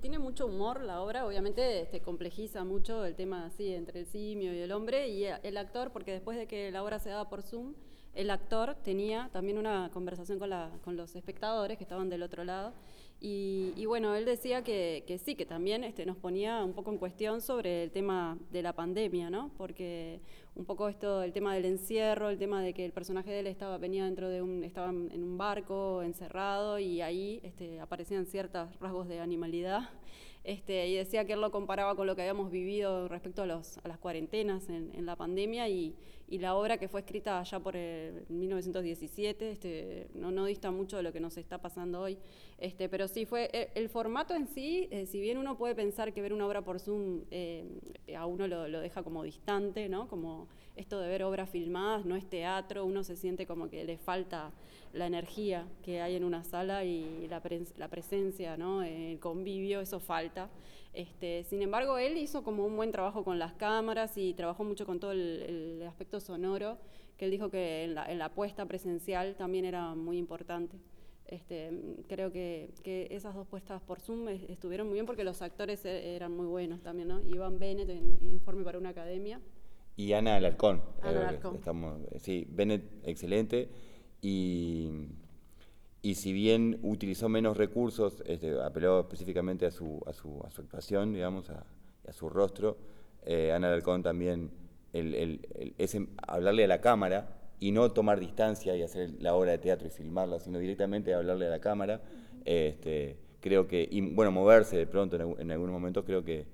Tiene 0.00 0.18
mucho 0.18 0.46
humor 0.46 0.82
la 0.82 1.00
obra, 1.00 1.26
obviamente 1.26 1.80
este, 1.80 2.00
complejiza 2.00 2.64
mucho 2.64 3.04
el 3.04 3.14
tema 3.14 3.46
así 3.46 3.72
entre 3.72 4.00
el 4.00 4.06
simio 4.06 4.54
y 4.54 4.58
el 4.58 4.72
hombre 4.72 5.08
y 5.08 5.24
el 5.24 5.56
actor, 5.56 5.92
porque 5.92 6.12
después 6.12 6.36
de 6.36 6.46
que 6.46 6.70
la 6.70 6.82
obra 6.82 6.98
se 6.98 7.10
daba 7.10 7.28
por 7.28 7.42
Zoom, 7.42 7.74
el 8.14 8.30
actor 8.30 8.74
tenía 8.82 9.30
también 9.32 9.58
una 9.58 9.90
conversación 9.92 10.38
con, 10.38 10.50
la, 10.50 10.70
con 10.84 10.96
los 10.96 11.16
espectadores 11.16 11.78
que 11.78 11.84
estaban 11.84 12.10
del 12.10 12.22
otro 12.22 12.44
lado 12.44 12.74
y, 13.24 13.72
y, 13.76 13.86
bueno, 13.86 14.16
él 14.16 14.24
decía 14.24 14.64
que, 14.64 15.20
sí, 15.24 15.36
que 15.36 15.46
también 15.46 15.84
este, 15.84 16.04
nos 16.04 16.16
ponía 16.16 16.64
un 16.64 16.72
poco 16.72 16.90
en 16.90 16.98
cuestión 16.98 17.40
sobre 17.40 17.84
el 17.84 17.92
tema 17.92 18.36
de 18.50 18.62
la 18.62 18.72
pandemia, 18.72 19.30
¿no? 19.30 19.52
Porque 19.56 20.20
un 20.56 20.64
poco 20.64 20.88
esto, 20.88 21.22
el 21.22 21.32
tema 21.32 21.54
del 21.54 21.66
encierro, 21.66 22.30
el 22.30 22.38
tema 22.38 22.60
de 22.62 22.74
que 22.74 22.84
el 22.84 22.90
personaje 22.90 23.30
de 23.30 23.38
él 23.38 23.46
estaba, 23.46 23.78
venía 23.78 24.06
dentro 24.06 24.28
de 24.28 24.42
un, 24.42 24.64
estaba 24.64 24.88
en 24.88 25.22
un 25.22 25.38
barco 25.38 26.02
encerrado 26.02 26.80
y 26.80 27.00
ahí 27.00 27.40
este, 27.44 27.78
aparecían 27.78 28.26
ciertos 28.26 28.68
rasgos 28.80 29.06
de 29.06 29.20
animalidad. 29.20 29.88
Este, 30.44 30.88
y 30.88 30.96
decía 30.96 31.24
que 31.24 31.34
él 31.34 31.40
lo 31.40 31.52
comparaba 31.52 31.94
con 31.94 32.06
lo 32.06 32.16
que 32.16 32.22
habíamos 32.22 32.50
vivido 32.50 33.06
respecto 33.06 33.42
a, 33.42 33.46
los, 33.46 33.78
las 33.84 33.98
cuarentenas 33.98 34.68
en, 34.68 35.06
la 35.06 35.14
pandemia 35.14 35.68
y, 35.68 35.94
la 36.28 36.54
obra 36.54 36.78
que 36.78 36.88
fue 36.88 37.00
escrita 37.00 37.38
allá 37.40 37.60
por 37.60 37.76
el 37.76 38.24
1917 38.30 39.50
este, 39.50 40.08
no, 40.14 40.46
dista 40.46 40.70
mucho 40.70 40.96
de 40.96 41.02
lo 41.02 41.12
que 41.12 41.20
nos 41.20 41.36
está 41.36 41.58
pasando 41.58 42.00
hoy. 42.00 42.16
Este, 42.56 42.88
pero 42.88 43.06
sí, 43.06 43.26
fue 43.26 43.50
el, 43.52 43.68
el 43.74 43.88
formato 43.90 44.34
en 44.34 44.46
sí, 44.46 44.88
eh, 44.90 45.04
si 45.04 45.20
bien 45.20 45.36
uno 45.36 45.58
puede 45.58 45.74
pensar 45.74 46.14
que 46.14 46.22
ver 46.22 46.32
una 46.32 46.46
obra 46.46 46.62
por 46.62 46.80
Zoom 46.80 47.24
eh, 47.30 47.66
a 48.16 48.24
uno 48.24 48.46
lo, 48.46 48.66
lo, 48.66 48.80
deja 48.80 49.02
como 49.02 49.22
distante, 49.22 49.90
¿no? 49.90 50.08
como 50.08 50.48
esto 50.76 51.00
de 51.00 51.08
ver 51.08 51.22
obras 51.22 51.50
filmadas, 51.50 52.04
no 52.04 52.16
es 52.16 52.28
teatro, 52.28 52.84
uno 52.84 53.04
se 53.04 53.16
siente 53.16 53.46
como 53.46 53.68
que 53.68 53.84
le 53.84 53.98
falta 53.98 54.50
la 54.92 55.06
energía 55.06 55.66
que 55.82 56.00
hay 56.00 56.16
en 56.16 56.24
una 56.24 56.44
sala 56.44 56.84
y 56.84 57.26
la, 57.28 57.42
la 57.76 57.88
presencia, 57.88 58.56
¿no? 58.56 58.82
el 58.82 59.18
convivio, 59.18 59.80
eso 59.80 60.00
falta. 60.00 60.50
Este, 60.92 61.44
sin 61.44 61.62
embargo, 61.62 61.96
él 61.96 62.18
hizo 62.18 62.42
como 62.42 62.66
un 62.66 62.76
buen 62.76 62.92
trabajo 62.92 63.24
con 63.24 63.38
las 63.38 63.54
cámaras 63.54 64.16
y 64.18 64.34
trabajó 64.34 64.64
mucho 64.64 64.84
con 64.84 65.00
todo 65.00 65.12
el, 65.12 65.78
el 65.80 65.86
aspecto 65.86 66.20
sonoro, 66.20 66.76
que 67.16 67.24
él 67.24 67.30
dijo 67.30 67.50
que 67.50 67.84
en 67.84 67.94
la, 67.94 68.10
en 68.10 68.18
la, 68.18 68.28
puesta 68.34 68.66
presencial 68.66 69.34
también 69.36 69.64
era 69.64 69.94
muy 69.94 70.18
importante. 70.18 70.76
Este, 71.26 71.70
creo 72.08 72.30
que, 72.30 72.74
que, 72.82 73.08
esas 73.10 73.34
dos 73.34 73.46
puestas 73.46 73.80
por 73.80 74.00
Zoom 74.00 74.28
estuvieron 74.28 74.88
muy 74.88 74.94
bien 74.94 75.06
porque 75.06 75.24
los 75.24 75.40
actores 75.40 75.82
e, 75.86 76.14
eran 76.14 76.36
muy 76.36 76.46
buenos 76.46 76.82
también, 76.82 77.08
¿no? 77.08 77.22
Iván 77.22 77.58
Bennett 77.58 77.88
en 77.88 78.18
Informe 78.30 78.64
para 78.64 78.76
una 78.76 78.90
Academia. 78.90 79.40
Y 79.96 80.12
Ana 80.14 80.36
Alarcón. 80.36 80.82
Ana 81.02 81.28
Alarcón. 81.28 81.54
Estamos, 81.56 82.00
sí, 82.18 82.46
Bennett, 82.50 82.82
excelente. 83.04 83.68
Y, 84.22 84.90
y 86.00 86.14
si 86.14 86.32
bien 86.32 86.78
utilizó 86.82 87.28
menos 87.28 87.56
recursos, 87.56 88.22
este, 88.26 88.60
apeló 88.60 89.00
específicamente 89.00 89.66
a 89.66 89.70
su, 89.70 90.00
a 90.06 90.12
su, 90.12 90.40
a 90.44 90.50
su 90.50 90.62
actuación, 90.62 91.12
digamos, 91.12 91.50
a, 91.50 91.66
a 92.08 92.12
su 92.12 92.28
rostro, 92.28 92.78
eh, 93.24 93.52
Ana 93.52 93.68
Alarcón 93.68 94.02
también, 94.02 94.50
el, 94.92 95.14
el, 95.14 95.74
es 95.78 95.96
hablarle 96.26 96.64
a 96.64 96.68
la 96.68 96.80
cámara 96.80 97.38
y 97.60 97.72
no 97.72 97.90
tomar 97.92 98.18
distancia 98.18 98.76
y 98.76 98.82
hacer 98.82 99.10
la 99.20 99.34
obra 99.34 99.52
de 99.52 99.58
teatro 99.58 99.86
y 99.86 99.90
filmarla, 99.90 100.40
sino 100.40 100.58
directamente 100.58 101.14
hablarle 101.14 101.46
a 101.46 101.50
la 101.50 101.60
cámara. 101.60 102.00
Este, 102.44 103.18
creo 103.40 103.68
que, 103.68 103.86
y 103.90 104.00
bueno, 104.00 104.32
moverse 104.32 104.76
de 104.76 104.86
pronto 104.86 105.16
en, 105.16 105.40
en 105.40 105.50
algunos 105.52 105.72
momentos, 105.72 106.04
creo 106.04 106.24
que, 106.24 106.46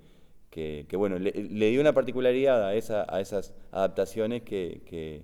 que, 0.49 0.85
bueno, 0.93 1.19
le, 1.19 1.31
dio 1.31 1.81
una 1.81 1.93
particularidad 1.93 2.65
a, 2.65 2.75
esa, 2.75 3.05
a 3.07 3.21
esas 3.21 3.53
adaptaciones 3.71 4.41
que, 4.43 4.81
que 4.85 5.23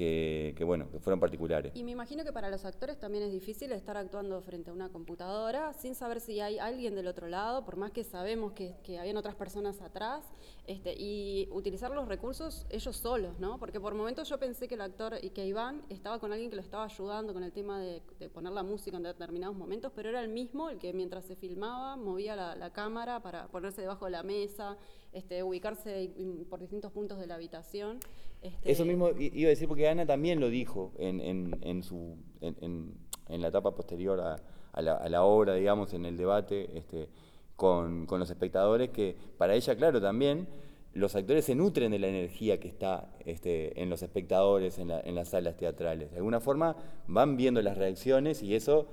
que, 0.00 0.64
bueno, 0.64 0.90
que 0.90 0.98
fueron 0.98 1.20
particulares. 1.20 1.72
Y 1.74 1.84
me 1.84 1.90
imagino 1.90 2.24
que 2.24 2.32
para 2.32 2.48
los 2.48 2.64
actores 2.64 2.98
también 2.98 3.24
es 3.24 3.32
difícil 3.32 3.72
estar 3.72 3.96
actuando 3.96 4.40
frente 4.40 4.70
a 4.70 4.72
una 4.72 4.88
computadora 4.88 5.72
sin 5.74 5.94
saber 5.94 6.20
si 6.20 6.40
hay 6.40 6.58
alguien 6.58 6.94
del 6.94 7.06
otro 7.06 7.28
lado, 7.28 7.64
por 7.64 7.76
más 7.76 7.90
que 7.90 8.04
sabemos 8.04 8.52
que, 8.52 8.76
que 8.82 8.98
habían 8.98 9.16
otras 9.16 9.34
personas 9.34 9.80
atrás, 9.82 10.24
este, 10.66 10.94
y 10.96 11.48
utilizar 11.50 11.90
los 11.90 12.08
recursos 12.08 12.66
ellos 12.70 12.96
solos, 12.96 13.38
¿no? 13.38 13.58
Porque 13.58 13.80
por 13.80 13.94
momentos 13.94 14.28
yo 14.28 14.38
pensé 14.38 14.68
que 14.68 14.76
el 14.76 14.80
actor 14.80 15.14
y 15.20 15.30
que 15.30 15.44
Iván 15.46 15.82
estaba 15.88 16.18
con 16.18 16.32
alguien 16.32 16.50
que 16.50 16.56
lo 16.56 16.62
estaba 16.62 16.84
ayudando 16.84 17.34
con 17.34 17.42
el 17.42 17.52
tema 17.52 17.80
de, 17.80 18.02
poner 18.32 18.52
la 18.52 18.62
música 18.62 18.96
en 18.96 19.02
determinados 19.02 19.56
momentos, 19.56 19.92
pero 19.94 20.08
era 20.08 20.22
el 20.22 20.28
mismo 20.28 20.70
el 20.70 20.78
que 20.78 20.92
mientras 20.92 21.24
se 21.24 21.36
filmaba 21.36 21.96
movía 21.96 22.36
la, 22.36 22.70
cámara 22.70 23.20
para 23.20 23.48
ponerse 23.48 23.80
debajo 23.80 24.04
de 24.04 24.12
la 24.12 24.22
mesa, 24.22 24.76
este, 25.12 25.42
ubicarse 25.42 26.12
por 26.48 26.60
distintos 26.60 26.92
puntos 26.92 27.18
de 27.18 27.26
la 27.26 27.34
habitación. 27.34 27.98
Este, 28.42 28.70
Eso 28.70 28.84
mismo 28.84 29.10
iba 29.18 29.46
a 29.46 29.50
decir 29.50 29.68
porque 29.68 29.88
Ana 29.88 30.06
también 30.06 30.40
lo 30.40 30.48
dijo 30.48 30.92
en, 30.98 31.20
en, 31.20 31.82
su, 31.82 32.16
en, 32.40 32.94
la 33.28 33.48
etapa 33.48 33.74
posterior 33.74 34.20
a, 34.20 34.82
la, 34.82 35.22
obra, 35.24 35.54
digamos, 35.54 35.92
en 35.94 36.06
el 36.06 36.16
debate 36.16 36.78
este, 36.78 37.08
con, 37.56 38.06
con, 38.06 38.20
los 38.20 38.30
espectadores, 38.30 38.90
que 38.90 39.16
para 39.36 39.54
ella, 39.54 39.76
claro, 39.76 40.00
también 40.00 40.48
los 40.92 41.14
actores 41.14 41.44
se 41.44 41.54
nutren 41.54 41.92
de 41.92 41.98
la 41.98 42.08
energía 42.08 42.58
que 42.58 42.68
está 42.68 43.12
este, 43.24 43.80
en 43.80 43.90
los 43.90 44.02
espectadores, 44.02 44.78
en, 44.78 44.90
en 44.90 45.14
las 45.14 45.28
salas 45.28 45.56
teatrales. 45.56 46.10
De 46.10 46.16
alguna 46.16 46.40
forma 46.40 46.76
van 47.06 47.36
viendo 47.36 47.60
las 47.62 47.76
reacciones 47.76 48.42
y 48.42 48.54
eso 48.54 48.88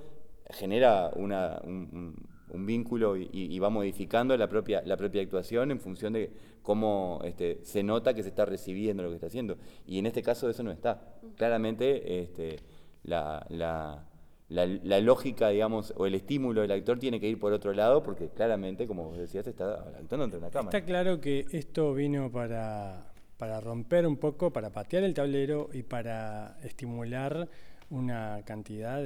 genera 0.50 1.10
una, 1.14 1.60
un, 1.64 1.88
un 1.92 2.37
vínculo 2.54 3.16
y, 3.16 3.58
va 3.58 3.70
modificando 3.70 4.36
la 4.36 4.48
propia, 4.48 4.82
la 4.84 4.96
propia 4.96 5.22
actuación 5.22 5.70
en 5.70 5.80
función 5.80 6.12
de 6.12 6.30
cómo 6.62 7.20
este, 7.24 7.60
se 7.62 7.82
nota 7.82 8.14
que 8.14 8.22
se 8.22 8.28
está 8.28 8.44
recibiendo 8.44 9.02
lo 9.02 9.08
que 9.10 9.16
está 9.16 9.26
haciendo. 9.26 9.56
Y 9.86 9.98
en 9.98 10.06
este 10.06 10.22
caso 10.22 10.48
eso 10.48 10.62
no 10.62 10.70
está. 10.70 11.00
Claramente 11.36 12.20
este, 12.20 12.56
la, 13.04 13.44
la, 13.48 14.04
la, 14.48 15.00
lógica, 15.00 15.48
digamos, 15.48 15.92
o 15.96 16.06
el 16.06 16.14
estímulo 16.14 16.62
del 16.62 16.72
actor 16.72 16.98
tiene 16.98 17.20
que 17.20 17.28
ir 17.28 17.38
por 17.38 17.52
otro 17.52 17.72
lado 17.72 18.02
porque 18.02 18.28
claramente, 18.28 18.86
como 18.86 19.04
vos 19.04 19.18
decías, 19.18 19.46
está 19.46 19.74
actuando 19.98 20.24
entre 20.24 20.38
una 20.38 20.50
cámara. 20.50 20.76
Está 20.76 20.86
claro 20.86 21.20
que 21.20 21.46
esto 21.52 21.94
vino 21.94 22.30
para, 22.30 23.12
para 23.36 23.60
romper 23.60 24.06
un 24.06 24.16
poco, 24.16 24.52
para 24.52 24.70
patear 24.70 25.04
el 25.04 25.14
tablero 25.14 25.68
y 25.72 25.82
para 25.82 26.58
estimular 26.62 27.48
una 27.90 28.42
cantidad 28.44 29.02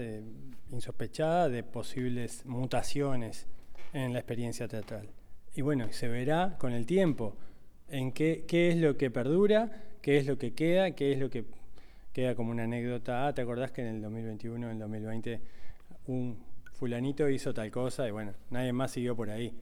insospechada 0.70 1.48
de 1.48 1.62
posibles 1.62 2.44
mutaciones 2.44 3.46
en 3.92 4.12
la 4.12 4.18
experiencia 4.18 4.68
teatral. 4.68 5.08
Y 5.54 5.62
bueno, 5.62 5.92
se 5.92 6.08
verá 6.08 6.56
con 6.58 6.72
el 6.72 6.86
tiempo 6.86 7.36
en 7.88 8.12
qué, 8.12 8.44
qué 8.48 8.70
es 8.70 8.76
lo 8.76 8.96
que 8.96 9.10
perdura, 9.10 9.70
qué 10.00 10.18
es 10.18 10.26
lo 10.26 10.38
que 10.38 10.54
queda, 10.54 10.92
qué 10.92 11.12
es 11.12 11.18
lo 11.18 11.30
que 11.30 11.44
queda 12.12 12.34
como 12.34 12.50
una 12.50 12.64
anécdota. 12.64 13.26
Ah, 13.26 13.34
¿te 13.34 13.42
acordás 13.42 13.70
que 13.70 13.82
en 13.82 13.96
el 13.96 14.02
2021, 14.02 14.66
en 14.66 14.72
el 14.72 14.78
2020, 14.78 15.40
un 16.06 16.38
fulanito 16.72 17.28
hizo 17.28 17.54
tal 17.54 17.70
cosa 17.70 18.08
y 18.08 18.10
bueno, 18.10 18.32
nadie 18.50 18.72
más 18.72 18.90
siguió 18.90 19.14
por 19.14 19.30
ahí? 19.30 19.54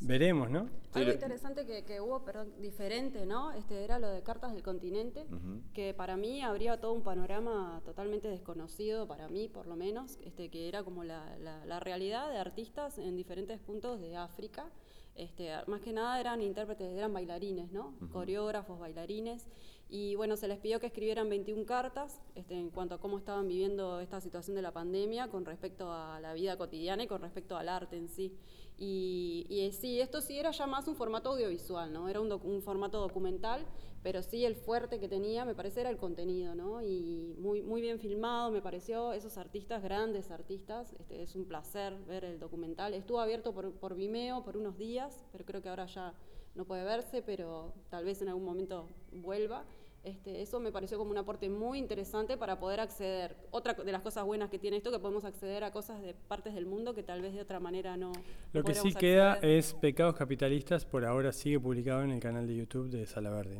Veremos, 0.00 0.50
¿no? 0.50 0.68
Algo 0.94 1.12
interesante 1.12 1.64
que, 1.84 2.00
hubo, 2.00 2.24
perdón, 2.24 2.52
diferente, 2.60 3.26
¿no? 3.26 3.52
Este 3.52 3.84
era 3.84 3.98
lo 3.98 4.08
de 4.08 4.22
Cartas 4.22 4.52
del 4.52 4.62
Continente, 4.62 5.26
que 5.74 5.94
para 5.94 6.16
mí 6.16 6.42
habría 6.42 6.80
todo 6.80 6.92
un 6.92 7.02
panorama 7.02 7.82
totalmente 7.84 8.28
desconocido, 8.28 9.06
para 9.06 9.28
mí 9.28 9.48
por 9.48 9.66
lo 9.66 9.76
menos, 9.76 10.18
este, 10.24 10.48
que 10.48 10.68
era 10.68 10.82
como 10.82 11.04
la, 11.04 11.36
la 11.38 11.80
realidad 11.80 12.30
de 12.30 12.38
artistas 12.38 12.98
en 12.98 13.16
diferentes 13.16 13.60
puntos 13.60 14.00
de 14.00 14.16
África 14.16 14.70
este, 15.14 15.50
más 15.66 15.80
que 15.80 15.92
nada 15.92 16.18
eran 16.18 16.40
intérpretes, 16.40 16.96
eran 16.96 17.12
bailarines, 17.12 17.70
¿no? 17.72 17.94
Coreógrafos, 18.12 18.78
bailarines. 18.78 19.46
Y 19.92 20.14
bueno, 20.14 20.36
se 20.36 20.46
les 20.46 20.60
pidió 20.60 20.78
que 20.78 20.86
escribieran 20.86 21.28
21 21.28 21.66
cartas 21.66 22.20
este, 22.36 22.54
en 22.54 22.70
cuanto 22.70 22.94
a 22.94 23.00
cómo 23.00 23.18
estaban 23.18 23.48
viviendo 23.48 23.98
esta 23.98 24.20
situación 24.20 24.54
de 24.54 24.62
la 24.62 24.72
pandemia 24.72 25.26
con 25.28 25.44
respecto 25.44 25.90
a 25.90 26.20
la 26.20 26.32
vida 26.32 26.56
cotidiana 26.56 27.02
y 27.02 27.06
con 27.08 27.20
respecto 27.20 27.56
al 27.56 27.68
arte 27.68 27.96
en 27.96 28.08
sí. 28.08 28.38
Y, 28.78 29.46
y 29.48 29.72
sí, 29.72 30.00
esto 30.00 30.20
sí 30.20 30.38
era 30.38 30.52
ya 30.52 30.68
más 30.68 30.86
un 30.86 30.94
formato 30.94 31.30
audiovisual, 31.30 31.92
¿no? 31.92 32.08
Era 32.08 32.20
un, 32.20 32.32
un, 32.32 32.62
formato 32.62 33.00
documental, 33.00 33.66
pero 34.02 34.22
sí 34.22 34.44
el 34.44 34.54
fuerte 34.54 35.00
que 35.00 35.08
tenía, 35.08 35.44
me 35.44 35.56
parece, 35.56 35.80
era 35.80 35.90
el 35.90 35.96
contenido, 35.96 36.54
¿no? 36.54 36.80
Y 36.80 37.34
muy, 37.38 37.60
muy 37.60 37.80
bien 37.80 37.98
filmado, 37.98 38.52
me 38.52 38.62
pareció, 38.62 39.12
esos 39.12 39.38
artistas, 39.38 39.82
grandes 39.82 40.30
artistas, 40.30 40.94
este, 41.00 41.20
es 41.20 41.34
un 41.34 41.46
placer 41.46 41.98
ver 42.06 42.24
el 42.24 42.38
documental. 42.38 42.94
Estuvo 42.94 43.18
abierto 43.18 43.52
por, 43.52 43.72
por 43.72 43.96
Vimeo 43.96 44.44
por 44.44 44.56
unos 44.56 44.78
días, 44.78 45.26
pero 45.32 45.44
creo 45.44 45.60
que 45.60 45.68
ahora 45.68 45.86
ya 45.86 46.14
no 46.54 46.64
puede 46.64 46.84
verse, 46.84 47.22
pero 47.22 47.74
tal 47.90 48.04
vez 48.04 48.22
en 48.22 48.28
algún 48.28 48.44
momento 48.44 48.88
vuelva. 49.12 49.64
Este, 50.02 50.40
eso 50.40 50.60
me 50.60 50.72
pareció 50.72 50.96
como 50.96 51.10
un 51.10 51.18
aporte 51.18 51.50
muy 51.50 51.78
interesante 51.78 52.38
para 52.38 52.58
poder 52.58 52.80
acceder. 52.80 53.36
Otra 53.50 53.74
de 53.74 53.92
las 53.92 54.00
cosas 54.00 54.24
buenas 54.24 54.48
que 54.48 54.58
tiene 54.58 54.78
esto, 54.78 54.90
que 54.90 54.98
podemos 54.98 55.24
acceder 55.24 55.62
a 55.62 55.72
cosas 55.72 56.00
de 56.00 56.14
partes 56.14 56.54
del 56.54 56.64
mundo 56.64 56.94
que 56.94 57.02
tal 57.02 57.20
vez 57.20 57.34
de 57.34 57.42
otra 57.42 57.60
manera 57.60 57.96
no. 57.98 58.12
Lo 58.52 58.64
que 58.64 58.74
sí 58.74 58.94
queda 58.94 59.34
es 59.42 59.74
Pecados 59.74 60.16
Capitalistas, 60.16 60.86
por 60.86 61.04
ahora 61.04 61.32
sigue 61.32 61.60
publicado 61.60 62.02
en 62.02 62.12
el 62.12 62.20
canal 62.20 62.46
de 62.46 62.56
YouTube 62.56 62.88
de 62.88 63.04
Sala 63.04 63.30
Verde. 63.30 63.58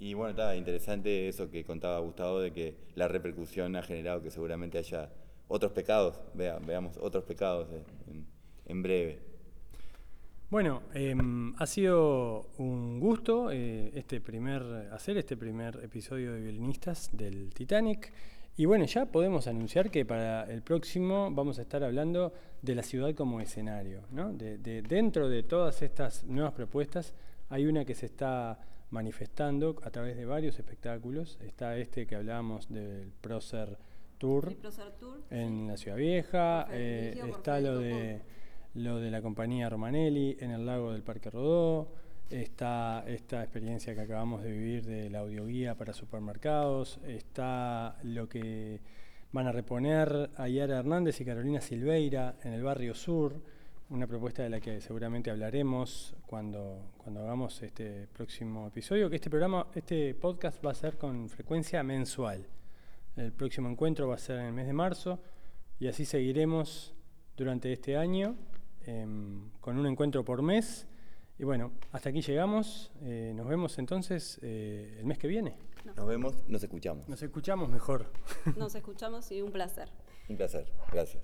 Y 0.00 0.14
bueno, 0.14 0.30
está 0.30 0.56
interesante 0.56 1.28
eso 1.28 1.48
que 1.50 1.64
contaba 1.64 2.00
Gustavo 2.00 2.40
de 2.40 2.52
que 2.52 2.76
la 2.94 3.06
repercusión 3.06 3.76
ha 3.76 3.82
generado 3.82 4.22
que 4.22 4.30
seguramente 4.30 4.78
haya 4.78 5.10
otros 5.46 5.72
pecados, 5.72 6.20
veamos 6.34 6.96
otros 7.00 7.24
pecados 7.24 7.68
en 8.66 8.82
breve. 8.82 9.27
Bueno, 10.50 10.80
em, 10.94 11.54
ha 11.58 11.66
sido 11.66 12.48
un 12.56 12.98
gusto 13.00 13.50
eh, 13.50 13.92
este 13.94 14.18
primer, 14.18 14.62
hacer 14.92 15.18
este 15.18 15.36
primer 15.36 15.78
episodio 15.84 16.32
de 16.32 16.40
Violinistas 16.40 17.10
del 17.12 17.52
Titanic. 17.52 18.10
Y 18.56 18.64
bueno, 18.64 18.86
ya 18.86 19.04
podemos 19.04 19.46
anunciar 19.46 19.90
que 19.90 20.06
para 20.06 20.44
el 20.44 20.62
próximo 20.62 21.30
vamos 21.30 21.58
a 21.58 21.62
estar 21.62 21.84
hablando 21.84 22.32
de 22.62 22.74
la 22.74 22.82
ciudad 22.82 23.14
como 23.14 23.42
escenario. 23.42 24.04
¿no? 24.10 24.32
De, 24.32 24.56
dentro 24.80 25.28
de 25.28 25.42
todas 25.42 25.82
estas 25.82 26.24
nuevas 26.24 26.54
propuestas 26.54 27.12
hay 27.50 27.66
una 27.66 27.84
que 27.84 27.94
se 27.94 28.06
está 28.06 28.58
manifestando 28.88 29.76
a 29.84 29.90
través 29.90 30.16
de 30.16 30.24
varios 30.24 30.58
espectáculos. 30.58 31.38
Está 31.42 31.76
este 31.76 32.06
que 32.06 32.16
hablábamos 32.16 32.72
del 32.72 33.12
Procer 33.20 33.76
Tour, 34.16 34.56
en 35.28 35.66
la 35.66 35.76
Ciudad 35.76 35.98
Vieja. 35.98 36.66
Eh, 36.70 37.20
está 37.28 37.60
lo 37.60 37.80
de 37.80 38.22
lo 38.74 38.98
de 38.98 39.10
la 39.10 39.22
compañía 39.22 39.68
Romanelli 39.68 40.36
en 40.40 40.50
el 40.50 40.66
lago 40.66 40.92
del 40.92 41.02
Parque 41.02 41.30
Rodó, 41.30 41.88
está 42.30 43.04
esta 43.06 43.42
experiencia 43.42 43.94
que 43.94 44.02
acabamos 44.02 44.42
de 44.42 44.52
vivir 44.52 44.84
de 44.84 45.08
la 45.10 45.20
audioguía 45.20 45.74
para 45.76 45.92
supermercados, 45.92 47.00
está 47.06 47.96
lo 48.02 48.28
que 48.28 48.80
van 49.32 49.46
a 49.46 49.52
reponer 49.52 50.30
Ayara 50.36 50.78
Hernández 50.78 51.20
y 51.20 51.24
Carolina 51.24 51.60
Silveira 51.60 52.36
en 52.42 52.52
el 52.52 52.62
barrio 52.62 52.94
sur, 52.94 53.40
una 53.90 54.06
propuesta 54.06 54.42
de 54.42 54.50
la 54.50 54.60
que 54.60 54.80
seguramente 54.80 55.30
hablaremos 55.30 56.14
cuando, 56.26 56.92
cuando 56.98 57.20
hagamos 57.20 57.62
este 57.62 58.06
próximo 58.08 58.66
episodio, 58.68 59.08
que 59.08 59.16
este 59.16 59.30
programa, 59.30 59.66
este 59.74 60.14
podcast 60.14 60.64
va 60.64 60.72
a 60.72 60.74
ser 60.74 60.98
con 60.98 61.28
frecuencia 61.30 61.82
mensual. 61.82 62.46
El 63.16 63.32
próximo 63.32 63.68
encuentro 63.68 64.06
va 64.06 64.16
a 64.16 64.18
ser 64.18 64.38
en 64.38 64.46
el 64.46 64.52
mes 64.52 64.66
de 64.66 64.74
marzo 64.74 65.18
y 65.80 65.88
así 65.88 66.04
seguiremos 66.04 66.94
durante 67.36 67.72
este 67.72 67.96
año 67.96 68.36
Em, 68.88 69.50
con 69.60 69.78
un 69.78 69.86
encuentro 69.86 70.24
por 70.24 70.40
mes. 70.40 70.86
Y 71.38 71.44
bueno, 71.44 71.72
hasta 71.92 72.08
aquí 72.08 72.22
llegamos. 72.22 72.90
Eh, 73.02 73.34
nos 73.36 73.46
vemos 73.46 73.78
entonces 73.78 74.40
eh, 74.40 74.96
el 74.98 75.04
mes 75.04 75.18
que 75.18 75.28
viene. 75.28 75.58
Nos 75.94 76.06
vemos, 76.06 76.34
nos 76.48 76.62
escuchamos. 76.62 77.06
Nos 77.06 77.22
escuchamos 77.22 77.68
mejor. 77.68 78.10
Nos 78.56 78.74
escuchamos 78.74 79.30
y 79.30 79.42
un 79.42 79.52
placer. 79.52 79.90
Un 80.30 80.36
placer, 80.38 80.72
gracias. 80.90 81.22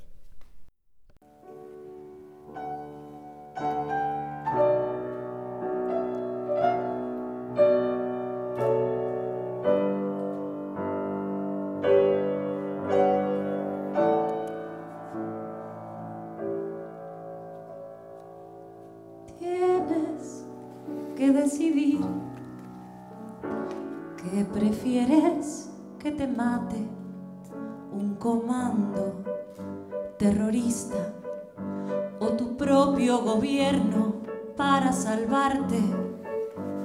Gobierno 33.35 34.23
para 34.57 34.93
salvarte 34.93 35.81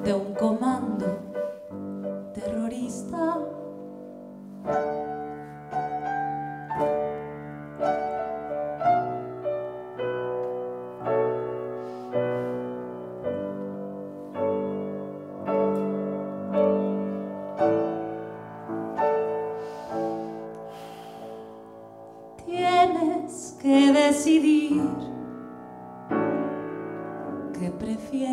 de 0.04 0.14
un 0.14 0.34
comando 0.34 1.29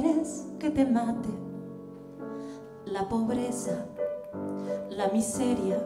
prefieres 0.06 0.46
que 0.58 0.70
te 0.70 0.84
mate 0.84 1.28
la 2.86 3.08
pobreza, 3.08 3.86
la 4.90 5.08
miseria, 5.08 5.78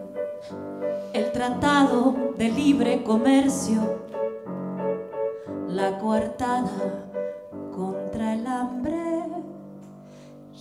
el 1.12 1.32
tratado 1.32 2.14
de 2.36 2.50
libre 2.50 3.02
comercio, 3.02 3.80
la 5.68 5.98
coartada 5.98 7.06
contra 7.74 8.34
el 8.34 8.46
hambre. 8.46 8.96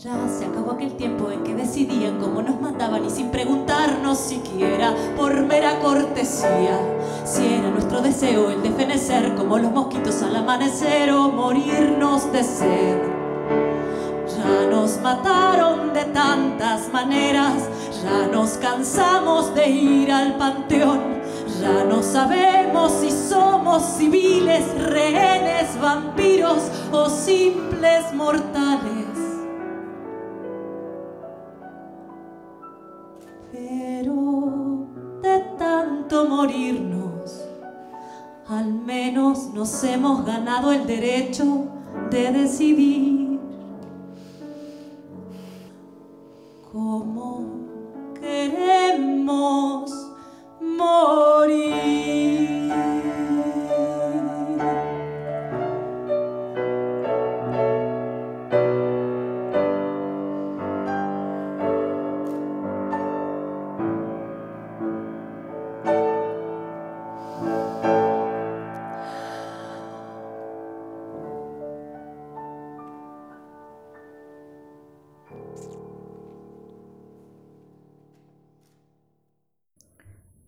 Ya 0.02 0.30
se 0.30 0.46
acabó 0.46 0.72
aquel 0.72 0.96
tiempo 0.96 1.30
en 1.30 1.44
que 1.44 1.54
decidían 1.54 2.20
cómo 2.20 2.42
nos 2.42 2.62
mataban 2.62 3.04
y 3.04 3.10
sin 3.10 3.32
preguntarnos 3.32 4.18
siquiera 4.18 4.96
por 5.18 5.46
mera 5.46 5.80
cortesía 5.82 6.80
si 7.26 7.46
era 7.56 7.70
nuestro 7.70 8.02
deseo 8.02 8.50
el 8.50 8.64
de 8.64 8.72
fenecer 8.72 9.36
como 9.36 9.58
los 9.58 9.72
mosquitos 9.74 10.22
al 10.24 10.38
amanecer 10.38 11.12
o 11.12 11.30
morirnos 11.30 12.32
de 12.32 12.44
sed. 12.44 13.19
Ya 14.50 14.66
nos 14.66 15.00
mataron 15.02 15.94
de 15.94 16.06
tantas 16.06 16.92
maneras, 16.92 17.70
ya 18.04 18.28
nos 18.28 18.52
cansamos 18.58 19.54
de 19.54 19.70
ir 19.70 20.12
al 20.12 20.38
panteón, 20.38 21.22
ya 21.62 21.84
no 21.84 22.02
sabemos 22.02 22.92
si 22.94 23.12
somos 23.12 23.84
civiles, 23.84 24.66
rehenes, 24.86 25.80
vampiros 25.80 26.64
o 26.92 27.10
simples 27.10 28.12
mortales. 28.16 29.06
Pero 33.52 34.88
de 35.22 35.40
tanto 35.60 36.26
morirnos, 36.26 37.46
al 38.48 38.74
menos 38.74 39.54
nos 39.54 39.84
hemos 39.84 40.26
ganado 40.26 40.72
el 40.72 40.88
derecho 40.88 41.68
de 42.10 42.32
decidir 42.32 43.19
cómo 46.72 47.46
queremos 48.20 49.92
morir. 50.62 52.39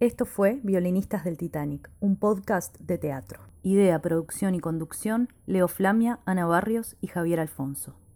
Esto 0.02 0.26
fue 0.26 0.60
Violinistas 0.64 1.24
del 1.24 1.38
Titanic, 1.38 1.92
un 2.00 2.16
podcast 2.16 2.76
de 2.80 2.98
teatro. 2.98 3.40
Idea, 3.62 4.02
producción 4.02 4.56
y 4.56 4.60
conducción, 4.60 5.30
Leo 5.46 5.68
Flamia, 5.68 6.22
Ana 6.26 6.48
Barrios 6.48 6.96
y 7.02 7.06
Javier 7.06 7.40
Alfonso. 7.40 8.01